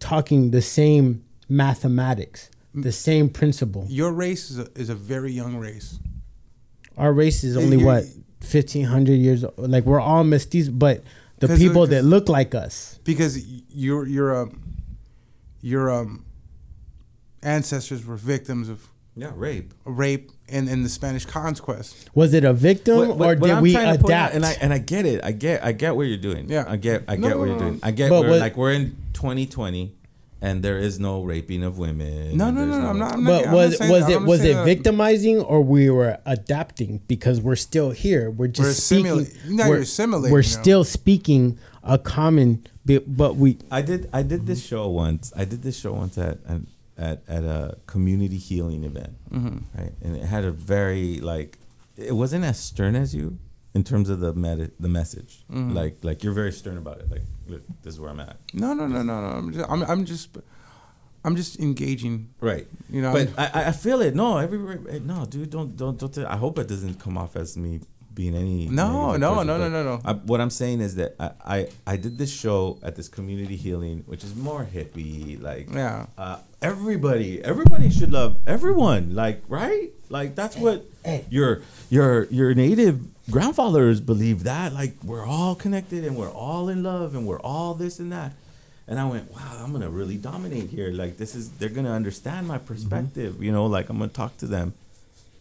[0.00, 5.56] talking the same mathematics the same principle Your race is a, is a very young
[5.56, 5.98] race.
[6.96, 8.04] our race is only what
[8.40, 9.54] 1500 years old.
[9.58, 11.02] like we're all mestizos but
[11.38, 13.38] the people that look like us because
[13.70, 14.48] you're you're
[15.62, 16.24] your um
[17.42, 19.72] ancestors were victims of Yeah, rape.
[19.84, 22.08] rape in in the Spanish conquest.
[22.14, 24.34] Was it a victim What- what- or did we trying to point out- adapt?
[24.36, 25.20] and I and I get it.
[25.24, 26.48] I get I get what you're doing.
[26.48, 26.64] Yeah.
[26.68, 27.68] I get I No, get what no, you're no.
[27.70, 27.80] doing.
[27.82, 29.94] I get But we're what- like we're in 2020
[30.40, 32.36] and there is no raping of women.
[32.36, 33.12] No, and no, there's no, I'm not.
[33.14, 34.12] I'm not but I'm not was saying was that.
[34.12, 38.30] it was it that victimizing or we were adapting because we're still here.
[38.30, 39.12] We're just We're speaking.
[39.26, 40.62] assimila- no, we're, you're assimilating, we're you know.
[40.62, 42.64] still speaking a common,
[43.06, 45.32] but we I did I did this show once.
[45.36, 46.60] I did this show once at at
[46.96, 49.58] at, at a community healing event, Mm-hmm.
[49.80, 49.92] right?
[50.02, 51.58] And it had a very like
[51.96, 53.38] it wasn't as stern as you
[53.74, 55.44] in terms of the med- the message.
[55.50, 55.74] Mm-hmm.
[55.74, 57.10] Like like you're very stern about it.
[57.10, 58.36] Like look, this is where I'm at.
[58.52, 59.26] No, no, no, no, no.
[59.36, 60.38] I'm just, I'm, I'm just,
[61.24, 62.30] I'm just engaging.
[62.40, 62.66] Right.
[62.90, 64.14] You know, but I'm- I, I feel it.
[64.14, 64.58] No, every
[64.90, 66.18] eh, no, dude, don't don't don't.
[66.18, 67.80] I hope it doesn't come off as me
[68.14, 68.66] being any.
[68.68, 70.20] No, no, person, no, no, but no, no.
[70.26, 74.02] What I'm saying is that I, I I did this show at this community healing,
[74.06, 76.06] which is more hippie, like Yeah.
[76.16, 80.84] Uh, everybody, everybody should love everyone, like right, like that's what
[81.30, 86.82] your your your native grandfathers believe that, like we're all connected and we're all in
[86.82, 88.32] love and we're all this and that.
[88.86, 90.90] And I went, wow, I'm gonna really dominate here.
[90.90, 92.66] Like this is, they're gonna understand my mm-hmm.
[92.66, 93.42] perspective.
[93.42, 94.74] You know, like I'm gonna talk to them,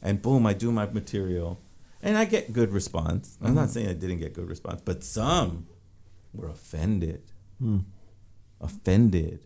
[0.01, 1.59] and boom, I do my material,
[2.01, 3.37] and I get good response.
[3.41, 3.71] I'm not mm-hmm.
[3.71, 5.67] saying I didn't get good response, but some
[6.33, 7.21] were offended,
[7.57, 7.79] hmm.
[8.59, 9.39] offended,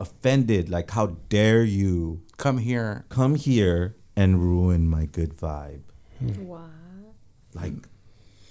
[0.00, 0.70] offended.
[0.70, 3.04] Like, how dare you Come here.
[3.10, 5.82] come here and ruin my good vibe?
[6.18, 6.44] Hmm.
[6.46, 6.60] What?
[7.54, 7.74] Like,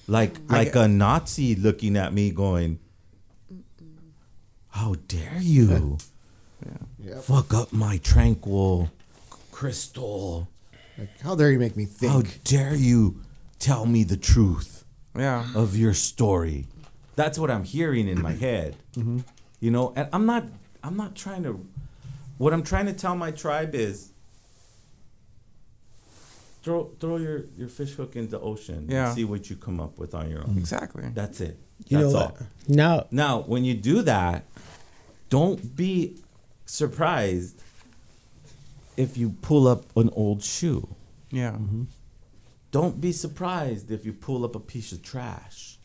[0.07, 2.79] like, I like get- a Nazi looking at me, going,
[4.69, 5.97] "How dare you?"
[6.99, 7.21] Yep.
[7.23, 8.89] fuck up my tranquil
[9.51, 10.47] crystal.
[10.97, 12.11] Like, how dare you make me think?
[12.11, 13.21] How dare you
[13.59, 14.83] tell me the truth
[15.15, 15.45] Yeah.
[15.55, 16.65] of your story?
[17.15, 18.75] That's what I'm hearing in my head.
[18.95, 19.19] Mm-hmm.
[19.59, 20.45] You know, and I'm not
[20.83, 21.63] I'm not trying to
[22.39, 24.11] what I'm trying to tell my tribe is
[26.67, 29.05] throw throw your, your fish hook into the ocean Yeah.
[29.07, 30.57] and see what you come up with on your own.
[30.57, 31.05] Exactly.
[31.13, 31.55] That's it.
[31.87, 32.37] you That's know all.
[32.67, 34.43] Now Now, when you do that,
[35.29, 36.17] don't be
[36.65, 37.55] surprised
[38.97, 40.83] if you pull up an old shoe.
[41.31, 41.51] Yeah.
[41.51, 41.83] Mm-hmm.
[42.71, 45.77] Don't be surprised if you pull up a piece of trash.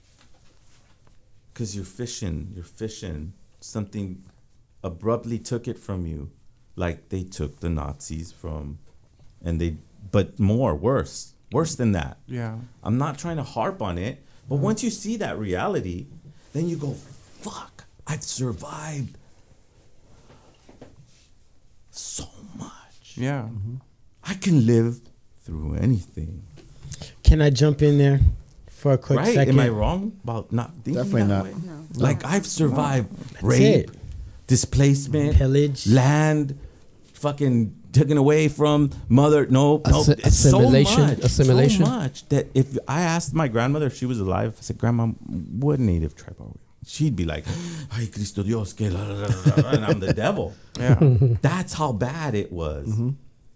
[1.52, 3.34] Because you're fishing, you're fishing.
[3.60, 4.24] Something
[4.82, 6.30] abruptly took it from you,
[6.74, 8.78] like they took the Nazis from,
[9.44, 9.76] and they,
[10.12, 12.18] but more, worse, worse than that.
[12.26, 12.56] Yeah.
[12.84, 14.64] I'm not trying to harp on it, but mm-hmm.
[14.64, 16.06] once you see that reality,
[16.52, 19.16] then you go, fuck, I've survived
[21.90, 23.14] so much.
[23.16, 23.42] Yeah.
[23.42, 23.76] Mm-hmm.
[24.24, 25.00] I can live
[25.42, 26.44] through anything.
[27.24, 28.20] can I jump in there
[28.68, 29.34] for a quick right?
[29.34, 29.58] second?
[29.58, 31.44] Am I wrong about not thinking Definitely that not.
[31.44, 31.54] way?
[31.64, 31.86] No.
[31.94, 33.08] Like I've survived
[33.42, 33.90] rape,
[34.46, 35.86] displacement, Pillage.
[35.86, 36.58] land,
[37.14, 39.46] fucking taken away from mother.
[39.46, 41.84] No, no, Assi- it's so assimilation- much, assimilation.
[41.86, 45.06] so much that if I asked my grandmother if she was alive, I said, "Grandma,
[45.06, 47.44] what native tribe are we?" She'd be like,
[47.92, 50.52] "Ay, Cristo Dios, que la, la, la, la, la," and I'm the devil.
[50.78, 50.98] Yeah.
[51.40, 52.88] That's how bad it was.
[52.88, 53.10] Mm-hmm.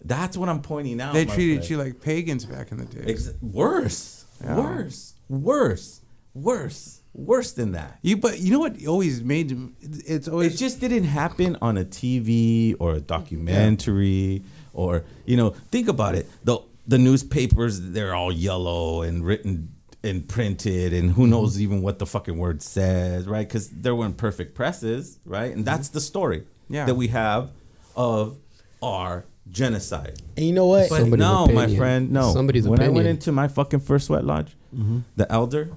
[0.05, 1.13] That's what I'm pointing out.
[1.15, 1.71] they treated friend.
[1.71, 3.05] you like pagans back in the day.
[3.13, 4.57] Ex- worse, Yeah.
[4.57, 6.01] worse, worse,
[6.35, 7.99] worse, worse than that.
[8.03, 11.85] You, but you know what always made it's always It just didn't happen on a
[11.85, 15.51] TV or a documentary or you know.
[15.71, 16.29] Think about it.
[16.45, 19.73] the The newspapers they're all yellow and written
[20.05, 21.63] and printed, and who knows mm-hmm.
[21.63, 23.47] even what the fucking word says, right?
[23.47, 25.53] Because there weren't perfect presses, right?
[25.53, 25.95] And that's mm-hmm.
[25.95, 26.87] the story Yeah.
[26.87, 27.51] that we have
[27.97, 28.39] of
[28.83, 30.21] our genocide.
[30.37, 30.89] and you know what?
[30.89, 32.33] But Somebody's no, my friend, no.
[32.33, 35.01] Somebody's when I went into my fucking first sweat lodge, mm-hmm.
[35.17, 35.77] the elder, pff,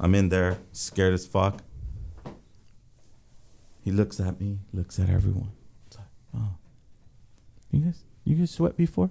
[0.00, 1.62] I'm in there, scared as fuck.
[3.82, 5.52] He looks at me, looks at everyone.
[5.86, 6.06] It's like,
[6.36, 6.54] oh,
[7.70, 9.10] you guys, you guys sweat before?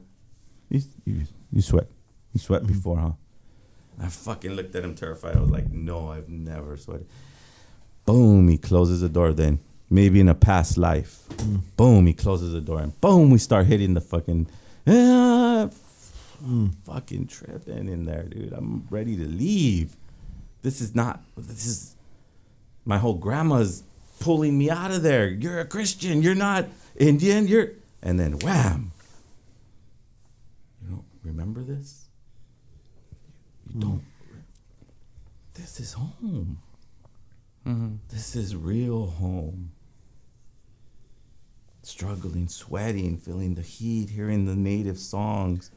[0.69, 1.22] You, you,
[1.52, 1.88] you sweat,
[2.34, 3.11] you sweat before, huh?
[4.02, 5.38] I fucking looked at him terrified.
[5.38, 7.07] I was like, no, I've never sweated.
[8.06, 9.31] Boom, he closes the door.
[9.34, 11.23] Then maybe in a past life,
[11.77, 14.47] boom, he closes the door, and boom, we start hitting the fucking,
[14.88, 15.69] ah,
[16.84, 18.53] fucking tripping in there, dude.
[18.53, 19.95] I'm ready to leave.
[20.65, 21.21] This is not.
[21.37, 21.95] This is
[22.85, 23.83] my whole grandma's
[24.19, 25.27] pulling me out of there.
[25.27, 26.23] You're a Christian.
[26.23, 26.65] You're not
[26.95, 27.47] Indian.
[27.47, 28.91] You're and then wham.
[30.81, 32.07] You don't remember this.
[33.67, 33.79] You hmm.
[33.79, 34.03] don't.
[35.53, 36.57] This is home.
[37.67, 37.97] Mm-hmm.
[38.09, 39.71] This is real home.
[41.83, 45.69] Struggling, sweating, feeling the heat, hearing the native songs.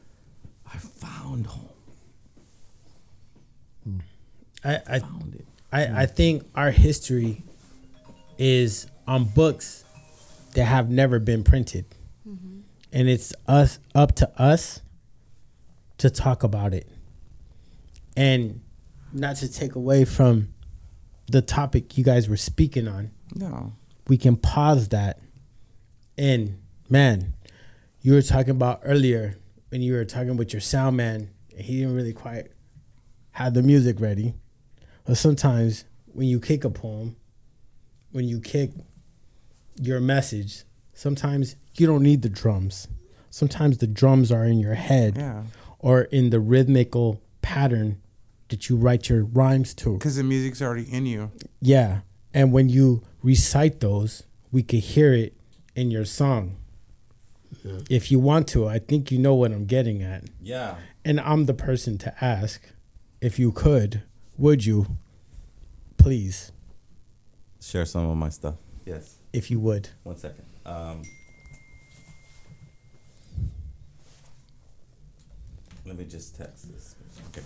[0.65, 1.69] I found home.
[3.83, 3.99] Hmm.
[4.63, 5.01] I, I.
[5.71, 6.13] I, I hmm.
[6.13, 7.43] think our history
[8.37, 9.83] is on books
[10.53, 11.85] that have never been printed.
[12.27, 12.61] Mm-hmm.
[12.91, 14.81] And it's us up to us
[15.99, 16.87] to talk about it.
[18.17, 18.61] And
[19.13, 20.53] not to take away from
[21.27, 23.11] the topic you guys were speaking on.
[23.35, 23.73] No.
[24.07, 25.19] We can pause that.
[26.17, 26.59] And
[26.89, 27.35] man,
[28.01, 29.37] you were talking about earlier
[29.69, 32.47] when you were talking with your sound man, and he didn't really quite
[33.31, 34.33] have the music ready.
[35.09, 37.15] But sometimes when you kick a poem,
[38.11, 38.69] when you kick
[39.81, 42.87] your message, sometimes you don't need the drums.
[43.31, 45.45] Sometimes the drums are in your head Yeah.
[45.79, 47.97] or in the rhythmical pattern
[48.49, 49.93] that you write your rhymes to.
[49.97, 51.31] Because the music's already in you.
[51.59, 52.01] Yeah.
[52.31, 54.21] And when you recite those,
[54.51, 55.33] we could hear it
[55.75, 56.57] in your song.
[57.89, 60.25] If you want to, I think you know what I'm getting at.
[60.39, 60.75] Yeah.
[61.03, 62.61] And I'm the person to ask
[63.21, 64.03] if you could,
[64.39, 64.87] would you
[65.97, 66.51] please,
[67.61, 68.55] Share some of my stuff.
[68.85, 69.17] Yes.
[69.33, 69.89] if you would.
[70.03, 70.45] One second.
[70.65, 71.01] Um,
[75.85, 76.95] let me just text this.
[77.29, 77.41] Okay.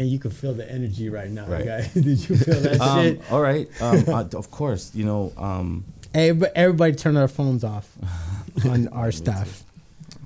[0.00, 1.64] And you can feel the energy right now, Right.
[1.64, 1.92] guys.
[1.94, 3.32] Did you feel that Um, shit?
[3.32, 3.68] all right.
[3.80, 4.94] Um, uh, of course.
[4.94, 5.32] You know.
[5.36, 7.90] Um, Hey, everybody turn their phones off
[8.64, 9.64] on our staff.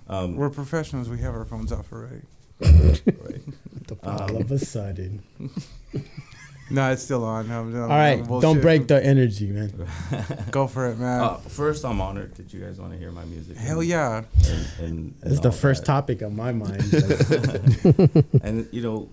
[0.08, 1.08] um, We're professionals.
[1.08, 2.22] We have our phones off already.
[2.60, 3.42] Right.
[4.02, 5.22] All of a sudden.
[6.72, 7.50] No, it's still on.
[7.50, 9.72] I'm, I'm, All right, I'm don't break the energy, man.
[10.52, 11.20] Go for it, man.
[11.20, 13.56] Uh, first, I'm honored that you guys want to hear my music.
[13.56, 14.22] Hell and- yeah.
[14.46, 15.86] And, and, This is and the first that.
[15.86, 16.82] topic on my mind.
[18.44, 19.08] And you know,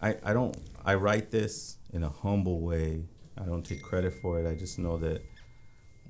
[0.00, 0.56] I I don't
[0.86, 3.04] I write this in a humble way.
[3.36, 4.50] I don't take credit for it.
[4.50, 5.22] I just know that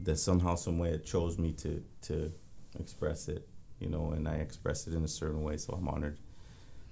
[0.03, 2.33] that somehow, some way, it chose me to to
[2.79, 3.49] express it.
[3.81, 5.57] You know, and I express it in a certain way.
[5.57, 6.19] So I'm honored.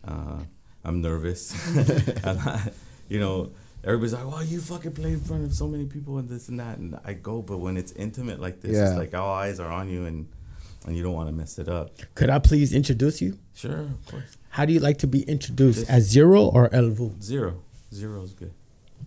[0.07, 0.39] Uh,
[0.85, 1.55] I'm nervous.
[2.25, 2.71] and I,
[3.09, 3.51] you know,
[3.83, 6.61] everybody's like, "Well, you fucking play in front of so many people and this and
[6.61, 8.89] that." And I go, but when it's intimate like this, Yeah.
[8.91, 10.27] it's like all eyes are on you, and
[10.87, 11.91] and you don't want to mess it up.
[12.15, 13.39] could I please introduce you?
[13.55, 14.37] Sure, of course.
[14.51, 15.89] How do you like to be introduced?
[15.89, 17.21] As Zero or El Vuh?
[17.23, 17.63] Zero.
[17.93, 18.53] Zero is good.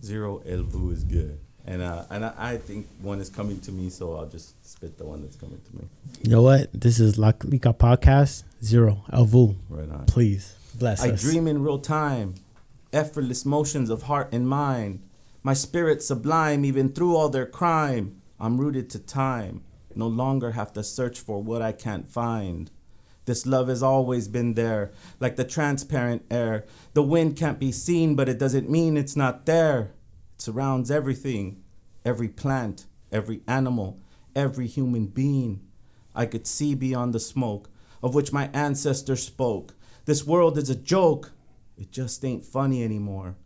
[0.02, 1.38] Zero El Vuh is good.
[1.66, 4.96] And uh, and I, I think one is coming to me, so I'll just spit
[4.98, 5.84] the one that's coming to me.
[6.22, 6.68] You know what?
[6.72, 8.42] This is La Clika Podcast.
[8.64, 9.04] Zero.
[9.12, 9.54] El Vuh.
[9.68, 10.06] Right on.
[10.06, 11.22] Please bless I us.
[11.22, 12.34] dream in real time,
[12.92, 15.02] effortless motions of heart and mind.
[15.42, 18.20] My spirit sublime, even through all their crime.
[18.40, 19.62] I'm rooted to time,
[19.94, 22.70] no longer have to search for what I can't find.
[23.24, 26.64] This love has always been there, like the transparent air.
[26.94, 29.92] The wind can't be seen, but it doesn't mean it's not there.
[30.36, 31.62] It surrounds everything,
[32.04, 34.00] every plant, every animal,
[34.34, 35.60] every human being.
[36.14, 37.68] I could see beyond the smoke
[38.02, 39.74] of which my ancestors spoke.
[40.08, 41.32] This world is a joke.
[41.76, 43.36] It just ain't funny anymore.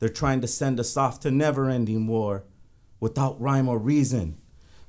[0.00, 2.42] They're trying to send us off to never ending war
[2.98, 4.36] without rhyme or reason.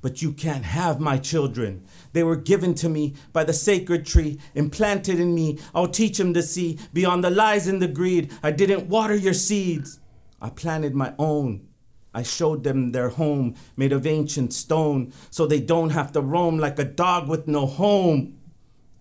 [0.00, 1.84] But you can't have my children.
[2.14, 5.60] They were given to me by the sacred tree, implanted in me.
[5.72, 8.32] I'll teach them to see beyond the lies and the greed.
[8.42, 10.00] I didn't water your seeds.
[10.42, 11.68] I planted my own.
[12.12, 16.58] I showed them their home made of ancient stone so they don't have to roam
[16.58, 18.36] like a dog with no home.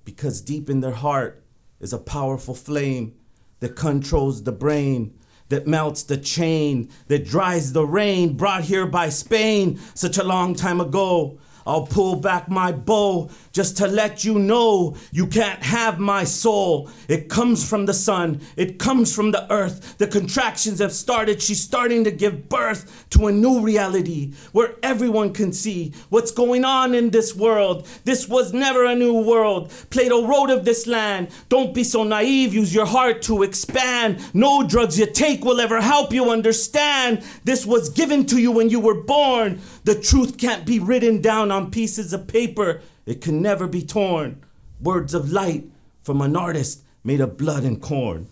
[0.05, 1.43] Because deep in their heart
[1.79, 3.15] is a powerful flame
[3.59, 5.13] that controls the brain,
[5.49, 10.53] that melts the chain, that dries the rain brought here by Spain such a long
[10.55, 11.39] time ago.
[11.65, 16.89] I'll pull back my bow just to let you know you can't have my soul.
[17.07, 19.97] It comes from the sun, it comes from the earth.
[19.97, 21.41] The contractions have started.
[21.41, 26.65] She's starting to give birth to a new reality where everyone can see what's going
[26.65, 27.87] on in this world.
[28.05, 29.71] This was never a new world.
[29.89, 31.29] Plato wrote of this land.
[31.49, 34.23] Don't be so naive, use your heart to expand.
[34.33, 37.23] No drugs you take will ever help you understand.
[37.43, 39.61] This was given to you when you were born.
[39.89, 44.39] The truth can't be written down on pieces of paper, it can never be torn.
[44.79, 45.63] Words of light
[46.03, 48.27] from an artist made of blood and corn.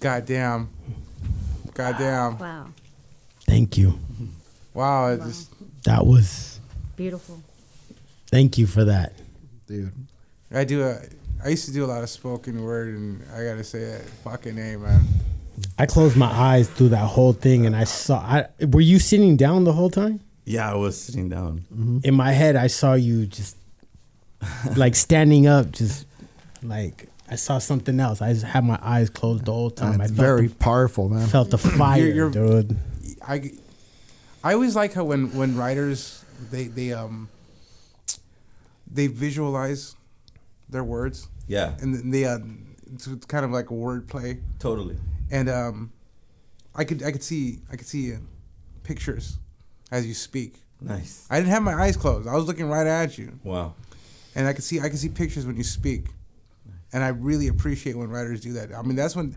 [0.00, 0.70] Goddamn.
[1.74, 2.38] Goddamn.
[2.38, 2.68] Wow.
[3.40, 3.98] Thank you.
[4.72, 5.08] Wow.
[5.08, 5.50] It just,
[5.84, 6.58] That was.
[6.96, 7.42] Beautiful.
[8.28, 9.12] Thank you for that.
[9.66, 9.92] dude.
[10.50, 11.00] I do a.
[11.44, 14.54] I used to do a lot of spoken word, and I gotta say that fucking
[14.54, 15.02] name, man.
[15.78, 18.18] I closed my eyes through that whole thing, and I saw.
[18.18, 20.20] I were you sitting down the whole time?
[20.44, 22.00] Yeah, I was sitting down.
[22.04, 23.56] In my head, I saw you just
[24.76, 26.06] like standing up, just
[26.62, 28.20] like I saw something else.
[28.20, 29.98] I just had my eyes closed the whole time.
[29.98, 31.26] That's I felt very the, powerful, man.
[31.28, 32.76] felt the fire, you're- dude.
[33.26, 33.52] I,
[34.42, 37.28] I always like how when when writers they they um
[38.90, 39.96] they visualize
[40.68, 42.38] their words Yeah, and then they uh
[42.92, 44.96] it's kind of like a wordplay totally.
[45.30, 45.92] And um
[46.74, 48.16] I could I could see I could see uh,
[48.82, 49.38] pictures
[49.90, 51.26] as you speak Nice.
[51.30, 52.28] I didn't have my eyes closed.
[52.28, 53.74] I was looking right at you, Wow.
[54.34, 56.08] and I could see I could see pictures when you speak,
[56.92, 58.74] and I really appreciate when writers do that.
[58.74, 59.34] I mean, that's when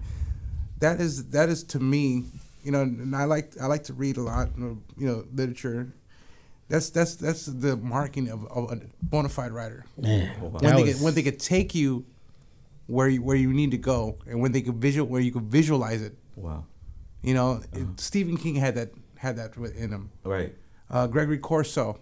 [0.80, 2.26] that is that is to me,
[2.64, 5.88] you know, and I like I like to read a lot, you know, literature.
[6.68, 9.86] That's that's that's the marking of, of a bona fide writer.
[9.98, 10.50] Man, wow.
[10.50, 12.04] when they was- could, when they could take you
[12.88, 15.44] where you, where you need to go, and when they could visual where you could
[15.44, 16.18] visualize it.
[16.36, 16.66] Wow.
[17.22, 20.10] You know, it- Stephen King had that had that in him.
[20.24, 20.56] Right.
[20.90, 22.00] Uh, Gregory Corso,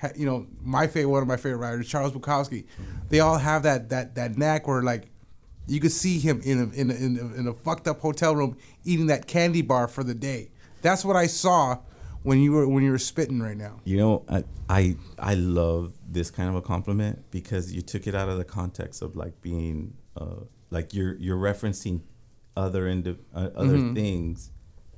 [0.00, 2.64] ha, you know, my favorite one of my favorite writers, Charles Bukowski.
[3.10, 5.10] They all have that that that knack where like
[5.66, 8.34] you could see him in a, in a, in, a, in a fucked up hotel
[8.34, 10.50] room eating that candy bar for the day.
[10.80, 11.78] That's what I saw
[12.22, 13.80] when you were when you were spitting right now.
[13.84, 18.14] You know, I, I I love this kind of a compliment because you took it
[18.14, 20.36] out of the context of like being uh,
[20.70, 22.00] like you're you're referencing
[22.56, 23.94] other indi- uh, other Mhm.
[23.94, 24.50] things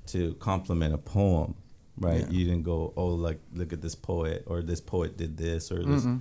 [0.06, 1.54] to complement a poem,
[1.98, 2.20] right?
[2.22, 2.30] Yeah.
[2.30, 5.82] You didn't go, oh, like look at this poet or this poet did this or
[5.84, 6.20] this Mm-mm.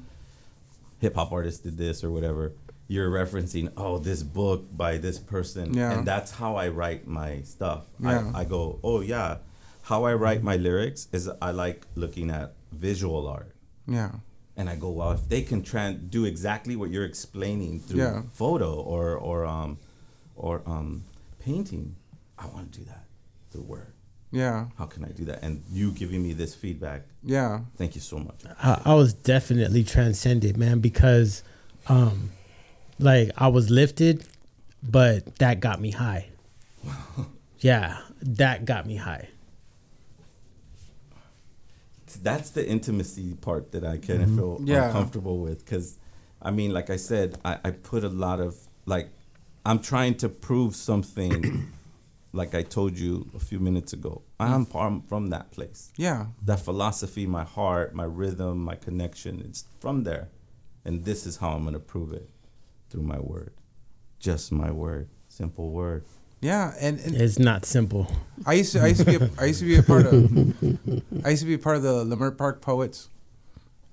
[0.99, 2.53] hip hop artist did this or whatever.
[2.87, 5.93] You're referencing, oh, this book by this person, Yeah.
[5.97, 7.85] and that's how I write my stuff.
[7.99, 8.31] Yeah.
[8.33, 9.37] I, I go, oh yeah,
[9.83, 13.51] how I write my lyrics is I like looking at visual art,
[13.87, 14.11] Yeah.
[14.55, 18.21] And I go, well, if they can tran do exactly what you're explaining through Yeah.
[18.33, 19.77] photo or or um
[20.35, 21.03] or um
[21.39, 21.95] painting,
[22.37, 23.05] I want to do that
[23.51, 23.93] through word.
[24.31, 24.65] Yeah.
[24.77, 25.43] How can I do that?
[25.43, 27.61] And you giving me this feedback, Yeah.
[27.77, 28.41] thank you so much.
[28.61, 31.43] I, I was definitely transcended, man, because
[31.87, 32.31] um
[32.99, 34.25] like I was lifted,
[34.81, 36.27] but that got me high.
[37.59, 39.29] yeah, that got me high.
[42.15, 44.37] That's the intimacy part that I kind of mm-hmm.
[44.37, 44.87] feel Yeah.
[44.87, 45.97] uncomfortable with because
[46.41, 49.09] I mean, like I said, I, I put a lot of like
[49.65, 51.71] I'm trying to prove something.
[52.33, 54.71] like I told you a few minutes ago, I'm mm.
[54.71, 55.91] from from that place.
[55.97, 56.27] Yeah.
[56.43, 60.29] That philosophy, my heart, my rhythm, my connection, it's from there,
[60.83, 62.29] and this is how I'm gonna prove it
[62.89, 63.53] through my word,
[64.19, 66.03] just my word, simple word.
[66.43, 66.73] Yeah.
[66.79, 68.11] And, and It's not simple.
[68.45, 70.13] I used to I used to be a, I used to be a part of
[71.25, 73.09] I used to be a part of the Leimert Park Poets,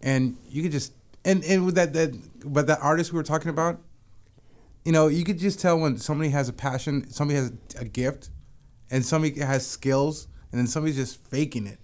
[0.03, 0.93] and you could just
[1.25, 2.13] and and with that that
[2.45, 3.81] but that artist we were talking about,
[4.85, 8.31] you know, you could just tell when somebody has a passion, somebody has a gift,
[8.91, 11.79] and somebody has skills, and then somebody's just faking it,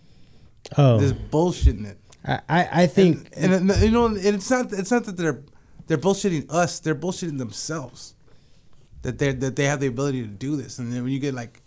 [0.77, 1.99] Oh, just bullshitting it.
[2.25, 5.45] I, I, I think and, and, you know, and it's not it's not that they're
[5.87, 8.16] they're bullshitting us, they're bullshitting themselves.
[9.07, 11.33] That they that they have the ability to do this, and then when you get
[11.33, 11.63] like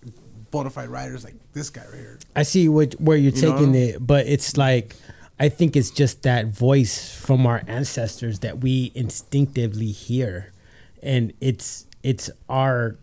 [0.51, 2.19] bona fide writers like this guy right here.
[2.35, 3.51] I see what where you're You know?
[3.57, 4.97] taking it, but it's like
[5.39, 10.51] I think it's just that voice from our ancestors that we instinctively hear,
[11.01, 12.97] and it's it's our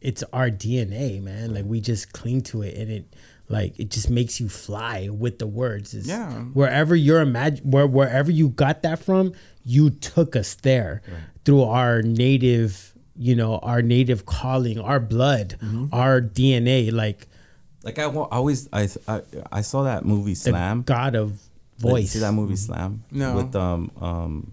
[0.00, 1.52] it's our DNA, man.
[1.52, 3.14] Like we just cling to it, and it
[3.50, 5.92] like it just makes you fly with the words.
[5.92, 6.32] It's, Yeah.
[6.54, 9.34] wherever you're imagine where wherever you got that from,
[9.66, 11.02] you took us there
[11.44, 12.89] through our native,
[13.20, 15.56] you know, our native calling, our blood,
[15.92, 17.28] our DNA, like
[17.84, 19.20] Like I always I I,
[19.52, 20.82] I saw that movie the Slam.
[20.82, 21.38] God of
[21.78, 22.12] voice.
[22.12, 23.04] See that movie Slam?
[23.10, 23.36] No.
[23.36, 24.52] With um um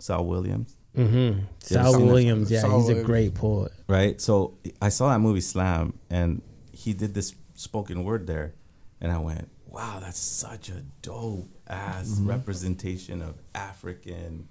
[0.00, 1.44] Saul Williams, Mm-hmm.
[1.60, 2.02] Saul?
[2.06, 3.70] Williams, yeah, Saul he's a great poet.
[3.86, 4.20] right?
[4.20, 6.42] So I saw that movie Slam, and
[6.72, 8.54] he did this spoken word there,
[9.00, 12.28] and I went, "Wow, that's such a dope ass Mm-hmm.
[12.34, 14.48] representation of African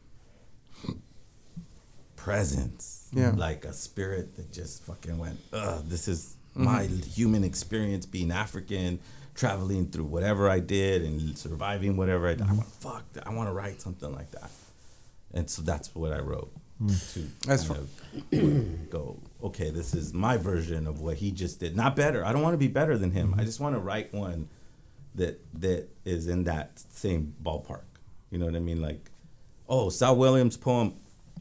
[2.16, 2.97] presence.
[3.14, 3.32] Yeah.
[3.36, 6.66] like a spirit that just fucking went, ugh, this is Mm-hmm.
[6.66, 9.00] my human experience being African."
[9.36, 12.58] Traveling through whatever I did and surviving whatever I did, I mm-hmm.
[12.58, 14.50] went, fuck, I want to write something like that.
[15.32, 16.52] And so that's what I wrote
[16.82, 17.14] mm.
[17.14, 17.88] to That's kind
[18.32, 21.76] of go, okay, this is my version of what he just did.
[21.76, 22.26] Not better.
[22.26, 23.32] I don't want to be better than him.
[23.32, 23.40] Mm-hmm.
[23.40, 24.50] I just want to write one
[25.16, 27.86] that that is in that same ballpark.
[28.32, 28.82] You know what I mean?
[28.82, 29.10] Like,
[29.70, 30.96] oh, Saul Williams' poem,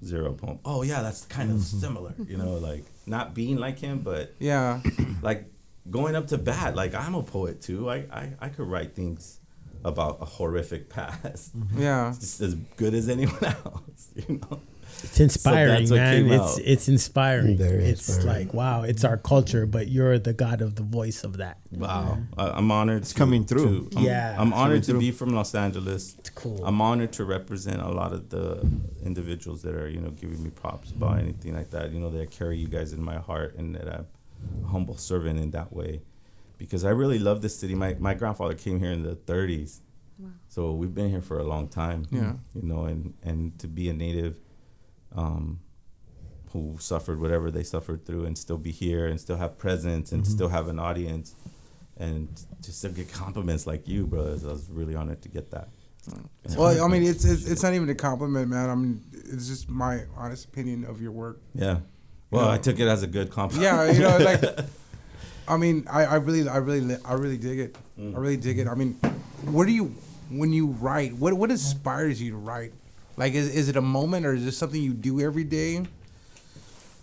[0.04, 0.58] zero poem.
[0.64, 1.78] Oh yeah, that's kind of mm-hmm.
[1.78, 2.14] similar.
[2.26, 4.80] You know, like not being like him, but Yeah.
[5.22, 5.50] like
[5.90, 6.74] going up to bat.
[6.74, 7.90] Like I'm a poet too.
[7.90, 9.40] I I, I could write things
[9.84, 11.52] about a horrific past.
[11.76, 12.12] Yeah.
[12.18, 14.60] Just as good as anyone else, you know.
[15.04, 16.30] It's inspiring, that's what man.
[16.30, 16.64] It's out.
[16.64, 17.56] it's inspiring.
[17.56, 18.46] Very it's inspiring.
[18.46, 21.58] like wow, it's our culture, but you're the God of the voice of that.
[21.72, 23.02] Wow, I, I'm honored.
[23.02, 23.90] It's coming through.
[23.96, 24.36] I'm, Yeah.
[24.38, 26.16] I'm honored to be from Los Angeles.
[26.18, 26.64] It's cool.
[26.64, 28.66] I'm honored to represent a lot of the
[29.04, 31.20] individuals that are, you know, giving me props about mm-hmm.
[31.20, 31.92] anything like that.
[31.92, 34.06] You know, that I carry you guys in my heart and that I'm
[34.64, 36.02] a humble servant in that way.
[36.58, 37.74] Because I really love this city.
[37.74, 39.80] My my grandfather came here in the 30s,
[40.48, 42.06] so we've been here for a long time.
[42.10, 42.32] Yeah.
[42.54, 44.40] You know, and and to be a native,
[45.14, 45.60] um,
[46.52, 50.26] who suffered whatever they suffered through, and still be here and still have presence and
[50.26, 51.34] still have an audience,
[51.98, 52.28] and
[52.62, 54.44] just to get compliments like you, brothers.
[54.44, 55.68] I was really honored to get that.
[56.56, 58.70] Well, I mean, it's, it's it's not even a compliment, man.
[58.70, 61.40] I mean, it's just my honest opinion of your work.
[61.54, 61.78] Yeah.
[62.30, 62.52] Well, Yeah.
[62.52, 63.64] I took it as a good compliment.
[63.64, 64.60] Yeah, you know, like,
[65.48, 67.76] I mean, I, I really, I really, I really dig it.
[67.98, 68.68] I really dig it.
[68.68, 68.92] I mean,
[69.42, 69.94] what do you,
[70.30, 72.72] when you write, what what inspires you to write?
[73.16, 75.84] Like, is is it a moment or is this something you do every day?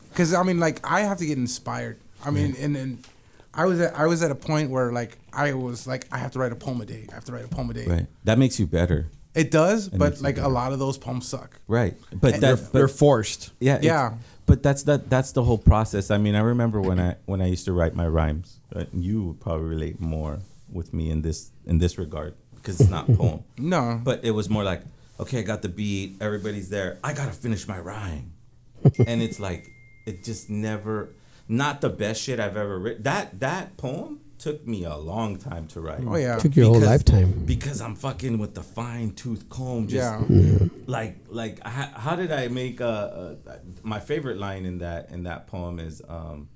[0.10, 2.00] Because I mean, like, I have to get inspired.
[2.24, 3.08] I mean, and and
[3.54, 6.32] I was at I was at a point where like I was like I have
[6.32, 7.08] to write a poem a day.
[7.12, 7.86] I have to write a poem a day.
[7.86, 8.08] Right.
[8.24, 9.08] That makes you better.
[9.36, 11.60] It does, It but like a lot of those poems suck.
[11.68, 11.96] Right.
[12.12, 13.52] But And that They're, but, they're forced.
[13.60, 14.14] Yeah, Yeah.
[14.46, 15.10] But that's that.
[15.10, 16.12] That's the whole process.
[16.12, 18.60] I mean, I remember when I when I used to write my rhymes.
[18.76, 18.88] Right?
[18.94, 20.40] You would probably relate more
[20.72, 23.44] with me in this in this regard because it's not poem.
[23.58, 24.82] No, But it was more like,
[25.20, 26.18] okay, I got the beat.
[26.22, 27.00] Everybody's there.
[27.04, 28.34] I gotta finish my rhyme,
[29.08, 29.68] and it's like
[30.06, 31.10] it just never.
[31.50, 33.04] Not the best shit I've ever written.
[33.04, 36.02] That that poem took me a long time to write.
[36.06, 36.38] Oh, yeah.
[36.38, 37.46] Took your whole lifetime.
[37.46, 39.88] Because I'm fucking with the fine tooth comb.
[39.88, 40.68] Just Yeah.
[40.86, 43.36] like like how, how did I make uh, uh
[43.84, 46.50] my favorite line in that in that poem is um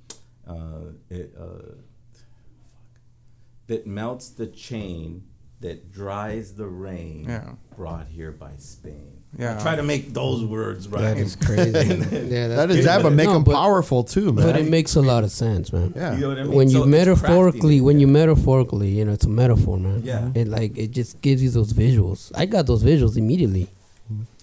[0.48, 1.76] uh it uh
[3.68, 5.28] that melts the chain
[5.62, 7.52] that dries the rain Yeah.
[7.76, 9.14] brought here by Spain.
[9.38, 9.58] Yeah.
[9.58, 11.02] I try to make those words right.
[11.02, 11.72] That is crazy.
[11.72, 14.46] yeah, That that's is that, but make No, them but- powerful too, man.
[14.46, 15.94] But it makes a lot of sense, man.
[15.96, 16.14] yeah.
[16.16, 16.54] You know what I mean?
[16.54, 20.02] When you So it's metaphorically, when you metaphorically, you know, it's a metaphor, man.
[20.04, 20.30] Yeah.
[20.34, 22.32] It like it just gives you those visuals.
[22.36, 23.68] I got those visuals immediately.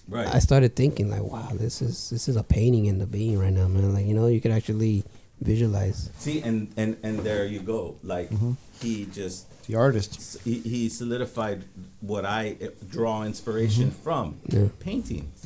[0.07, 0.27] right.
[0.33, 3.51] I started thinking like, wow, this is this is a painting in the being right
[3.53, 3.93] now, man.
[3.93, 5.03] Like you know, you could actually
[5.41, 6.09] visualize.
[6.17, 7.95] See, and and and there you go.
[8.03, 8.51] Like Mm-hmm.
[8.81, 10.37] he just the artist.
[10.43, 11.65] he, he solidified
[12.01, 14.03] what I uh, draw inspiration Mm-hmm.
[14.03, 14.67] from Yeah.
[14.79, 15.45] paintings.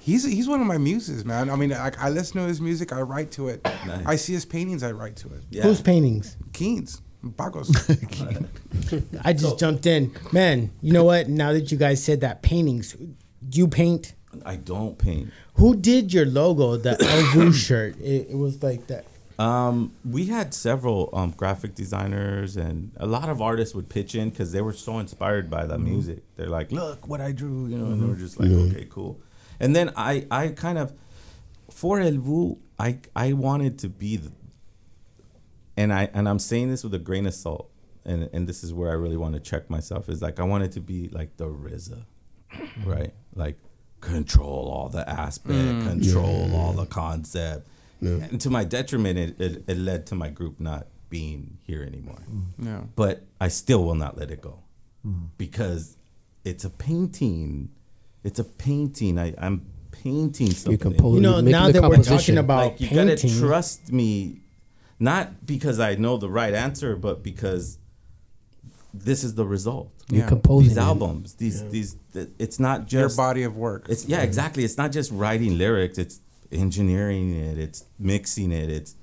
[0.00, 1.50] He's he's one of my muses, man.
[1.50, 3.64] I mean, like I listen to his music, I write to it.
[3.64, 4.06] Nice.
[4.06, 5.42] I see his paintings, I write to it.
[5.50, 5.62] Yeah.
[5.62, 6.36] Whose paintings?
[6.52, 7.68] Keynes, Pacos.
[9.24, 10.12] I just jumped in.
[10.32, 11.28] Man, you know what?
[11.28, 12.96] Now that you guys said that paintings,
[13.52, 14.14] you paint.
[14.44, 15.30] I don't paint.
[15.54, 17.98] Who did your logo, the El Vuh shirt?
[18.00, 19.04] It, it was like that.
[19.38, 24.30] Um, we had several um, graphic designers and a lot of artists would pitch in
[24.30, 25.70] because they were so inspired by Mm-hmm.
[25.72, 26.22] the music.
[26.36, 29.20] They're like, "Look what I drew," you know, and they were just like, "Okay, cool."
[29.60, 30.92] And then I, I kind of,
[31.70, 34.32] for El Vuh, I, I wanted to be the,
[35.76, 37.70] and I, and I'm saying this with a grain of salt,
[38.04, 40.08] and and this is where I really want to check myself.
[40.08, 42.04] Is like I wanted to be like the RZA,
[42.84, 43.12] right?
[43.36, 43.56] Like
[44.00, 47.68] control all the aspect, control all the concept.
[48.00, 52.18] And to my detriment, it, it, it led to my group not being here anymore.
[52.30, 52.44] Mm.
[52.58, 52.80] yeah.
[52.96, 54.60] But I still will not let it go
[55.06, 55.28] mm.
[55.36, 55.96] because
[56.44, 57.70] it's a painting.
[58.24, 59.18] It's a painting.
[59.18, 60.72] I, I'm painting something.
[60.72, 61.14] You compose.
[61.16, 64.40] You know, making now that we're talking about like you gotta trust me,
[64.98, 67.78] not because I know the right answer, but because
[68.94, 69.92] this is the result.
[70.10, 70.28] You're Yeah.
[70.28, 70.80] composing These it.
[70.80, 73.86] albums, these these, th- it's not just Your body of work.
[73.88, 74.24] it's yeah, mm-hmm.
[74.24, 74.64] exactly.
[74.64, 75.98] It's not just writing lyrics.
[75.98, 76.20] It's
[76.52, 77.58] engineering it.
[77.58, 78.70] It's mixing it.
[78.70, 78.94] It's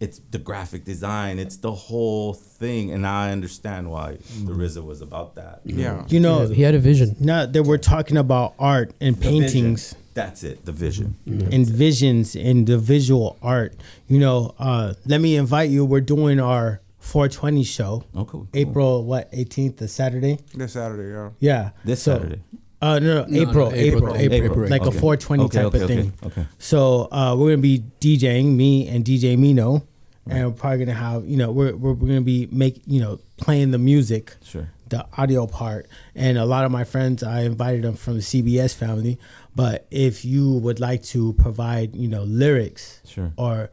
[0.00, 1.40] it's the graphic design.
[1.40, 2.92] It's the whole thing.
[2.92, 4.12] And I understand why
[4.44, 5.60] the RZA was about that.
[5.64, 6.04] yeah.
[6.08, 7.16] you know, he had a vision.
[7.18, 10.64] now that we're talking about art and paintings That's it.
[10.64, 11.16] The vision.
[11.26, 13.74] and visions and the visual art,
[14.06, 15.84] you know, uh, let me invite you.
[15.84, 18.26] We're doing our 420 show, Oh, cool.
[18.26, 18.48] cool.
[18.54, 20.38] April what 18th, the Saturday.
[20.54, 21.30] This Saturday, yeah.
[21.40, 22.40] Yeah, This So- Saturday.
[22.80, 24.68] Uh, no, no, No, April, no, April, April, April, April.
[24.68, 26.12] like a 420 Okay, type okay, of okay, thing.
[26.24, 26.46] okay.
[26.58, 29.84] So uh, we're gonna be DJing me and DJ Mino,
[30.28, 33.18] and we're probably gonna have you know we're we're, we're gonna be make you know
[33.36, 34.68] playing the music, Sure.
[34.90, 38.74] the audio part, and a lot of my friends I invited them from the CBS
[38.74, 39.18] family.
[39.56, 43.32] But if you would like to provide you know lyrics Sure.
[43.36, 43.70] or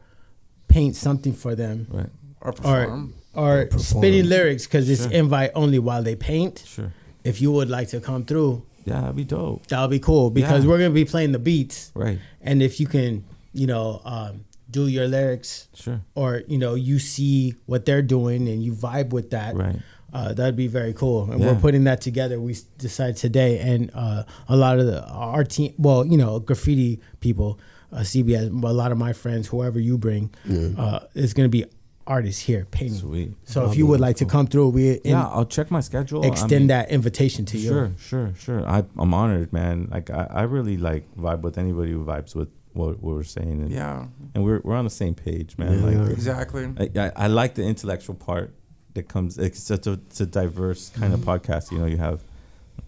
[0.66, 2.10] paint something for them Right.
[2.40, 3.14] Or or perform.
[3.34, 4.02] or perform.
[4.02, 5.12] spitting lyrics because it's Sure.
[5.12, 6.64] invite only while they paint.
[6.66, 6.92] Sure.
[7.22, 9.66] If you would like to come through, Yeah, that'd be dope.
[9.66, 10.70] that'll be cool because Yeah.
[10.70, 12.18] we're gonna be playing the beats, Right.
[12.40, 16.00] and if you can, you know, um, do your lyrics, Sure.
[16.14, 19.76] or you know, you see what they're doing and you vibe with that, Right.
[20.12, 21.30] uh, that'd be very cool.
[21.30, 21.52] And Yeah.
[21.52, 22.40] we're putting that together.
[22.40, 26.38] We s- decided today, and uh, a lot of the, our team, well, you know,
[26.40, 27.58] graffiti people,
[27.92, 30.30] uh, CBS, a lot of my friends, whoever you bring,
[30.76, 31.64] uh, is gonna be
[32.06, 32.98] artists here painting.
[32.98, 33.32] Sweet.
[33.44, 36.24] So if you would like to come through, we yeah, I'll check my schedule.
[36.24, 37.68] I extend mean- that invitation to you.
[37.68, 38.66] Sure, sure, sure.
[38.68, 39.88] I, I'm honored, man.
[39.90, 43.62] Like I, I really like vibe with anybody who vibes with what, what we're saying,
[43.62, 44.06] and, Yeah.
[44.34, 45.72] and we're we're on the same page, man.
[45.80, 46.10] Yeah, like.
[46.12, 46.72] Exactly.
[46.78, 48.52] I, I, I like the intellectual part
[48.94, 49.38] that comes.
[49.38, 51.28] It's such a, it's a diverse kind Mm-hmm.
[51.28, 51.72] of podcast.
[51.72, 52.20] You know, you have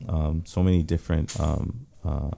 [0.09, 2.31] um, so many different um, uh,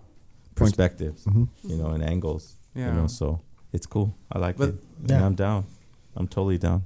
[0.55, 2.55] perspectives, you know, and angles.
[2.75, 2.95] You Yeah.
[2.95, 3.41] know, so
[3.73, 4.15] it's cool.
[4.33, 4.75] I like But- it.
[5.03, 5.27] And Yeah.
[5.27, 5.65] I'm down.
[6.21, 6.85] I'm totally down.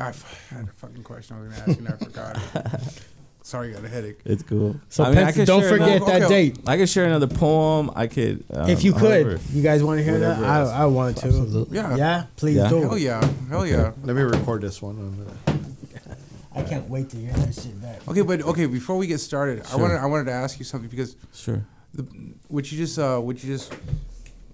[0.00, 2.92] I f- had a fucking question I was gonna ask you and I forgot.
[3.42, 4.18] Sorry, I got a headache.
[4.24, 4.76] It's cool.
[4.88, 6.50] So I mean, I Pence, could don't share forget another- that okay.
[6.50, 6.58] date.
[6.66, 7.90] I could share another poem.
[7.96, 8.44] I could.
[8.52, 9.40] Um, if you could, however.
[9.52, 10.36] you guys want to hear that?
[10.38, 10.68] whatever else.
[10.70, 11.26] I, I want to.
[11.26, 11.76] Absolutely.
[11.76, 11.96] Yeah.
[11.96, 12.68] Yeah, please Yeah.
[12.68, 12.82] do.
[12.82, 13.28] Hell yeah.
[13.48, 13.92] Hell yeah.
[14.04, 15.26] Let me record this one.
[16.54, 18.06] I can't wait to hear that shit back.
[18.08, 19.80] Okay, but okay, before we get started, I Sure.
[19.80, 21.64] wanted I wanted to ask you something because Sure.
[21.94, 22.02] the,
[22.48, 23.72] what you just uh what you just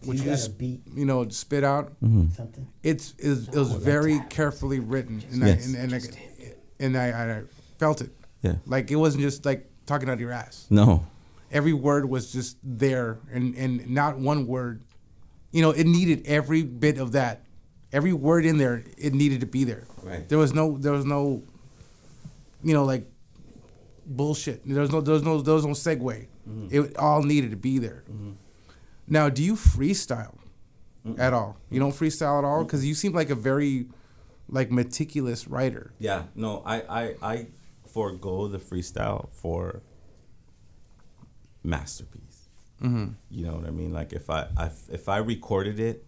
[0.07, 1.93] what You you, just beat you know spit out.
[2.01, 2.67] Hmm something.
[2.83, 5.75] it's it was, it was very carefully written and Yes.
[5.75, 6.01] I and, and, I,
[6.81, 7.43] and I, I
[7.79, 8.11] felt it.
[8.43, 8.57] Yeah.
[8.67, 10.67] like it wasn't just like talking out of your ass.
[10.71, 11.05] No.
[11.51, 14.83] every word was just there and and not one word.
[15.53, 17.43] You know it needed every bit of that.
[17.93, 19.85] Every word in there it needed to be there.
[20.03, 20.29] Right.
[20.29, 21.43] there was no there was no
[22.63, 23.07] you know like
[24.07, 24.63] bullshit.
[24.67, 26.27] There was no there was no there was no segue.
[26.71, 28.05] It all needed to be there
[29.09, 30.39] now do you freestyle
[31.19, 33.87] at all you don't freestyle at all because you seem like a very
[34.49, 36.25] like meticulous writer Yeah.
[36.35, 36.63] No.
[36.67, 36.77] I.
[37.01, 37.15] I.
[37.23, 37.47] I
[37.87, 39.83] forego the freestyle for
[41.63, 42.49] masterpiece.
[42.83, 43.13] mm-hmm.
[43.31, 43.93] You know what I mean?
[43.93, 46.05] Like if I, I if I recorded it,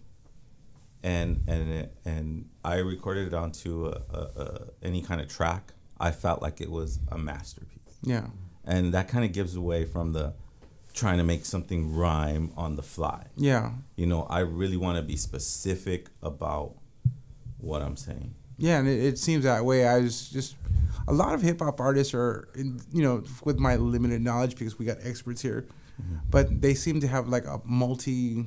[1.03, 5.73] and and it- and I recorded it onto a, a, a, any kind of track,
[5.99, 8.27] I felt like it was a masterpiece, yeah
[8.65, 10.35] and that kind of gives away from the
[10.99, 13.21] trying to make something rhyme on the fly.
[13.37, 13.65] yeah
[13.97, 16.69] You know, I really want to be specific about
[17.69, 18.35] what I'm saying.
[18.57, 19.87] Yeah, and it, it seems that way.
[19.87, 20.57] I was just
[21.07, 24.79] a lot of hip hop artists are, in, you know, with my limited knowledge because
[24.79, 25.67] we got experts here,
[26.31, 28.47] but they seem to have like a multi,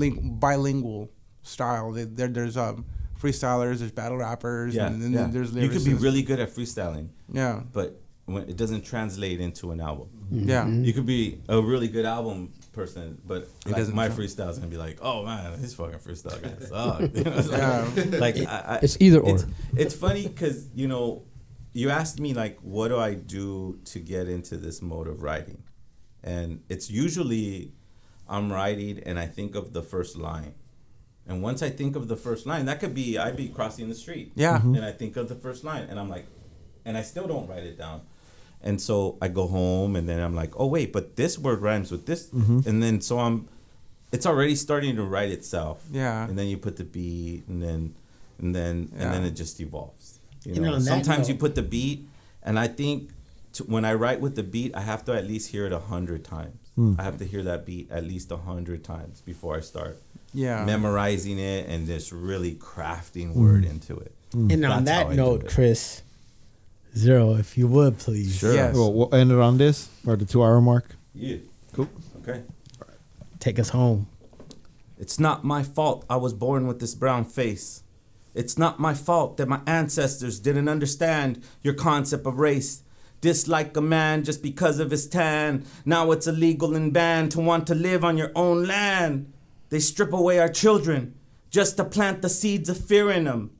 [0.00, 1.08] ling- bilingual
[1.42, 1.92] style.
[1.92, 2.84] They, there, there's um,
[3.20, 5.28] freestylers, there's battle rappers, Yeah, and then yeah.
[5.30, 7.98] there's you could be really good at freestyling, yeah, but
[8.28, 10.08] when it doesn't translate into an album.
[10.30, 14.50] yeah, You could be a really good album person, but It like my tra- freestyle
[14.50, 17.14] is gonna be like, oh man, this fucking freestyle guy sucks.
[17.18, 17.88] You know, it's Yeah.
[18.20, 19.34] like, like I, I, it's either or.
[19.34, 19.46] It's,
[19.76, 21.24] it's funny because you know,
[21.72, 25.62] you asked me like, what do I do to get into this mode of writing,
[26.22, 27.72] and it's usually
[28.28, 30.54] I'm writing and I think of the first line.
[31.26, 33.94] And once I think of the first line, that could be I'd be crossing the
[33.94, 34.32] street.
[34.34, 34.58] Yeah.
[34.60, 34.76] Mhm.
[34.76, 36.26] And I think of the first line and I'm like,
[36.84, 38.00] and I still don't write it down.
[38.62, 41.90] And so I go home and then I'm like, oh wait, but this word rhymes
[41.90, 42.28] with this.
[42.28, 42.68] Mm-hmm.
[42.68, 43.48] And then so I'm
[44.10, 45.84] it's already starting to write itself.
[45.90, 46.24] Yeah.
[46.24, 47.94] And then you put the beat and then
[48.38, 50.20] and then and then it just evolves.
[50.44, 52.08] You You know, know, on that sometimes you put the beat
[52.42, 53.10] and I think
[53.54, 55.78] to, when I write with the beat, I have to at least hear it a
[55.78, 56.56] hundred times.
[56.74, 56.94] Hmm.
[56.98, 60.00] I have to hear that beat at least a hundred times before I start
[60.32, 60.64] yeah.
[60.64, 63.70] memorizing it and just really crafting word hmm.
[63.72, 64.14] into it.
[64.32, 64.50] Hmm.
[64.50, 65.50] And on That's how that I do note, it.
[65.50, 66.02] Chris,
[66.96, 68.38] zero, if you would please.
[68.38, 68.54] Sure.
[68.54, 68.74] Yes.
[68.74, 70.96] Well, we'll end it on this or the two hour mark.
[71.14, 71.36] Yeah.
[71.72, 71.88] Cool.
[72.22, 72.42] Okay.
[73.38, 74.08] Take us home.
[74.98, 77.84] It's not my fault I was born with this brown face.
[78.34, 82.82] It's not my fault that my ancestors didn't understand your concept of race.
[83.20, 85.64] Dislike a man just because of his tan.
[85.84, 89.32] Now it's illegal and banned to want to live on your own land.
[89.70, 91.14] They strip away our children
[91.50, 93.50] just to plant the seeds of fear in them.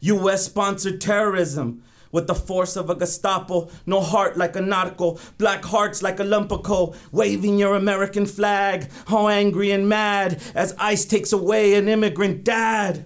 [0.00, 0.44] U.S.
[0.44, 1.82] sponsored terrorism
[2.16, 6.24] with the force of a Gestapo, no heart like a narco, black hearts like a
[6.24, 11.74] lump of coal, waving your American flag, all angry and mad as ICE takes away
[11.74, 13.04] an immigrant dad.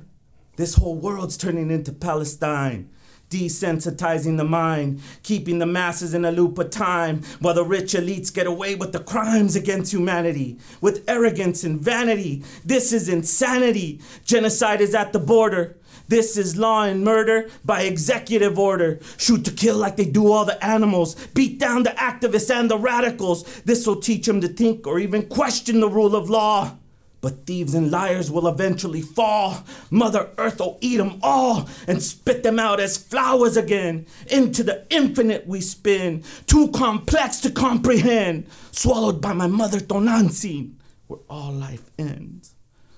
[0.54, 2.88] This whole world's turning into Palestine.
[3.30, 8.32] Desensitizing the mind, keeping the masses in a loop of time, while the rich elites
[8.32, 12.44] get away with the crimes against humanity, with arrogance and vanity.
[12.64, 14.00] This is insanity.
[14.24, 15.76] Genocide is at the border.
[16.10, 18.98] This is law and murder by executive order.
[19.16, 21.14] Shoot to kill like they do all the animals.
[21.28, 23.44] Beat down the activists and the radicals.
[23.62, 26.76] This will teach them to think or even question the rule of law.
[27.20, 29.62] But thieves and liars will eventually fall.
[29.88, 34.06] Mother Earth will eat them all and spit them out as flowers again.
[34.26, 38.48] Into the infinite we spin, too complex to comprehend.
[38.72, 40.72] Swallowed by my mother Tonantzin,
[41.06, 42.56] where all life ends.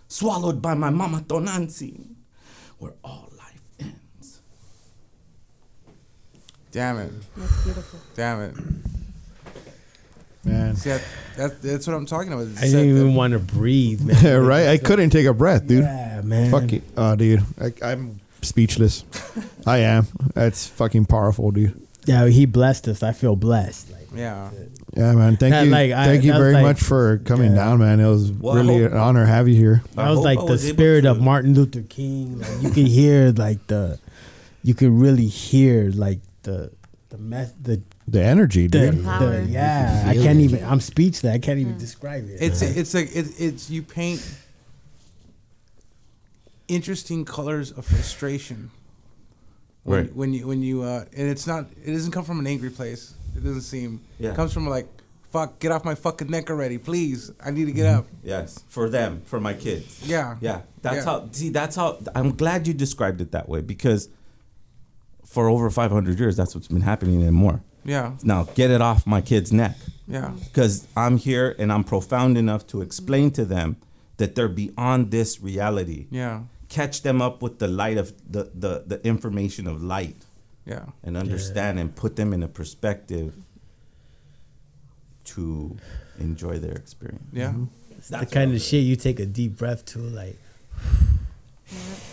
[0.09, 2.12] Swallowed by my mama Tonantzin,
[2.83, 4.41] where all life ends.
[6.73, 7.13] Damn it.
[7.37, 8.01] That's beautiful.
[8.17, 8.55] Damn it.
[10.45, 10.75] Man.
[10.75, 11.03] See, that,
[11.37, 12.49] that, that's what I'm talking about.
[12.59, 14.43] I didn't even want to breathe, man.
[14.45, 14.67] right?
[14.67, 15.85] I couldn't take a breath, dude.
[15.85, 16.51] Yeah, man.
[16.51, 16.83] Fuck it.
[16.97, 17.45] Oh, dude.
[17.61, 19.05] I, I'm speechless.
[19.65, 20.09] I am.
[20.35, 21.81] That's fucking powerful, dude.
[22.05, 23.05] Yeah, he blessed us.
[23.05, 23.93] I feel blessed.
[23.93, 24.51] Like, Yeah.
[24.95, 25.37] Yeah, man.
[25.39, 25.71] Thank That, you.
[25.71, 27.65] like, I- Thank you very like- much for coming Yeah.
[27.65, 27.99] down, man.
[27.99, 29.83] It was Well, really hope- an honor to have you here.
[29.97, 32.41] I that was like I the was able spirit to- of Martin Luther King.
[32.41, 33.99] Like, you could hear like the,
[34.63, 36.73] you could really hear like the,
[37.09, 39.05] the meth, the, The energy, the, dude.
[39.05, 39.41] Power.
[39.41, 40.05] the yeah.
[40.07, 40.43] I can't it.
[40.45, 40.65] even.
[40.65, 41.33] I'm speechless.
[41.33, 42.37] I can't even describe it.
[42.43, 44.21] It's it's like it, it's you paint
[46.69, 48.71] interesting colors of frustration
[49.85, 50.15] When, Right.
[50.17, 53.15] When you when you uh, and it's not it doesn't come from an angry place.
[53.37, 54.01] It doesn't seem.
[54.19, 54.31] Yeah.
[54.31, 54.87] It comes from like,
[55.31, 57.31] fuck, get off my fucking neck already, please.
[57.45, 57.99] I need to get Mm-hmm.
[58.01, 58.07] up.
[58.23, 60.03] Yes, for them, for my kids.
[60.07, 60.37] Yeah.
[60.41, 61.05] Yeah, that's Yeah.
[61.05, 61.29] how.
[61.33, 61.99] See, that's how.
[62.15, 64.09] I'm glad you described it that way because
[65.27, 67.63] for over 500 years, that's what's been happening and more.
[67.85, 68.13] Yeah.
[68.23, 69.77] Now, get it off my kid's neck
[70.07, 70.33] Yeah.
[70.45, 73.77] because I'm here and I'm profound enough to explain to them
[74.19, 76.07] that they're beyond this reality.
[76.11, 76.43] Yeah.
[76.69, 80.17] Catch them up with the light of the the, the information of light
[80.65, 80.85] Yeah.
[81.03, 83.35] and understand and put them in a perspective
[85.25, 85.77] to
[86.19, 87.25] enjoy their experience.
[87.33, 87.55] Yeah.
[87.99, 90.37] It's the kind of shit you take a deep breath to, like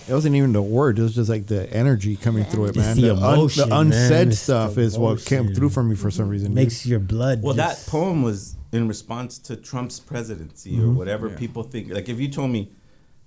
[0.08, 1.00] It wasn't even the word.
[1.00, 2.96] It was just like the energy coming through it, man.
[2.96, 3.88] the The, un- emotion, the man.
[3.88, 6.50] unsaid the stuff is what came through for me for some reason.
[6.50, 6.56] dude.
[6.56, 7.42] makes your blood.
[7.42, 10.90] Well, just, that poem was in response to Trump's presidency Mm-hmm.
[10.90, 11.38] or whatever Yeah.
[11.38, 11.92] people think.
[11.92, 12.72] Like, if you told me,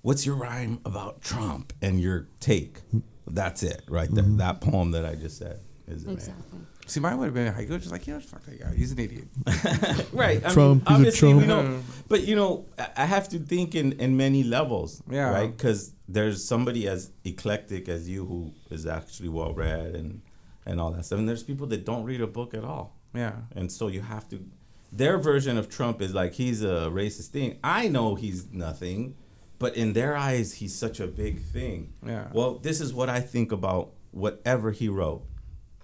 [0.01, 2.79] "What's your rhyme about Trump?" and your take,
[3.27, 4.23] that's it right there.
[4.23, 4.37] Mm-hmm.
[4.37, 6.11] That poem that I just said is it.
[6.11, 6.59] Exactly.
[6.85, 8.73] See, mine would have been a haiku, just like, yeah, fuck that guy.
[8.75, 9.27] He's an idiot.
[10.11, 10.45] Right.
[10.45, 11.69] I Trump, he's a mean, obviously, we Trump.
[11.69, 11.79] know,
[12.09, 15.01] but you know, I- I have to think in in many levels.
[15.09, 15.29] Yeah.
[15.29, 15.55] Right.
[15.55, 20.21] Because there's somebody as eclectic as you who is actually well read and
[20.65, 22.97] and all that stuff, and there's people that don't read a book at all.
[23.13, 23.35] Yeah.
[23.55, 24.43] And so you have to.
[24.91, 27.57] Their version of Trump is like he's a racist thing.
[27.63, 29.15] I know he's nothing,
[29.59, 31.93] but in their eyes, he's such a big thing.
[32.05, 32.27] Yeah.
[32.33, 35.23] Well, this is what I think about whatever he wrote,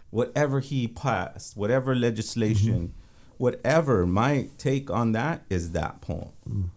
[0.09, 3.33] whatever he passed, whatever legislation, mm-hmm.
[3.37, 4.05] whatever.
[4.05, 6.31] My take on that is that poem.
[6.49, 6.69] Mm.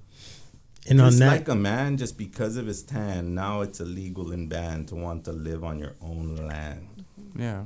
[0.89, 4.33] and on Just that, like a man, just because of his tan, now it's illegal
[4.33, 7.05] and banned to want to live on your own land.
[7.37, 7.65] Yeah.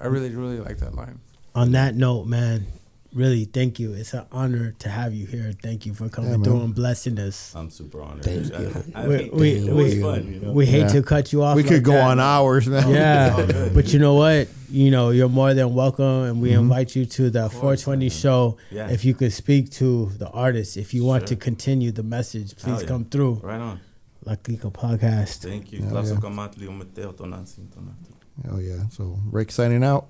[0.00, 1.20] I really, really like that line.
[1.54, 2.66] on that note, man,
[3.12, 3.92] really thank you.
[3.92, 5.52] It's an honor to have you here.
[5.62, 7.54] Thank you for coming Yeah, through and blessing us.
[7.54, 8.24] I'm super honored.
[8.24, 8.84] Thank I- you.
[8.94, 10.52] I We- mean, we- it we- fun, you know?
[10.52, 10.88] We hate Yeah.
[10.88, 11.56] to cut you off.
[11.56, 12.10] we like could go that.
[12.10, 12.88] on hours, man.
[12.90, 14.48] Yeah, but you know what?
[14.70, 16.60] You know, you're more than welcome, and we mm-hmm.
[16.60, 18.56] invite you to the 420 show.
[18.70, 18.88] Yeah.
[18.90, 22.64] If you could speak to the artist, if you want to continue the message, please
[22.66, 22.86] Hell yeah.
[22.88, 23.40] come through.
[23.42, 23.80] Right on.
[24.26, 25.38] La Podcast.
[25.42, 25.80] Thank you.
[25.80, 26.20] Yeah, Glaso yeah.
[26.20, 28.52] kamatli Ometeotl Tonantzin Tonatiuh.
[28.52, 28.88] Oh yeah.
[28.90, 30.06] So Rick signing out.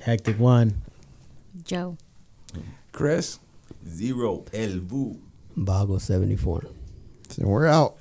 [0.00, 0.82] Hectick One.
[1.64, 1.96] Joe.
[2.96, 3.38] Chris?
[3.86, 5.18] Zero El Vuh.
[5.54, 6.62] Bahgo 74.
[7.28, 7.98] So we're out.